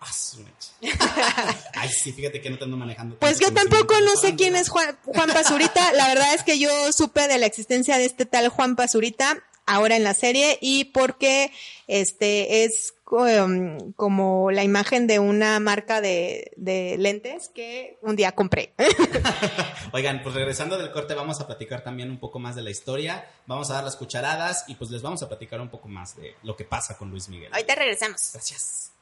Ah, 0.00 0.12
su 0.12 0.38
mecha. 0.38 0.70
Ay, 1.74 1.88
sí, 1.88 2.12
fíjate 2.12 2.40
que 2.40 2.50
no 2.50 2.58
te 2.58 2.64
ando 2.64 2.76
manejando. 2.76 3.18
Pues 3.18 3.40
yo 3.40 3.52
tampoco 3.52 4.00
no 4.00 4.16
sé 4.16 4.36
quién 4.36 4.54
es 4.54 4.68
Juan, 4.68 4.96
Juan 5.04 5.30
Pazurita. 5.30 5.92
La 5.92 6.08
verdad 6.08 6.34
es 6.34 6.44
que 6.44 6.58
yo 6.58 6.92
supe 6.92 7.26
de 7.26 7.38
la 7.38 7.46
existencia 7.46 7.98
de 7.98 8.04
este 8.04 8.24
tal 8.24 8.48
Juan 8.48 8.76
Pazurita 8.76 9.42
ahora 9.68 9.96
en 9.96 10.04
la 10.04 10.14
serie 10.14 10.58
y 10.60 10.86
porque 10.86 11.52
este 11.86 12.64
es 12.64 12.94
um, 13.10 13.92
como 13.92 14.50
la 14.50 14.64
imagen 14.64 15.06
de 15.06 15.18
una 15.18 15.60
marca 15.60 16.00
de, 16.00 16.52
de 16.56 16.96
lentes 16.98 17.50
que 17.54 17.98
un 18.00 18.16
día 18.16 18.32
compré. 18.32 18.72
Oigan, 19.92 20.22
pues 20.22 20.34
regresando 20.34 20.78
del 20.78 20.90
corte 20.90 21.14
vamos 21.14 21.40
a 21.40 21.46
platicar 21.46 21.84
también 21.84 22.10
un 22.10 22.18
poco 22.18 22.38
más 22.38 22.56
de 22.56 22.62
la 22.62 22.70
historia, 22.70 23.28
vamos 23.46 23.70
a 23.70 23.74
dar 23.74 23.84
las 23.84 23.96
cucharadas 23.96 24.64
y 24.68 24.74
pues 24.74 24.90
les 24.90 25.02
vamos 25.02 25.22
a 25.22 25.28
platicar 25.28 25.60
un 25.60 25.68
poco 25.68 25.88
más 25.88 26.16
de 26.16 26.34
lo 26.42 26.56
que 26.56 26.64
pasa 26.64 26.96
con 26.96 27.10
Luis 27.10 27.28
Miguel. 27.28 27.52
Ahorita 27.52 27.74
regresamos. 27.74 28.30
Gracias. 28.32 28.92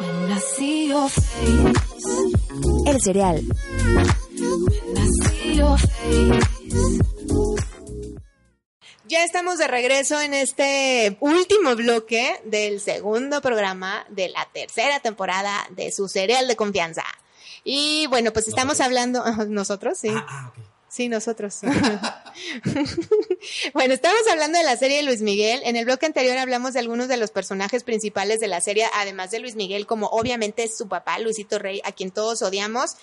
I 0.00 0.38
see 0.40 0.88
your 0.88 1.08
face, 1.08 1.30
El 2.86 3.00
cereal. 3.00 3.42
Ya 9.08 9.24
estamos 9.24 9.58
de 9.58 9.66
regreso 9.66 10.20
en 10.20 10.34
este 10.34 11.16
último 11.20 11.74
bloque 11.74 12.40
del 12.44 12.80
segundo 12.80 13.40
programa 13.40 14.06
de 14.10 14.28
la 14.28 14.48
tercera 14.52 15.00
temporada 15.00 15.66
de 15.70 15.90
su 15.90 16.06
serial 16.08 16.46
de 16.46 16.54
confianza. 16.54 17.02
Y 17.64 18.06
bueno, 18.08 18.32
pues 18.32 18.46
estamos 18.46 18.80
hablando, 18.80 19.24
nosotros, 19.48 19.98
sí. 19.98 20.10
Ah, 20.12 20.26
ah, 20.28 20.52
ok. 20.56 20.67
Sí, 20.88 21.08
nosotros. 21.08 21.58
bueno, 23.74 23.92
estamos 23.92 24.22
hablando 24.30 24.58
de 24.58 24.64
la 24.64 24.76
serie 24.76 24.98
de 24.98 25.02
Luis 25.02 25.20
Miguel. 25.20 25.60
En 25.64 25.74
el 25.76 25.84
bloque 25.84 26.06
anterior 26.06 26.38
hablamos 26.38 26.72
de 26.72 26.80
algunos 26.80 27.08
de 27.08 27.18
los 27.18 27.30
personajes 27.30 27.84
principales 27.84 28.40
de 28.40 28.48
la 28.48 28.62
serie, 28.62 28.86
además 28.94 29.30
de 29.30 29.40
Luis 29.40 29.54
Miguel, 29.54 29.86
como 29.86 30.06
obviamente 30.06 30.64
es 30.64 30.78
su 30.78 30.88
papá, 30.88 31.18
Luisito 31.18 31.58
Rey, 31.58 31.82
a 31.84 31.92
quien 31.92 32.10
todos 32.10 32.40
odiamos. 32.40 32.96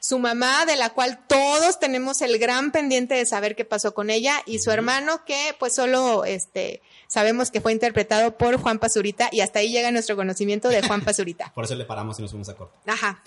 Su 0.00 0.18
mamá, 0.18 0.66
de 0.66 0.76
la 0.76 0.90
cual 0.90 1.20
todos 1.26 1.78
tenemos 1.78 2.20
el 2.22 2.38
gran 2.38 2.72
pendiente 2.72 3.14
de 3.14 3.26
saber 3.26 3.56
qué 3.56 3.64
pasó 3.64 3.94
con 3.94 4.10
ella, 4.10 4.42
y 4.44 4.58
su 4.58 4.70
hermano, 4.70 5.24
que 5.24 5.54
pues 5.58 5.74
solo 5.74 6.24
este 6.24 6.82
sabemos 7.06 7.50
que 7.50 7.60
fue 7.60 7.72
interpretado 7.72 8.38
por 8.38 8.56
Juan 8.56 8.78
Pazurita, 8.78 9.28
y 9.32 9.40
hasta 9.40 9.58
ahí 9.58 9.72
llega 9.72 9.90
nuestro 9.90 10.14
conocimiento 10.14 10.68
de 10.68 10.86
Juan 10.86 11.02
Pazurita. 11.02 11.50
Por 11.54 11.64
eso 11.64 11.74
le 11.74 11.84
paramos 11.84 12.18
y 12.18 12.22
nos 12.22 12.30
fuimos 12.30 12.48
a 12.48 12.54
corte. 12.54 12.76
Ajá. 12.86 13.20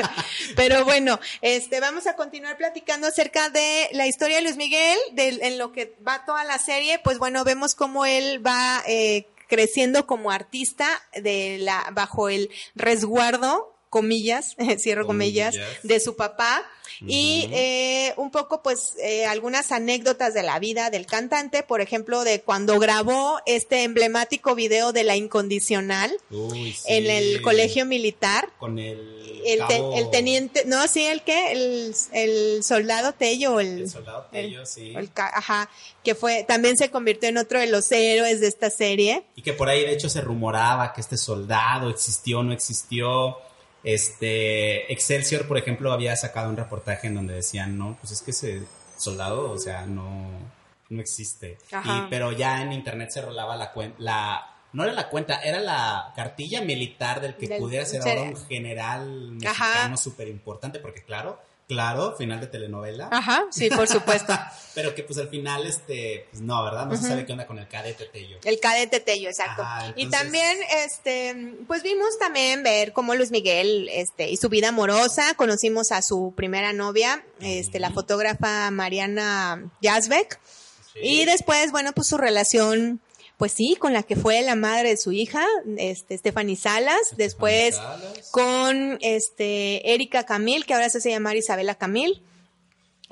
Pero 0.56 0.84
bueno, 0.84 1.18
este, 1.40 1.80
vamos 1.80 2.06
a 2.06 2.16
continuar 2.16 2.58
platicando 2.58 3.06
acerca 3.06 3.48
de 3.48 3.59
la 3.92 4.06
historia 4.06 4.36
de 4.36 4.42
Luis 4.42 4.56
Miguel, 4.56 4.98
del- 5.12 5.42
en 5.42 5.58
lo 5.58 5.72
que 5.72 5.94
va 6.06 6.24
toda 6.24 6.44
la 6.44 6.58
serie. 6.58 6.98
Pues 6.98 7.18
bueno, 7.18 7.44
vemos 7.44 7.74
cómo 7.74 8.04
él 8.06 8.44
va 8.44 8.82
eh, 8.86 9.26
creciendo 9.48 10.06
como 10.06 10.30
artista 10.30 10.86
de 11.14 11.58
la, 11.58 11.88
bajo 11.92 12.28
el 12.28 12.50
resguardo, 12.74 13.74
comillas, 13.90 14.56
cierro 14.78 15.06
comillas, 15.06 15.54
Comillas. 15.56 15.78
de 15.82 16.00
su 16.00 16.16
papá. 16.16 16.64
Y 17.06 17.48
eh, 17.52 18.12
un 18.18 18.30
poco, 18.30 18.62
pues, 18.62 18.94
eh, 19.02 19.24
algunas 19.24 19.72
anécdotas 19.72 20.34
de 20.34 20.42
la 20.42 20.58
vida 20.58 20.90
del 20.90 21.06
cantante, 21.06 21.62
por 21.62 21.80
ejemplo, 21.80 22.24
de 22.24 22.42
cuando 22.42 22.78
grabó 22.78 23.40
este 23.46 23.84
emblemático 23.84 24.54
video 24.54 24.92
de 24.92 25.04
la 25.04 25.16
incondicional 25.16 26.14
Uy, 26.30 26.72
sí. 26.72 26.82
en 26.88 27.06
el 27.08 27.40
colegio 27.40 27.86
militar 27.86 28.50
Con 28.58 28.78
el. 28.78 29.42
el, 29.46 29.58
te- 29.66 29.76
cabo- 29.78 29.96
el 29.96 30.10
teniente, 30.10 30.64
no, 30.66 30.86
sí, 30.88 31.04
el 31.06 31.22
que, 31.22 31.52
el, 31.52 31.94
el 32.12 32.62
soldado 32.62 33.14
Tello, 33.14 33.60
el, 33.60 33.82
El 33.82 33.90
soldado 33.90 34.26
Tello, 34.30 34.66
sí. 34.66 34.92
ajá, 35.16 35.70
que 36.04 36.14
fue, 36.14 36.44
también 36.46 36.76
se 36.76 36.90
convirtió 36.90 37.30
en 37.30 37.38
otro 37.38 37.60
de 37.60 37.66
los 37.68 37.90
héroes 37.92 38.42
de 38.42 38.48
esta 38.48 38.68
serie. 38.68 39.22
Y 39.36 39.42
que 39.42 39.54
por 39.54 39.70
ahí, 39.70 39.80
de 39.86 39.92
hecho, 39.94 40.10
se 40.10 40.20
rumoraba 40.20 40.92
que 40.92 41.00
este 41.00 41.16
soldado 41.16 41.88
existió 41.88 42.40
o 42.40 42.42
no 42.42 42.52
existió. 42.52 43.38
Este. 43.84 44.92
Excelsior, 44.92 45.46
por 45.46 45.58
ejemplo, 45.58 45.92
había 45.92 46.14
sacado 46.16 46.50
un 46.50 46.56
reportaje 46.56 47.06
en 47.06 47.14
donde 47.14 47.34
decían, 47.34 47.78
no, 47.78 47.96
pues 48.00 48.12
es 48.12 48.22
que 48.22 48.30
ese 48.32 48.62
soldado, 48.96 49.50
o 49.50 49.58
sea, 49.58 49.86
no, 49.86 50.30
no 50.88 51.00
existe. 51.00 51.58
Ajá. 51.72 52.04
Y, 52.06 52.10
pero 52.10 52.32
ya 52.32 52.62
en 52.62 52.72
internet 52.72 53.10
se 53.10 53.22
rolaba 53.22 53.56
la 53.56 53.72
cuenta. 53.72 53.96
La, 53.98 54.46
no 54.72 54.84
era 54.84 54.92
la 54.92 55.08
cuenta, 55.08 55.40
era 55.42 55.60
la 55.60 56.12
cartilla 56.14 56.60
militar 56.62 57.20
del 57.20 57.36
que 57.36 57.48
Del- 57.48 57.58
pudiera 57.58 57.84
ser 57.86 58.02
ahora 58.02 58.22
un 58.22 58.36
general 58.46 59.32
mexicano 59.32 59.96
súper 59.96 60.28
importante, 60.28 60.78
porque 60.78 61.02
claro, 61.02 61.40
claro, 61.70 62.16
final 62.16 62.40
de 62.40 62.48
telenovela. 62.48 63.08
Ajá, 63.12 63.44
sí, 63.52 63.70
por 63.70 63.86
supuesto. 63.86 64.36
Pero 64.74 64.92
que 64.92 65.04
pues 65.04 65.18
al 65.20 65.28
final, 65.28 65.64
este, 65.66 66.26
pues 66.30 66.42
no, 66.42 66.64
¿verdad? 66.64 66.86
No 66.86 66.96
se 66.96 67.06
sabe 67.06 67.24
qué 67.26 67.32
onda 67.32 67.46
con 67.46 67.60
el 67.60 67.68
cadete 67.68 68.06
Tello. 68.06 68.38
El 68.44 68.58
cadete 68.58 68.98
Tello, 68.98 69.28
exacto. 69.28 69.62
Ajá, 69.62 69.86
Y 69.96 70.02
entonces- 70.02 70.10
también, 70.20 70.58
este, 70.84 71.54
pues 71.68 71.84
vimos 71.84 72.18
también 72.18 72.64
ver 72.64 72.92
cómo 72.92 73.14
Luis 73.14 73.30
Miguel, 73.30 73.88
este, 73.92 74.28
y 74.30 74.36
su 74.36 74.48
vida 74.48 74.70
amorosa. 74.70 75.34
Conocimos 75.34 75.92
a 75.92 76.02
su 76.02 76.34
primera 76.36 76.72
novia, 76.72 77.24
este, 77.40 77.78
la 77.78 77.90
fotógrafa 77.90 78.70
Mariana 78.72 79.70
Yazbek. 79.80 80.40
Y 81.00 81.24
después, 81.24 81.70
bueno, 81.70 81.92
pues 81.92 82.08
su 82.08 82.18
relación, 82.18 83.00
pues 83.40 83.52
sí, 83.52 83.74
con 83.78 83.94
la 83.94 84.02
que 84.02 84.16
fue 84.16 84.42
la 84.42 84.54
madre 84.54 84.90
de 84.90 84.96
su 84.98 85.12
hija, 85.12 85.42
este, 85.78 86.18
Stephanie 86.18 86.56
Salas. 86.56 87.16
Después 87.16 87.76
Salas. 87.76 88.28
con 88.30 88.98
este 89.00 89.94
Erika 89.94 90.26
Camil, 90.26 90.66
que 90.66 90.74
ahora 90.74 90.90
se 90.90 90.98
hace 90.98 91.08
llamar 91.08 91.36
Isabela 91.36 91.74
Camil. 91.74 92.22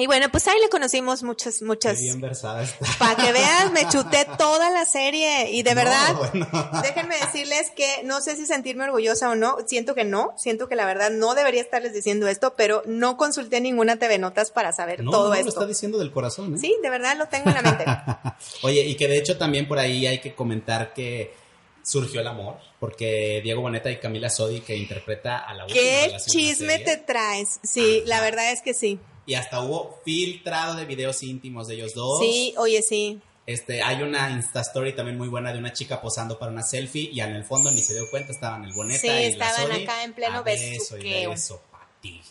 Y 0.01 0.07
bueno, 0.07 0.29
pues 0.31 0.47
ahí 0.47 0.57
le 0.61 0.69
conocimos 0.69 1.25
muchas, 1.25 1.59
Qué 1.59 1.65
muchas. 1.65 2.01
bien 2.01 2.21
versada 2.21 2.63
está. 2.63 2.87
Para 3.01 3.17
que 3.17 3.33
veas, 3.33 3.73
me 3.73 3.87
chuté 3.89 4.25
toda 4.39 4.71
la 4.71 4.85
serie 4.85 5.51
y 5.51 5.65
de 5.65 5.71
No, 5.75 5.77
verdad, 5.77 6.15
bueno. 6.15 6.49
déjenme 6.85 7.17
decirles 7.19 7.73
que 7.75 8.03
no 8.05 8.21
sé 8.21 8.37
si 8.37 8.47
sentirme 8.47 8.85
orgullosa 8.85 9.29
o 9.29 9.35
no, 9.35 9.57
siento 9.67 9.97
que 9.97 10.05
no, 10.05 10.35
siento 10.39 10.69
que 10.69 10.77
la 10.77 10.87
verdad 10.87 11.11
no 11.11 11.35
debería 11.35 11.61
estarles 11.63 11.93
diciendo 11.93 12.29
esto, 12.29 12.55
pero 12.57 12.83
no 12.87 13.17
consulté 13.17 13.61
ninguna 13.61 13.97
TV 13.99 14.19
Notas 14.19 14.53
para 14.53 14.73
saber 14.73 15.03
No, 15.03 15.11
todo 15.11 15.25
no, 15.25 15.35
lo 15.35 15.35
esto. 15.35 15.49
está 15.51 15.67
diciendo 15.67 15.99
del 15.99 16.13
corazón, 16.13 16.55
¿eh? 16.55 16.59
Sí, 16.61 16.77
de 16.81 16.91
verdad 16.91 17.17
lo 17.19 17.27
tengo 17.27 17.49
en 17.49 17.55
la 17.57 17.63
mente. 17.63 17.85
Oye, 18.63 18.83
y 18.87 18.95
que 18.95 19.09
de 19.09 19.19
hecho 19.19 19.37
también 19.37 19.67
por 19.67 19.81
ahí 19.81 20.07
hay 20.07 20.21
que 20.21 20.33
comentar 20.33 20.95
que 20.95 21.35
surgió 21.83 22.21
el 22.21 22.27
amor, 22.29 22.59
porque 22.79 23.41
Diego 23.43 23.63
Boneta 23.63 23.91
y 23.91 23.99
Camila 23.99 24.31
Sodi, 24.31 24.61
que 24.61 24.77
interpreta 24.77 25.39
a 25.39 25.55
la 25.55 25.65
última 25.65 25.81
¿Qué 25.83 26.17
chisme 26.27 26.79
te 26.79 26.99
traes? 26.99 27.59
Sí, 27.65 28.05
la 28.07 28.21
verdad 28.21 28.53
es 28.53 28.63
que 28.63 28.75
sí. 28.75 29.01
Y 29.29 29.35
hasta 29.35 29.61
hubo 29.61 30.01
filtrado 30.05 30.75
de 30.75 30.87
videos 30.87 31.23
íntimos 31.23 31.69
de 31.69 31.75
ellos 31.75 31.93
dos. 31.95 32.19
Sí, 32.19 32.55
oye, 32.57 32.81
sí. 32.83 33.21
Este, 33.47 33.83
hay 33.83 34.03
una 34.03 34.31
Insta 34.31 34.63
Story 34.63 34.95
también 34.97 35.17
muy 35.19 35.29
buena 35.29 35.53
de 35.53 35.59
una 35.59 35.73
chica 35.73 36.01
posando 36.01 36.39
para 36.39 36.51
una 36.51 36.63
selfie 36.63 37.11
y 37.13 37.21
en 37.21 37.37
el 37.37 37.45
fondo 37.45 37.71
ni 37.71 37.83
se 37.83 37.95
dio 37.95 38.09
cuenta, 38.11 38.33
estaban 38.33 38.65
el 38.65 38.73
Boneta 38.73 39.01
Sí, 39.01 39.07
y 39.07 39.11
la 39.11 39.51
estaban 39.51 39.71
Sodi. 39.73 39.85
acá 39.85 40.03
en 40.05 40.13
pleno 40.15 40.43
besuqueo. 40.43 41.31
beso 41.31 41.63
pa' 41.71 41.87
ti. 42.01 42.23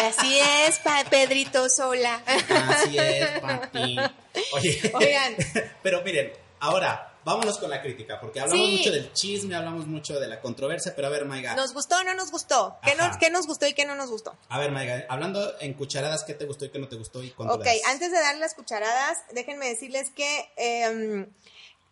Así 0.00 0.38
es, 0.66 0.78
pa 0.80 1.04
Pedrito 1.08 1.68
Sola. 1.68 2.22
Así 2.26 2.98
es, 2.98 3.40
pa' 3.40 3.60
ti. 3.70 3.96
Oye, 4.52 4.90
Oigan. 4.94 5.36
pero 5.82 6.02
miren, 6.02 6.32
ahora 6.60 7.15
vámonos 7.26 7.58
con 7.58 7.68
la 7.68 7.82
crítica, 7.82 8.18
porque 8.20 8.40
hablamos 8.40 8.66
Sí. 8.66 8.76
mucho 8.78 8.90
del 8.92 9.12
chisme, 9.12 9.54
hablamos 9.54 9.86
mucho 9.86 10.18
de 10.18 10.28
la 10.28 10.40
controversia, 10.40 10.94
pero 10.96 11.08
a 11.08 11.10
ver, 11.10 11.26
Maiga, 11.26 11.54
¿Nos 11.56 11.74
gustó 11.74 11.96
o 11.98 12.04
no 12.04 12.14
nos 12.14 12.30
gustó? 12.30 12.78
¿Qué 12.84 12.94
nos, 12.94 13.16
qué 13.18 13.28
nos 13.28 13.46
gustó 13.46 13.66
y 13.66 13.74
qué 13.74 13.84
no 13.84 13.94
nos 13.96 14.10
gustó? 14.10 14.34
a 14.48 14.58
ver, 14.58 14.70
Maiga, 14.70 15.04
hablando 15.08 15.54
en 15.60 15.74
cucharadas, 15.74 16.24
¿qué 16.24 16.32
te 16.34 16.46
gustó 16.46 16.64
y 16.64 16.70
qué 16.70 16.78
no 16.78 16.88
te 16.88 16.96
gustó 16.96 17.22
y 17.22 17.30
cuánto 17.32 17.56
Ok, 17.56 17.64
das? 17.64 17.76
antes 17.88 18.10
de 18.12 18.18
dar 18.18 18.36
las 18.36 18.54
cucharadas, 18.54 19.18
déjenme 19.32 19.68
decirles 19.68 20.10
que 20.14 20.48
eh, 20.56 21.26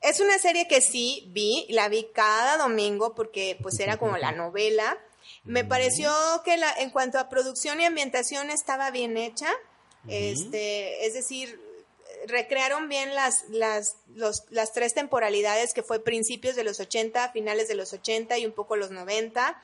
es 0.01 0.21
una 0.21 0.39
serie 0.39 0.69
que 0.69 0.81
sí 0.81 1.29
vi, 1.33 1.67
la 1.69 1.89
vi 1.89 2.07
cada 2.15 2.57
domingo 2.57 3.15
porque 3.15 3.59
pues 3.63 3.79
era 3.81 3.97
como 3.99 4.17
la 4.17 4.33
novela. 4.33 4.97
Me 5.45 5.65
pareció 5.65 6.13
que 6.45 6.57
la, 6.59 6.71
en 6.79 6.91
cuanto 6.91 7.19
a 7.19 7.29
producción 7.29 7.81
y 7.81 7.85
ambientación 7.87 8.51
estaba 8.51 8.91
bien 8.91 9.17
hecha. 9.17 9.49
Este, 10.07 11.07
es 11.07 11.15
decir, 11.15 11.61
recrearon 12.27 12.89
bien 12.89 13.15
las, 13.15 13.45
las, 13.49 13.97
los- 14.15 14.45
las 14.51 14.73
tres 14.73 14.95
temporalidades 14.95 15.75
que 15.75 15.83
fue 15.83 16.03
principios 16.03 16.57
de 16.57 16.65
los 16.65 16.81
80, 16.81 17.31
finales 17.33 17.69
de 17.69 17.75
los 17.75 17.93
80 17.93 18.39
y 18.39 18.47
un 18.47 18.53
poco 18.53 18.77
los 18.77 18.91
90. 18.91 19.61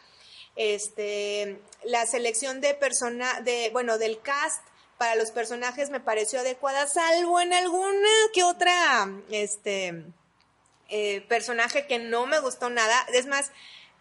Este, 0.56 1.60
la 1.84 2.06
selección 2.06 2.60
de 2.60 2.74
persona, 2.74 3.40
de, 3.40 3.70
bueno, 3.72 3.98
del 3.98 4.20
cast 4.20 4.62
para 4.98 5.14
los 5.14 5.30
personajes 5.30 5.88
me 5.90 6.00
pareció 6.00 6.40
adecuada, 6.40 6.86
salvo 6.86 7.40
en 7.40 7.52
alguna 7.54 8.08
que 8.34 8.42
otra, 8.42 9.08
este, 9.30 10.04
eh, 10.90 11.22
personaje 11.28 11.86
que 11.86 11.98
no 11.98 12.26
me 12.26 12.40
gustó 12.40 12.68
nada. 12.68 13.06
Es 13.14 13.26
más, 13.26 13.50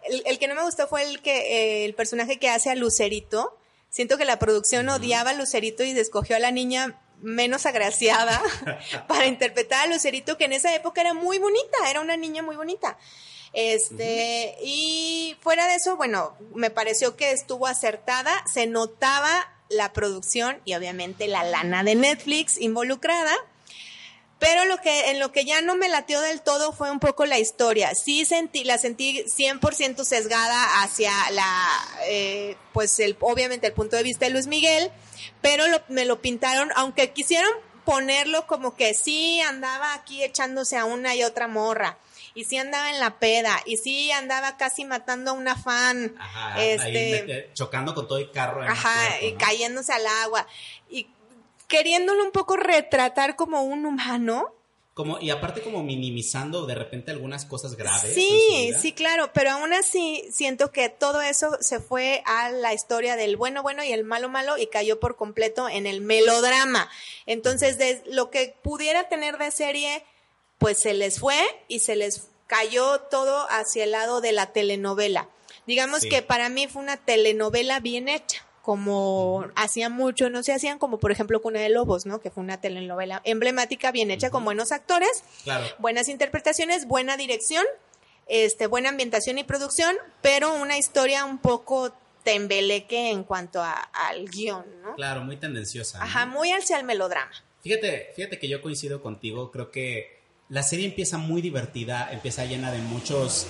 el, 0.04 0.24
el 0.26 0.40
que 0.40 0.48
no 0.48 0.56
me 0.56 0.64
gustó 0.64 0.88
fue 0.88 1.04
el 1.04 1.22
que, 1.22 1.38
eh, 1.38 1.86
el 1.86 1.94
personaje 1.94 2.38
que 2.40 2.50
hace 2.50 2.70
a 2.70 2.76
Lucerito. 2.76 3.56
Siento 3.90 4.18
que 4.18 4.26
la 4.26 4.40
producción 4.40 4.90
odiaba 4.90 5.30
a 5.30 5.34
Lucerito 5.34 5.84
y 5.84 5.92
escogió 5.98 6.36
a 6.36 6.40
la 6.40 6.52
niña 6.52 7.00
menos 7.22 7.66
agraciada 7.66 8.42
para 9.08 9.28
interpretar 9.28 9.88
a 9.88 9.92
Lucerito, 9.92 10.38
que 10.38 10.46
en 10.46 10.54
esa 10.54 10.74
época 10.74 11.02
era 11.02 11.14
muy 11.14 11.38
bonita, 11.38 11.78
era 11.90 12.02
una 12.02 12.18
niña 12.18 12.42
muy 12.42 12.56
bonita. 12.56 12.98
Este, 13.54 14.58
y 14.64 15.36
fuera 15.42 15.68
de 15.68 15.76
eso, 15.76 15.98
bueno, 15.98 16.38
me 16.54 16.70
pareció 16.70 17.16
que 17.16 17.32
estuvo 17.32 17.68
acertada, 17.68 18.44
se 18.52 18.68
notaba 18.68 19.52
la 19.70 19.94
producción 19.94 20.62
y 20.66 20.74
obviamente 20.76 21.28
la 21.28 21.44
lana 21.44 21.84
de 21.84 21.96
Netflix 21.96 22.60
involucrada. 22.60 23.34
Pero 24.40 24.64
lo 24.66 24.78
que, 24.80 25.12
en 25.12 25.20
lo 25.20 25.32
que 25.34 25.44
ya 25.44 25.62
no 25.62 25.76
me 25.76 25.90
latió 25.90 26.22
del 26.22 26.42
todo 26.42 26.72
fue 26.72 26.90
un 26.92 27.00
poco 27.00 27.26
la 27.26 27.40
historia. 27.40 27.94
Sí 27.94 28.24
sentí, 28.26 28.64
la 28.64 28.78
sentí 28.78 29.24
100% 29.26 30.06
sesgada 30.06 30.82
hacia 30.82 31.12
la, 31.32 31.68
eh, 32.06 32.56
pues 32.72 33.00
el, 33.00 33.18
obviamente 33.20 33.68
el 33.68 33.74
punto 33.74 33.98
de 33.98 34.04
vista 34.04 34.26
de 34.26 34.32
Luis 34.32 34.48
Miguel, 34.48 34.92
pero 35.42 35.68
lo- 35.68 35.82
me 35.90 36.06
lo 36.06 36.22
pintaron, 36.22 36.70
aunque 36.76 37.12
quisieron 37.12 37.52
ponerlo 37.84 38.48
como 38.48 38.76
que 38.76 38.94
sí 38.94 39.42
andaba 39.42 39.94
aquí 39.94 40.24
echándose 40.24 40.78
a 40.78 40.86
una 40.86 41.16
y 41.16 41.24
otra 41.24 41.48
morra, 41.48 41.98
y 42.36 42.46
sí 42.46 42.56
andaba 42.58 42.92
en 42.92 43.00
la 43.00 43.20
peda, 43.20 43.60
y 43.66 43.76
sí 43.78 44.12
andaba 44.12 44.56
casi 44.58 44.86
matando 44.86 45.32
a 45.32 45.34
una 45.34 45.56
fan, 45.58 46.16
Ajá, 46.20 46.54
ahí 46.56 46.70
este, 46.70 47.12
mete- 47.26 47.50
chocando 47.54 47.94
con 47.96 48.08
todo 48.08 48.20
el 48.20 48.32
carro. 48.32 48.60
en 48.64 48.68
el 48.68 48.72
Ajá, 48.72 49.22
y 49.22 49.34
cayéndose 49.34 49.92
al 49.92 50.06
agua. 50.08 50.48
Y 50.90 51.08
queriéndolo 51.70 52.22
un 52.26 52.32
poco 52.32 52.58
retratar 52.58 53.38
como 53.38 53.64
un 53.64 53.86
humano. 53.86 54.54
Como, 54.96 55.18
y 55.22 55.30
aparte 55.30 55.62
como 55.62 55.82
minimizando 55.82 56.66
de 56.66 56.76
repente 56.76 57.12
algunas 57.12 57.46
cosas 57.46 57.76
graves. 57.78 58.14
Sí, 58.14 58.74
sí, 58.82 58.92
claro, 58.92 59.32
pero 59.34 59.52
aún 59.52 59.72
así 59.72 60.28
siento 60.34 60.74
que 60.74 60.90
todo 60.90 61.22
eso 61.22 61.58
se 61.62 61.80
fue 61.80 62.22
a 62.26 62.50
la 62.52 62.74
historia 62.74 63.16
del 63.16 63.38
bueno, 63.38 63.64
bueno 63.64 63.82
y 63.82 63.94
el 63.94 64.04
malo, 64.04 64.28
malo 64.28 64.58
y 64.58 64.68
cayó 64.68 65.00
por 65.00 65.16
completo 65.16 65.70
en 65.70 65.88
el 65.88 66.02
melodrama. 66.02 66.90
Entonces, 67.28 67.78
de 67.78 68.04
lo 68.08 68.30
que 68.30 68.58
pudiera 68.62 69.08
tener 69.08 69.38
de 69.38 69.52
serie, 69.52 70.04
pues 70.58 70.80
se 70.82 70.94
les 70.94 71.18
fue 71.20 71.38
y 71.70 71.80
se 71.80 71.96
les 71.96 72.28
cayó 72.48 73.00
todo 73.10 73.48
hacia 73.50 73.86
el 73.86 73.92
lado 73.92 74.20
de 74.20 74.34
la 74.34 74.48
telenovela. 74.52 75.30
Digamos 75.66 76.02
Sí. 76.02 76.10
que 76.10 76.24
para 76.24 76.50
mí 76.50 76.68
fue 76.68 76.82
una 76.82 76.98
telenovela 76.98 77.80
bien 77.80 78.10
hecha 78.10 78.44
como 78.62 79.46
hacían 79.56 79.92
mucho, 79.94 80.30
no 80.30 80.44
se 80.44 80.54
hacían 80.54 80.80
como 80.80 81.00
por 81.00 81.12
ejemplo 81.12 81.42
Cuna 81.42 81.60
de 81.60 81.70
Lobos, 81.70 82.06
¿no? 82.06 82.20
Que 82.22 82.30
fue 82.32 82.44
una 82.44 82.62
telenovela 82.62 83.22
emblemática, 83.24 83.92
bien 83.92 84.12
hecha, 84.12 84.30
con 84.30 84.44
buenos 84.46 84.72
actores, 84.72 85.24
Claro. 85.44 85.66
buenas 85.80 86.08
interpretaciones, 86.10 86.88
buena 86.88 87.18
dirección, 87.18 87.66
este, 88.28 88.68
buena 88.68 88.90
ambientación 88.90 89.38
y 89.38 89.44
producción, 89.44 89.96
pero 90.22 90.54
una 90.54 90.78
historia 90.78 91.26
un 91.26 91.40
poco 91.40 91.92
tembeleque 92.24 93.10
en 93.12 93.24
cuanto 93.24 93.62
a- 93.62 93.74
al 93.92 94.28
guion, 94.30 94.66
¿no? 94.84 94.96
Claro, 94.96 95.22
muy 95.24 95.38
tendenciosa. 95.38 95.98
¿no? 96.00 96.04
Ajá, 96.06 96.26
muy 96.26 96.52
hacia 96.52 96.78
el 96.78 96.84
melodrama. 96.86 97.32
Fíjate, 97.64 98.12
fíjate 98.16 98.38
que 98.40 98.48
yo 98.48 98.62
coincido 98.62 99.02
contigo, 99.02 99.52
creo 99.52 99.72
que 99.72 100.20
la 100.50 100.64
serie 100.64 100.86
empieza 100.86 101.18
muy 101.18 101.42
divertida, 101.42 102.10
empieza 102.12 102.46
llena 102.46 102.72
de 102.72 102.80
muchos, 102.80 103.48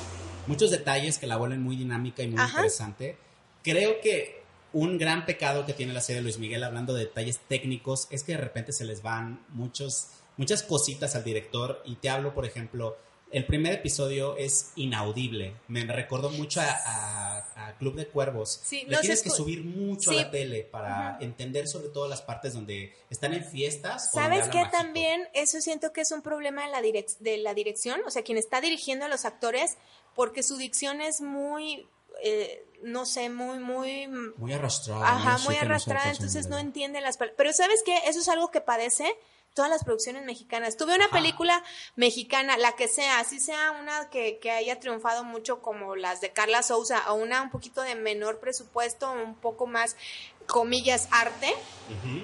muchos 0.48 0.72
detalles 0.72 1.18
que 1.18 1.28
la 1.28 1.38
vuelven 1.38 1.62
muy 1.62 1.76
dinámica 1.76 2.24
y 2.24 2.28
muy 2.28 2.40
Ajá. 2.40 2.58
interesante. 2.60 3.18
Creo 3.64 4.00
que 4.02 4.39
un 4.74 4.98
gran 4.98 5.26
pecado 5.26 5.66
que 5.66 5.74
tiene 5.74 5.94
la 5.94 6.02
serie 6.02 6.18
de 6.18 6.24
Luis 6.24 6.38
Miguel 6.38 6.64
hablando 6.64 6.94
de 6.94 7.06
detalles 7.06 7.40
técnicos 7.48 8.08
es 8.12 8.24
que 8.24 8.34
de 8.34 8.38
repente 8.38 8.72
se 8.72 8.86
les 8.86 9.02
van 9.02 9.44
muchos, 9.50 10.08
muchas 10.38 10.64
cositas 10.64 11.16
al 11.16 11.24
director 11.24 11.82
y 11.86 11.96
te 11.96 12.10
hablo, 12.10 12.34
por 12.34 12.46
ejemplo, 12.46 12.98
el 13.32 13.46
primer 13.46 13.74
episodio 13.74 14.36
es 14.38 14.72
inaudible. 14.76 15.54
Me 15.68 15.86
recordó 15.86 16.32
mucho 16.32 16.62
a, 16.62 16.66
a- 16.66 17.68
a 17.68 17.78
Club 17.78 17.96
de 17.96 18.08
Cuervos. 18.08 18.60
Sí, 18.64 18.84
Le 18.88 18.96
no 18.96 19.02
tienes 19.02 19.22
que 19.22 19.30
subir 19.30 19.64
mucho 19.64 20.10
Sí. 20.12 20.18
a 20.18 20.22
la 20.24 20.32
tele 20.32 20.64
para 20.64 21.18
entender 21.22 21.68
sobre 21.68 21.90
todo 21.90 22.08
las 22.08 22.24
partes 22.24 22.54
donde 22.54 22.94
están 23.12 23.34
en 23.34 23.44
fiestas. 23.46 24.10
¿Sabes 24.12 24.48
qué? 24.50 24.64
También 24.72 25.28
eso 25.34 25.62
siento 25.62 25.94
que 25.94 26.02
es 26.02 26.12
un 26.12 26.24
problema 26.24 26.66
de 26.66 26.72
la, 26.72 26.82
direc- 26.82 27.18
de 27.20 27.38
la 27.38 27.54
dirección, 27.54 28.02
o 28.08 28.10
sea, 28.10 28.24
quien 28.24 28.38
está 28.40 28.62
dirigiendo 28.62 29.06
a 29.06 29.10
los 29.10 29.26
actores, 29.26 29.78
porque 30.16 30.42
su 30.42 30.58
dicción 30.58 31.00
es 31.02 31.22
muy, 31.22 31.88
eh, 32.24 32.66
no 32.84 33.06
sé, 33.06 33.30
muy, 33.30 33.60
muy... 33.60 34.08
Muy 34.08 34.54
arrastrada. 34.54 35.08
Ajá, 35.08 35.38
muy 35.40 35.56
no 35.56 35.62
arrastrada, 35.62 36.12
entonces 36.12 36.48
no 36.48 36.58
entiende 36.58 37.02
las 37.02 37.18
palabras. 37.18 37.36
Pero 37.38 37.54
¿sabes 37.54 37.82
qué? 37.86 37.98
Eso 38.06 38.20
es 38.20 38.28
algo 38.30 38.52
que 38.52 38.62
padece 38.62 39.16
todas 39.54 39.70
las 39.70 39.84
producciones 39.84 40.24
mexicanas. 40.26 40.78
Tuve 40.78 40.96
una 40.96 41.06
Ajá. 41.06 41.18
película 41.18 41.64
mexicana, 41.96 42.58
la 42.58 42.74
que 42.74 42.88
sea, 42.88 43.20
así 43.20 43.40
sea 43.40 43.72
una 43.72 44.10
que, 44.10 44.40
que 44.40 44.52
haya 44.52 44.80
triunfado 44.80 45.24
mucho 45.24 45.62
como 45.62 45.96
las 45.96 46.22
de 46.22 46.32
Carla 46.32 46.64
Souza, 46.64 47.12
o 47.12 47.16
una 47.16 47.42
un 47.42 47.50
poquito 47.50 47.82
de 47.82 47.96
menor 47.96 48.40
presupuesto, 48.40 49.12
un 49.12 49.36
poco 49.36 49.68
más, 49.68 49.96
comillas, 50.50 51.08
arte. 51.12 51.54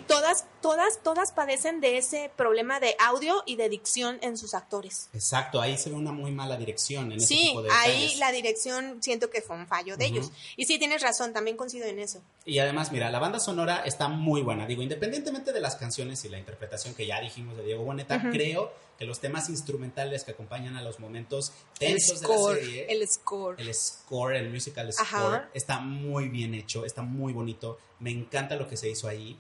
Todas, 0.08 0.46
todas, 0.66 1.00
todas 1.04 1.32
padecen 1.32 1.80
de 1.80 1.98
ese 1.98 2.32
problema 2.36 2.80
de 2.80 2.96
audio 3.00 3.44
y 3.46 3.56
de 3.56 3.70
dicción 3.70 4.18
en 4.22 4.36
sus 4.38 4.54
actores. 4.56 5.10
Exacto, 5.14 5.62
ahí 5.62 5.78
se 5.78 5.90
ve 5.92 5.96
una 5.96 6.12
muy 6.12 6.32
mala 6.32 6.58
dirección 6.58 7.12
en 7.12 7.18
ese 7.20 7.28
Sí, 7.28 7.48
tipo 7.50 7.62
de 7.62 7.70
ahí 7.72 7.92
detalles. 8.02 8.20
la 8.20 8.32
dirección 8.32 9.04
siento 9.04 9.30
que 9.30 9.42
fue 9.42 9.56
un 9.56 9.68
fallo 9.68 9.96
de 9.96 10.06
Ujú. 10.06 10.14
ellos. 10.16 10.32
Y 10.58 10.66
sí, 10.66 10.80
tienes 10.80 11.02
razón, 11.04 11.34
también 11.34 11.56
coincido 11.56 11.86
en 11.86 12.00
eso. 12.00 12.20
Y 12.46 12.58
además, 12.60 12.92
mira, 12.92 13.12
la 13.12 13.20
banda 13.20 13.40
sonora 13.40 13.84
está 13.86 14.08
muy 14.08 14.42
buena. 14.42 14.66
Digo, 14.66 14.82
independientemente 14.82 15.54
de 15.54 15.60
las 15.60 15.76
canciones 15.76 16.26
y 16.26 16.30
la 16.30 16.40
interpretación 16.40 16.96
que 16.96 17.06
ya 17.06 17.20
dijimos 17.22 17.56
de 17.58 17.64
Diego 17.64 17.84
Boneta, 17.84 18.20
creo 18.32 18.74
que 18.98 19.06
los 19.06 19.20
temas 19.20 19.50
instrumentales 19.50 20.24
que 20.24 20.32
acompañan 20.32 20.76
a 20.78 20.82
los 20.82 21.00
momentos 21.00 21.52
tensos 21.78 22.22
de 22.22 22.28
score, 22.28 22.56
la 22.56 22.62
serie, 22.62 22.86
el 22.90 23.08
score. 23.08 23.62
el 23.62 23.74
score, 23.76 24.36
el 24.38 24.50
musical 24.50 24.90
Ajá. 24.98 25.18
score, 25.20 25.42
está 25.54 25.80
muy 25.80 26.30
bien 26.30 26.54
hecho, 26.56 26.86
está 26.86 27.02
muy 27.04 27.34
bonito. 27.34 27.78
Me 28.00 28.10
encanta 28.12 28.56
lo 28.56 28.68
que 28.68 28.78
se 28.78 28.90
hizo 28.90 29.08
ahí. 29.08 29.38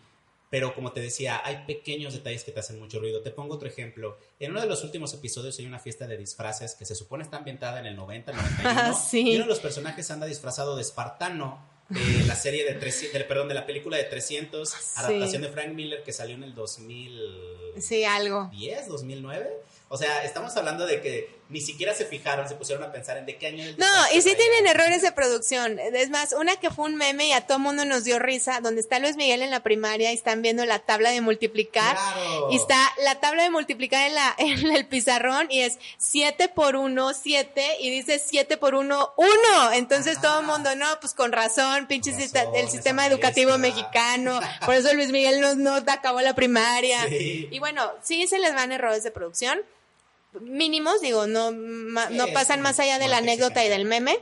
Pero 0.56 0.74
como 0.74 0.94
te 0.94 1.02
decía, 1.02 1.42
hay 1.44 1.66
pequeños 1.68 2.14
detalles 2.14 2.46
que 2.46 2.54
te 2.54 2.62
hacen 2.62 2.80
mucho 2.80 2.98
ruido. 3.00 3.22
Te 3.22 3.30
pongo 3.32 3.56
otro 3.56 3.68
ejemplo. 3.68 4.18
En 4.40 4.52
uno 4.52 4.62
de 4.62 4.68
los 4.68 4.86
últimos 4.86 5.14
episodios 5.14 5.60
hay 5.60 5.66
una 5.66 5.80
fiesta 5.80 6.08
de 6.08 6.16
disfraces 6.16 6.76
que 6.76 6.86
se 6.86 6.96
supone 6.96 7.26
está 7.26 7.36
ambientada 7.36 7.82
en 7.82 7.88
el 7.88 7.98
90, 7.98 8.32
91. 8.32 8.98
Sí. 9.10 9.32
Y 9.32 9.36
uno 9.36 9.44
de 9.44 9.50
los 9.50 9.60
personajes 9.60 10.10
anda 10.12 10.26
disfrazado 10.28 10.78
de 10.78 10.82
espartano. 10.84 11.60
eh, 11.94 12.24
la 12.26 12.36
serie 12.36 12.64
de 12.64 12.74
300, 12.76 13.12
del- 13.14 13.28
perdón, 13.28 13.50
de 13.50 13.54
la 13.54 13.66
película 13.66 13.98
de 13.98 14.06
300, 14.06 14.98
adaptación 14.98 15.42
de 15.42 15.50
Frank 15.50 15.74
Miller 15.74 16.04
que 16.04 16.14
salió 16.14 16.36
en 16.36 16.44
el 16.44 16.56
2010, 16.56 17.86
Sí, 17.86 18.04
algo. 18.06 18.50
2009. 18.88 19.50
O 19.88 19.98
sea, 19.98 20.24
estamos 20.24 20.56
hablando 20.58 20.86
de 20.88 21.00
que 21.02 21.36
ni 21.48 21.62
siquiera 21.62 21.94
se 21.94 22.06
fijaron, 22.06 22.50
se 22.50 22.56
pusieron 22.56 22.84
a 22.84 22.92
pensar 22.92 23.18
en 23.18 23.28
de 23.28 23.38
qué 23.38 23.48
año 23.48 23.64
No, 23.78 23.86
y 24.16 24.22
sí 24.24 24.34
tienen 24.36 24.66
errores 24.66 25.04
de 25.04 25.12
producción. 25.12 25.78
Es 25.78 26.10
más, 26.10 26.34
una 26.34 26.56
que 26.56 26.72
fue 26.72 26.86
un 26.86 26.96
meme 26.96 27.28
y 27.28 27.34
a 27.34 27.46
todo 27.46 27.60
mundo 27.60 27.86
nos 27.86 28.04
dio 28.04 28.18
risa, 28.18 28.62
donde 28.62 28.82
está 28.82 28.98
Luis 28.98 29.16
Miguel 29.16 29.44
en 29.44 29.52
la 29.52 29.62
primaria 29.62 30.12
y 30.12 30.16
están 30.16 30.42
viendo 30.42 30.66
la 30.66 30.80
tabla 30.80 31.12
de 31.12 31.22
multiplicar. 31.22 31.96
Claro. 31.96 32.48
Y 32.50 32.56
está 32.56 32.80
la 33.04 33.20
tabla 33.20 33.44
de 33.44 33.52
multiplicar 33.52 34.08
en, 34.08 34.16
la, 34.16 34.34
en 34.40 34.72
el 34.72 34.88
pizarrón 34.88 35.46
y 35.52 35.62
es 35.62 35.78
7 36.00 36.48
por 36.50 36.76
1, 36.76 37.14
7 37.14 37.78
y 37.80 37.92
dice 37.92 38.18
7 38.18 38.58
por 38.58 38.74
1, 38.74 39.14
1. 39.16 39.30
Entonces 39.74 40.20
todo 40.20 40.40
el 40.40 40.48
mundo, 40.48 40.76
no, 40.76 40.88
pues 41.00 41.14
con 41.14 41.32
razón, 41.32 41.86
pinche 41.86 42.10
Con 42.12 42.22
sista- 42.22 42.40
razón, 42.46 42.56
el 42.56 42.70
sistema 42.70 43.06
educativo 43.06 43.56
mexicano. 43.60 44.40
Por 44.66 44.74
eso 44.74 44.92
Luis 44.96 45.12
Miguel 45.12 45.42
no, 45.42 45.54
no 45.54 45.76
acabó 45.76 46.22
la 46.22 46.34
primaria. 46.34 47.06
Sí. 47.08 47.48
Y 47.52 47.60
bueno, 47.60 47.92
sí 48.02 48.26
se 48.26 48.40
les 48.40 48.56
van 48.56 48.72
errores 48.72 49.04
de 49.04 49.12
producción. 49.12 49.62
Mínimos, 50.42 51.02
digo, 51.02 51.28
no, 51.28 51.52
ma- 51.52 52.10
no 52.10 52.28
pasan 52.34 52.62
más 52.62 52.80
allá 52.80 53.00
de 53.00 53.08
la 53.08 53.18
anécdota 53.18 53.64
y 53.66 53.70
del 53.70 53.86
meme. 53.86 54.20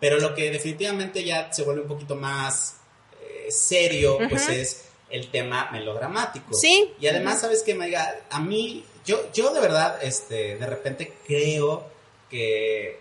Pero 0.00 0.18
lo 0.20 0.34
que 0.34 0.50
definitivamente 0.50 1.24
ya 1.24 1.52
se 1.52 1.62
vuelve 1.64 1.82
un 1.82 1.88
poquito 1.88 2.14
más 2.14 2.76
eh, 3.20 3.50
serio, 3.50 4.18
pues 4.28 4.48
es 4.48 4.84
el 5.10 5.30
tema 5.30 5.70
melodramático. 5.72 6.54
Sí. 6.54 6.92
Y 7.00 7.06
además, 7.08 7.40
¿sabes 7.40 7.62
qué, 7.62 7.74
Maiga? 7.74 8.14
A 8.30 8.40
mí, 8.40 8.84
yo, 9.04 9.32
yo 9.32 9.52
de 9.52 9.60
verdad, 9.60 9.98
este, 10.02 10.56
de 10.56 10.66
repente 10.66 11.14
creo 11.26 11.86
que 12.30 13.00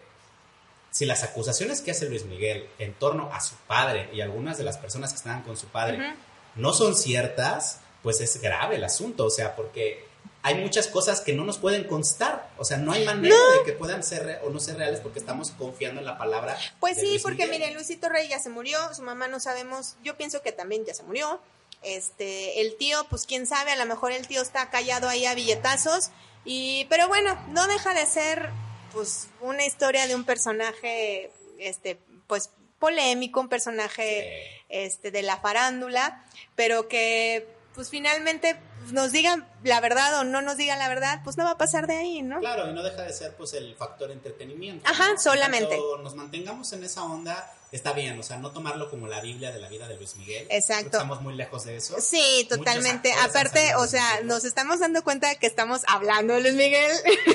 si 0.90 1.06
las 1.06 1.24
acusaciones 1.24 1.82
que 1.82 1.92
hace 1.92 2.10
Luis 2.10 2.26
Miguel 2.26 2.68
en 2.80 2.94
torno 2.96 3.30
a 3.32 3.40
su 3.42 3.54
padre 3.68 4.10
y 4.14 4.22
algunas 4.22 4.58
de 4.58 4.64
las 4.64 4.78
personas 4.78 5.12
que 5.12 5.18
estaban 5.18 5.44
con 5.44 5.56
su 5.58 5.68
padre 5.68 6.16
no 6.56 6.74
son 6.74 6.96
ciertas, 6.96 7.82
pues 8.02 8.22
es 8.22 8.42
grave 8.42 8.78
el 8.78 8.84
asunto, 8.84 9.26
o 9.26 9.30
sea, 9.30 9.56
porque 9.56 10.07
hay 10.44 10.56
muchas 10.56 10.88
cosas 10.88 11.22
que 11.22 11.34
no 11.34 11.44
nos 11.44 11.58
pueden 11.58 11.84
constar, 11.86 12.50
o 12.58 12.64
sea, 12.64 12.78
no 12.78 12.92
hay 12.92 13.06
manera 13.06 13.36
de 13.58 13.66
que 13.66 13.74
puedan 13.74 14.04
ser 14.04 14.40
o 14.44 14.50
no 14.50 14.60
ser 14.60 14.78
reales 14.78 15.00
porque 15.02 15.20
estamos 15.20 15.52
confiando 15.52 16.00
en 16.00 16.06
la 16.06 16.18
palabra. 16.18 16.58
Pues 16.80 16.96
de 16.96 17.02
sí, 17.02 17.08
Luis 17.10 17.22
porque 17.22 17.46
Miguel. 17.46 17.60
miren, 17.60 17.74
Luisito 17.74 18.08
Rey 18.10 18.30
ya 18.30 18.40
se 18.40 18.50
murió, 18.50 18.78
su 18.94 19.02
mamá 19.02 19.28
no 19.28 19.40
sabemos, 19.40 19.96
yo 20.04 20.16
pienso 20.16 20.42
que 20.42 20.52
también 20.52 20.86
ya 20.86 20.94
se 20.94 21.04
murió. 21.04 21.42
Este, 21.84 22.62
el 22.62 22.76
tío, 22.78 23.06
pues 23.10 23.26
quién 23.26 23.46
sabe, 23.46 23.72
a 23.72 23.76
lo 23.76 23.86
mejor 23.86 24.12
el 24.12 24.28
tío 24.28 24.42
está 24.42 24.70
callado 24.70 25.10
ahí 25.10 25.26
a 25.26 25.36
billetazos. 25.36 26.10
Y, 26.46 26.86
pero 26.90 27.08
bueno, 27.08 27.38
no 27.50 27.68
deja 27.68 27.94
de 27.94 28.06
ser 28.06 28.50
pues 28.94 29.28
una 29.42 29.66
historia 29.66 30.08
de 30.08 30.16
un 30.16 30.24
personaje, 30.24 31.32
este, 31.60 32.00
pues 32.26 32.52
polémico, 32.80 33.42
un 33.42 33.50
personaje 33.50 34.64
este, 34.70 35.12
de 35.12 35.22
la 35.24 35.38
farándula, 35.38 36.24
pero 36.56 36.88
que 36.88 37.48
pues 37.76 37.90
finalmente 37.90 38.58
nos 38.92 39.12
digan 39.12 39.48
la 39.64 39.80
verdad 39.82 40.20
o 40.20 40.24
no 40.24 40.42
nos 40.42 40.58
digan 40.58 40.80
la 40.80 40.88
verdad, 40.88 41.22
pues 41.24 41.38
no 41.38 41.44
va 41.44 41.52
a 41.52 41.58
pasar 41.58 41.88
de 41.88 41.98
ahí, 41.98 42.22
¿no? 42.22 42.40
Claro, 42.40 42.70
y 42.70 42.74
no 42.74 42.84
deja 42.84 43.04
de 43.04 43.14
ser 43.14 43.36
pues 43.36 43.54
el 43.54 43.76
factor 43.76 44.12
entretenimiento. 44.12 44.88
Ajá, 44.90 45.14
¿no? 45.14 45.20
solamente. 45.20 45.78
Cuando 45.78 45.98
nos 46.00 46.16
mantengamos 46.16 46.72
en 46.74 46.84
esa 46.84 47.04
onda, 47.04 47.54
está 47.72 47.92
bien, 47.92 48.18
o 48.18 48.24
sea, 48.24 48.38
no 48.38 48.52
tomarlo 48.52 48.90
como 48.90 49.08
la 49.08 49.20
Biblia 49.20 49.52
de 49.52 49.60
la 49.60 49.68
vida 49.68 49.88
de 49.88 49.98
Luis 49.98 50.16
Miguel. 50.16 50.48
Exacto. 50.50 50.98
Estamos 50.98 51.22
muy 51.22 51.36
lejos 51.36 51.66
de 51.66 51.76
eso. 51.76 52.00
Sí, 52.00 52.46
totalmente. 52.50 53.12
Aparte, 53.14 53.76
o 53.76 53.88
sea, 53.88 54.22
nos 54.24 54.46
estamos 54.46 54.80
dando 54.80 55.04
cuenta 55.04 55.30
de 55.30 55.38
que 55.38 55.48
estamos 55.48 55.82
hablando 55.88 56.34
de 56.36 56.42
Luis 56.42 56.54
Miguel, 56.54 56.92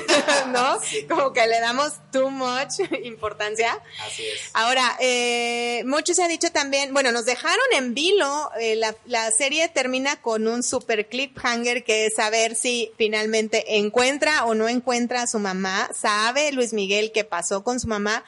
¿no? 0.47 0.79
Sí. 0.83 1.05
Como 1.07 1.33
que 1.33 1.45
le 1.47 1.59
damos 1.59 1.93
too 2.11 2.29
much 2.29 2.79
importancia. 3.03 3.79
Así 4.05 4.25
es. 4.25 4.41
Ahora, 4.53 4.97
eh, 4.99 5.83
mucho 5.85 6.13
se 6.13 6.23
ha 6.23 6.27
dicho 6.27 6.51
también, 6.51 6.93
bueno, 6.93 7.11
nos 7.11 7.25
dejaron 7.25 7.65
en 7.73 7.93
vilo, 7.93 8.51
eh, 8.59 8.75
la, 8.75 8.95
la 9.05 9.31
serie 9.31 9.69
termina 9.69 10.21
con 10.21 10.47
un 10.47 10.61
super 10.61 11.07
cliffhanger 11.43 11.83
que 11.83 12.05
es 12.05 12.15
saber 12.15 12.55
si 12.55 12.91
finalmente 12.97 13.77
encuentra 13.77 14.45
o 14.45 14.55
no 14.55 14.69
encuentra 14.69 15.23
a 15.23 15.27
su 15.27 15.39
mamá, 15.39 15.89
sabe 15.93 16.51
Luis 16.51 16.73
Miguel 16.73 17.11
qué 17.11 17.23
pasó 17.23 17.63
con 17.63 17.79
su 17.79 17.87
mamá. 17.87 18.23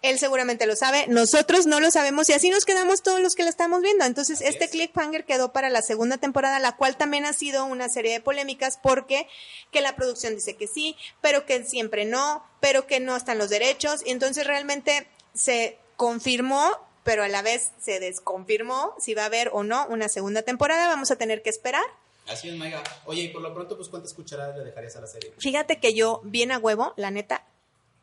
Él 0.00 0.18
seguramente 0.18 0.66
lo 0.66 0.74
sabe, 0.74 1.06
nosotros 1.06 1.66
no 1.66 1.78
lo 1.78 1.92
sabemos 1.92 2.28
y 2.28 2.32
así 2.32 2.50
nos 2.50 2.64
quedamos 2.64 3.02
todos 3.02 3.20
los 3.20 3.36
que 3.36 3.44
la 3.44 3.50
estamos 3.50 3.82
viendo. 3.82 4.04
Entonces, 4.04 4.40
Así 4.40 4.48
este 4.48 4.64
es. 4.64 4.70
cliffhanger 4.72 5.24
quedó 5.24 5.52
para 5.52 5.70
la 5.70 5.80
segunda 5.80 6.18
temporada, 6.18 6.58
la 6.58 6.76
cual 6.76 6.96
también 6.96 7.24
ha 7.24 7.32
sido 7.32 7.64
una 7.66 7.88
serie 7.88 8.12
de 8.12 8.20
polémicas 8.20 8.78
porque 8.82 9.28
que 9.70 9.80
la 9.80 9.94
producción 9.94 10.34
dice 10.34 10.56
que 10.56 10.66
sí, 10.66 10.96
pero 11.20 11.46
que 11.46 11.64
siempre 11.64 12.04
no, 12.04 12.44
pero 12.60 12.86
que 12.88 12.98
no 12.98 13.16
están 13.16 13.38
los 13.38 13.48
derechos. 13.48 14.02
Y 14.04 14.10
entonces 14.10 14.44
realmente 14.44 15.06
se 15.34 15.78
confirmó, 15.96 16.68
pero 17.04 17.22
a 17.22 17.28
la 17.28 17.42
vez 17.42 17.70
se 17.80 18.00
desconfirmó 18.00 18.96
si 18.98 19.14
va 19.14 19.22
a 19.22 19.26
haber 19.26 19.50
o 19.52 19.62
no 19.62 19.86
una 19.86 20.08
segunda 20.08 20.42
temporada. 20.42 20.88
Vamos 20.88 21.12
a 21.12 21.16
tener 21.16 21.42
que 21.42 21.50
esperar. 21.50 21.84
Así 22.28 22.48
es, 22.48 22.56
Maiga. 22.56 22.82
Oye, 23.04 23.22
y 23.22 23.28
por 23.28 23.42
lo 23.42 23.52
pronto, 23.52 23.76
pues, 23.76 23.88
¿cuántas 23.88 24.14
cucharadas 24.14 24.56
le 24.56 24.64
dejarías 24.64 24.94
a 24.96 25.00
la 25.00 25.06
serie? 25.06 25.32
Fíjate 25.38 25.78
que 25.80 25.92
yo, 25.94 26.20
bien 26.24 26.52
a 26.52 26.58
huevo, 26.58 26.94
la 26.96 27.10
neta, 27.10 27.44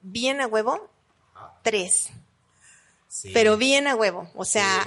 bien 0.02 0.42
a 0.42 0.48
huevo, 0.48 0.90
Ah, 1.36 1.58
tres. 1.64 2.10
sí. 3.08 3.32
Pero 3.34 3.58
bien 3.58 3.88
a 3.88 3.96
huevo. 3.96 4.30
O 4.36 4.44
sea, 4.46 4.84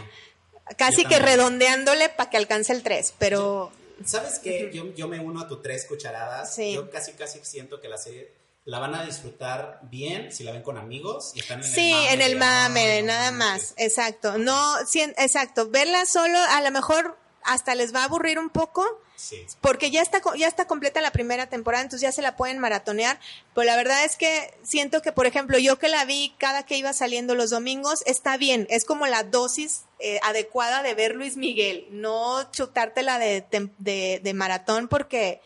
Sí. 0.68 0.74
casi 0.76 1.04
que 1.06 1.18
redondeándole 1.18 2.08
para 2.10 2.28
que 2.30 2.36
alcance 2.36 2.72
el 2.72 2.82
tres. 2.82 3.14
Pero 3.18 3.72
¿Sabes 4.04 4.38
qué? 4.40 4.70
Yo, 4.72 4.92
yo 4.94 5.06
me 5.08 5.20
uno 5.20 5.40
a 5.42 5.48
tu 5.48 5.62
tres 5.62 5.86
cucharadas. 5.86 6.54
Sí. 6.54 6.72
Yo 6.74 6.90
casi, 6.90 7.12
casi 7.12 7.38
siento 7.44 7.80
que 7.80 7.88
la 7.88 7.98
serie 7.98 8.32
la 8.64 8.78
van 8.80 8.94
a 8.96 9.04
disfrutar 9.04 9.78
bien 9.84 10.30
si 10.32 10.42
la 10.44 10.50
ven 10.52 10.62
con 10.62 10.76
amigos 10.76 11.32
y 11.36 11.40
están 11.40 11.60
en 11.60 11.64
Sí, 11.64 11.90
el 11.92 11.94
mame. 12.00 12.12
en 12.12 12.20
el 12.22 12.36
mame, 12.36 12.98
"Ah, 12.98 13.00
no 13.00 13.06
nada 13.06 13.30
manches". 13.32 13.70
más. 13.70 13.74
Exacto. 13.78 14.38
No, 14.38 14.74
sí, 14.86 15.00
exacto. 15.02 15.68
Verla 15.70 16.04
solo, 16.06 16.36
a 16.38 16.60
lo 16.62 16.70
mejor 16.72 17.16
hasta 17.44 17.74
les 17.74 17.94
va 17.94 18.00
a 18.00 18.04
aburrir 18.04 18.38
un 18.38 18.50
poco, 18.50 18.84
Sí. 19.16 19.46
porque 19.60 19.90
ya 19.90 20.02
está, 20.02 20.20
ya 20.36 20.48
está 20.48 20.66
completa 20.66 21.00
la 21.00 21.12
primera 21.12 21.48
temporada, 21.48 21.82
entonces 21.84 22.02
ya 22.02 22.10
se 22.12 22.22
la 22.22 22.36
pueden 22.36 22.58
maratonear. 22.58 23.20
Pero 23.54 23.64
la 23.64 23.76
verdad 23.76 24.04
es 24.04 24.16
que 24.16 24.52
siento 24.64 25.00
que, 25.02 25.12
por 25.12 25.26
ejemplo, 25.26 25.58
yo 25.58 25.78
que 25.78 25.88
la 25.88 26.04
vi 26.04 26.34
cada 26.38 26.64
que 26.64 26.76
iba 26.76 26.92
saliendo 26.92 27.34
los 27.36 27.50
domingos, 27.50 28.02
está 28.06 28.36
bien. 28.36 28.66
Es 28.70 28.84
como 28.84 29.06
la 29.06 29.22
dosis 29.22 29.82
eh, 30.00 30.18
adecuada 30.24 30.82
de 30.82 30.94
ver 30.94 31.14
Luis 31.14 31.36
Miguel. 31.36 31.86
No 31.90 32.50
chutártela 32.50 33.18
de, 33.20 33.44
de, 33.78 34.20
de 34.22 34.34
maratón 34.34 34.88
porque 34.88 35.40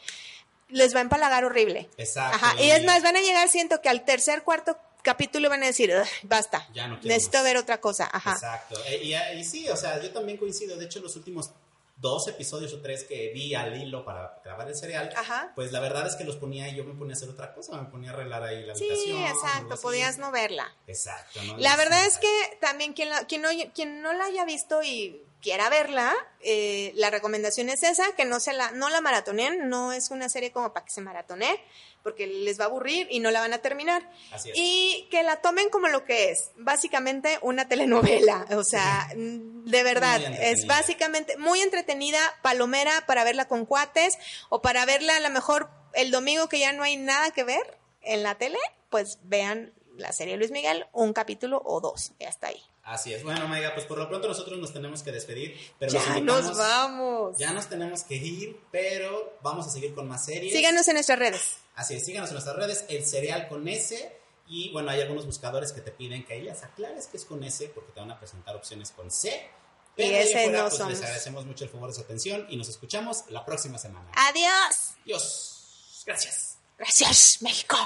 les 0.69 0.95
va 0.95 0.99
a 1.01 1.03
empalagar 1.03 1.45
horrible. 1.45 1.89
Exacto. 1.99 2.37
Ajá, 2.37 2.61
y 2.63 2.71
es 2.71 2.83
más, 2.85 3.03
van 3.03 3.17
a 3.17 3.21
llegar, 3.21 3.49
siento 3.49 3.81
que 3.83 3.89
al 3.91 4.05
tercer, 4.05 4.43
cuarto 4.43 4.79
capítulo 5.03 5.49
van 5.49 5.63
a 5.63 5.67
decir, 5.67 5.93
"Ugh, 5.95 6.07
basta, 6.25 6.67
Ya 6.75 6.89
no 6.89 6.97
necesito 7.03 7.39
más". 7.39 7.45
ver 7.45 7.57
otra 7.59 7.81
cosa. 7.81 8.09
Ajá. 8.13 8.33
Exacto. 8.33 8.77
E- 8.87 9.05
Y, 9.05 9.15
y 9.39 9.45
sí, 9.45 9.69
o 9.69 9.77
sea, 9.77 10.03
yo 10.03 10.11
también 10.13 10.37
coincido. 10.39 10.77
De 10.77 10.87
hecho, 10.87 10.99
los 11.01 11.15
últimos 11.15 11.51
dos 11.99 12.29
episodios 12.29 12.73
o 12.75 12.81
tres 12.83 13.05
que 13.05 13.31
vi 13.33 13.55
al 13.55 13.81
hilo 13.81 14.05
para 14.05 14.41
grabar 14.45 14.69
el 14.69 14.77
cereal, 14.77 15.11
Ajá. 15.17 15.53
pues 15.55 15.73
la 15.73 15.81
verdad 15.81 16.07
es 16.07 16.15
que 16.17 16.25
los 16.25 16.37
ponía 16.37 16.69
y 16.69 16.77
yo 16.77 16.85
me 16.85 16.95
ponía 16.95 17.15
a 17.15 17.17
hacer 17.17 17.29
otra 17.31 17.55
cosa, 17.55 17.81
me 17.81 17.89
ponía 17.89 18.11
a 18.11 18.13
arreglar 18.15 18.43
ahí 18.43 18.65
la 18.65 18.75
Sí, 18.75 18.85
habitación. 18.89 19.23
o 19.23 19.27
exacto, 19.29 19.77
podías 19.81 20.19
no 20.19 20.31
verla. 20.31 20.75
Exacto. 20.87 21.43
¿no? 21.43 21.57
La 21.57 21.75
verdad 21.77 22.03
sí, 22.03 22.09
es 22.09 22.19
que 22.19 22.59
también 22.61 22.93
quien, 22.93 23.09
la- 23.09 23.27
quien, 23.27 23.41
no, 23.43 23.49
quien 23.75 24.03
no 24.03 24.13
la 24.13 24.25
haya 24.27 24.45
visto 24.45 24.83
y 24.83 25.26
quiera 25.41 25.69
verla, 25.69 26.15
eh, 26.41 26.93
la 26.95 27.11
recomendación 27.11 27.69
es 27.69 27.83
esa, 27.83 28.13
que 28.17 28.25
no 28.25 28.41
se 28.41 28.53
la, 28.53 28.71
no 28.73 28.89
la 28.89 29.01
maratonen, 29.01 29.69
no 29.69 29.93
es 29.93 30.11
una 30.11 30.29
serie 30.29 30.53
como 30.53 30.73
para 30.73 30.85
que 30.85 30.93
se 30.93 31.01
maratone, 31.01 31.61
porque 32.03 32.27
les 32.27 32.59
va 32.59 32.65
a 32.65 32.67
aburrir 32.69 33.09
y 33.11 33.21
no 33.21 33.31
la 33.31 33.41
van 33.41 33.53
a 33.53 33.59
terminar. 33.59 34.11
Así 34.33 34.51
es. 34.51 34.57
Y 34.59 35.09
que 35.11 35.23
la 35.23 35.37
tomen 35.37 35.71
como 35.71 35.89
lo 35.89 36.05
que 36.05 36.31
es, 36.31 36.51
básicamente 36.57 37.39
una 37.43 37.69
telenovela, 37.69 38.47
o 38.57 38.65
sea, 38.65 39.09
de 39.15 39.83
verdad, 39.83 40.21
es 40.41 40.67
básicamente 40.67 41.37
muy 41.37 41.61
entretenida, 41.61 42.19
palomera 42.43 43.05
para 43.07 43.25
verla 43.25 43.49
con 43.49 43.67
cuates 43.67 44.19
o 44.49 44.63
para 44.63 44.85
verla 44.85 45.17
a 45.17 45.21
lo 45.21 45.31
mejor 45.31 45.71
el 45.95 46.11
domingo 46.11 46.49
que 46.49 46.59
ya 46.59 46.73
no 46.73 46.83
hay 46.83 46.97
nada 46.97 47.31
que 47.31 47.45
ver 47.45 47.79
en 48.03 48.23
la 48.23 48.37
tele, 48.37 48.59
pues 48.91 49.19
vean 49.23 49.73
la 49.97 50.13
serie 50.13 50.37
Luis 50.37 50.51
Miguel, 50.51 50.87
un 50.93 51.13
capítulo 51.13 51.61
o 51.65 51.81
dos, 51.81 52.13
y 52.19 52.25
hasta 52.25 52.49
ahí. 52.49 52.63
Así 52.87 53.13
es. 53.13 53.25
Bueno, 53.25 53.49
Maiga, 53.49 53.75
pues 53.75 53.85
por 53.85 53.99
lo 53.99 54.09
pronto 54.09 54.29
nosotros 54.29 54.61
nos 54.61 54.73
tenemos 54.73 55.03
que 55.03 55.11
despedir. 55.11 55.59
Pero 55.77 55.93
Ya 55.93 56.21
nos 56.21 56.57
vamos. 56.57 57.37
Ya 57.37 57.53
nos 57.53 57.69
tenemos 57.69 58.05
que 58.05 58.15
ir, 58.15 58.61
pero 58.71 59.39
vamos 59.43 59.67
a 59.67 59.71
seguir 59.71 59.93
con 59.93 60.07
más 60.07 60.25
series. 60.25 60.53
Síganos 60.53 60.87
en 60.87 60.95
nuestras 60.95 61.19
redes. 61.19 61.57
Así 61.75 61.95
es, 61.95 62.05
síganos 62.05 62.31
en 62.31 62.35
nuestras 62.35 62.55
redes, 62.55 62.85
el 62.89 63.05
cereal 63.05 63.49
con 63.49 63.67
S. 63.67 64.17
Y 64.47 64.71
bueno, 64.73 64.91
hay 64.91 65.01
algunos 65.01 65.27
buscadores 65.27 65.73
que 65.73 65.81
te 65.81 65.91
piden 65.91 66.25
que 66.25 66.35
ahí 66.35 66.43
les 66.43 66.63
aclares 66.63 67.09
que 67.09 67.17
es 67.17 67.25
con 67.25 67.43
S, 67.43 67.69
porque 67.75 67.91
te 67.91 67.99
van 67.99 68.13
a 68.13 68.19
presentar 68.21 68.55
opciones 68.55 68.93
con 68.93 69.11
C. 69.11 69.51
Pero 69.97 70.13
Y 70.13 70.15
ese 70.15 70.47
no 70.49 70.61
pues, 70.63 70.75
somos. 70.77 70.93
les 70.93 71.03
agradecemos 71.03 71.45
mucho 71.45 71.65
el 71.65 71.71
favor 71.71 71.89
de 71.89 71.95
su 71.97 72.03
atención 72.03 72.47
y 72.49 72.57
nos 72.57 72.69
escuchamos 72.69 73.25
la 73.31 73.45
próxima 73.45 73.79
semana. 73.79 74.13
Adiós. 74.15 74.93
Adiós. 75.03 76.03
Gracias. 76.07 76.59
Gracias, 76.79 77.43
México. 77.43 77.77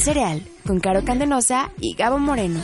Cereal 0.00 0.42
con 0.66 0.80
Caro 0.80 1.04
Candenosa 1.04 1.70
y 1.80 1.94
Gabo 1.94 2.18
Moreno. 2.18 2.60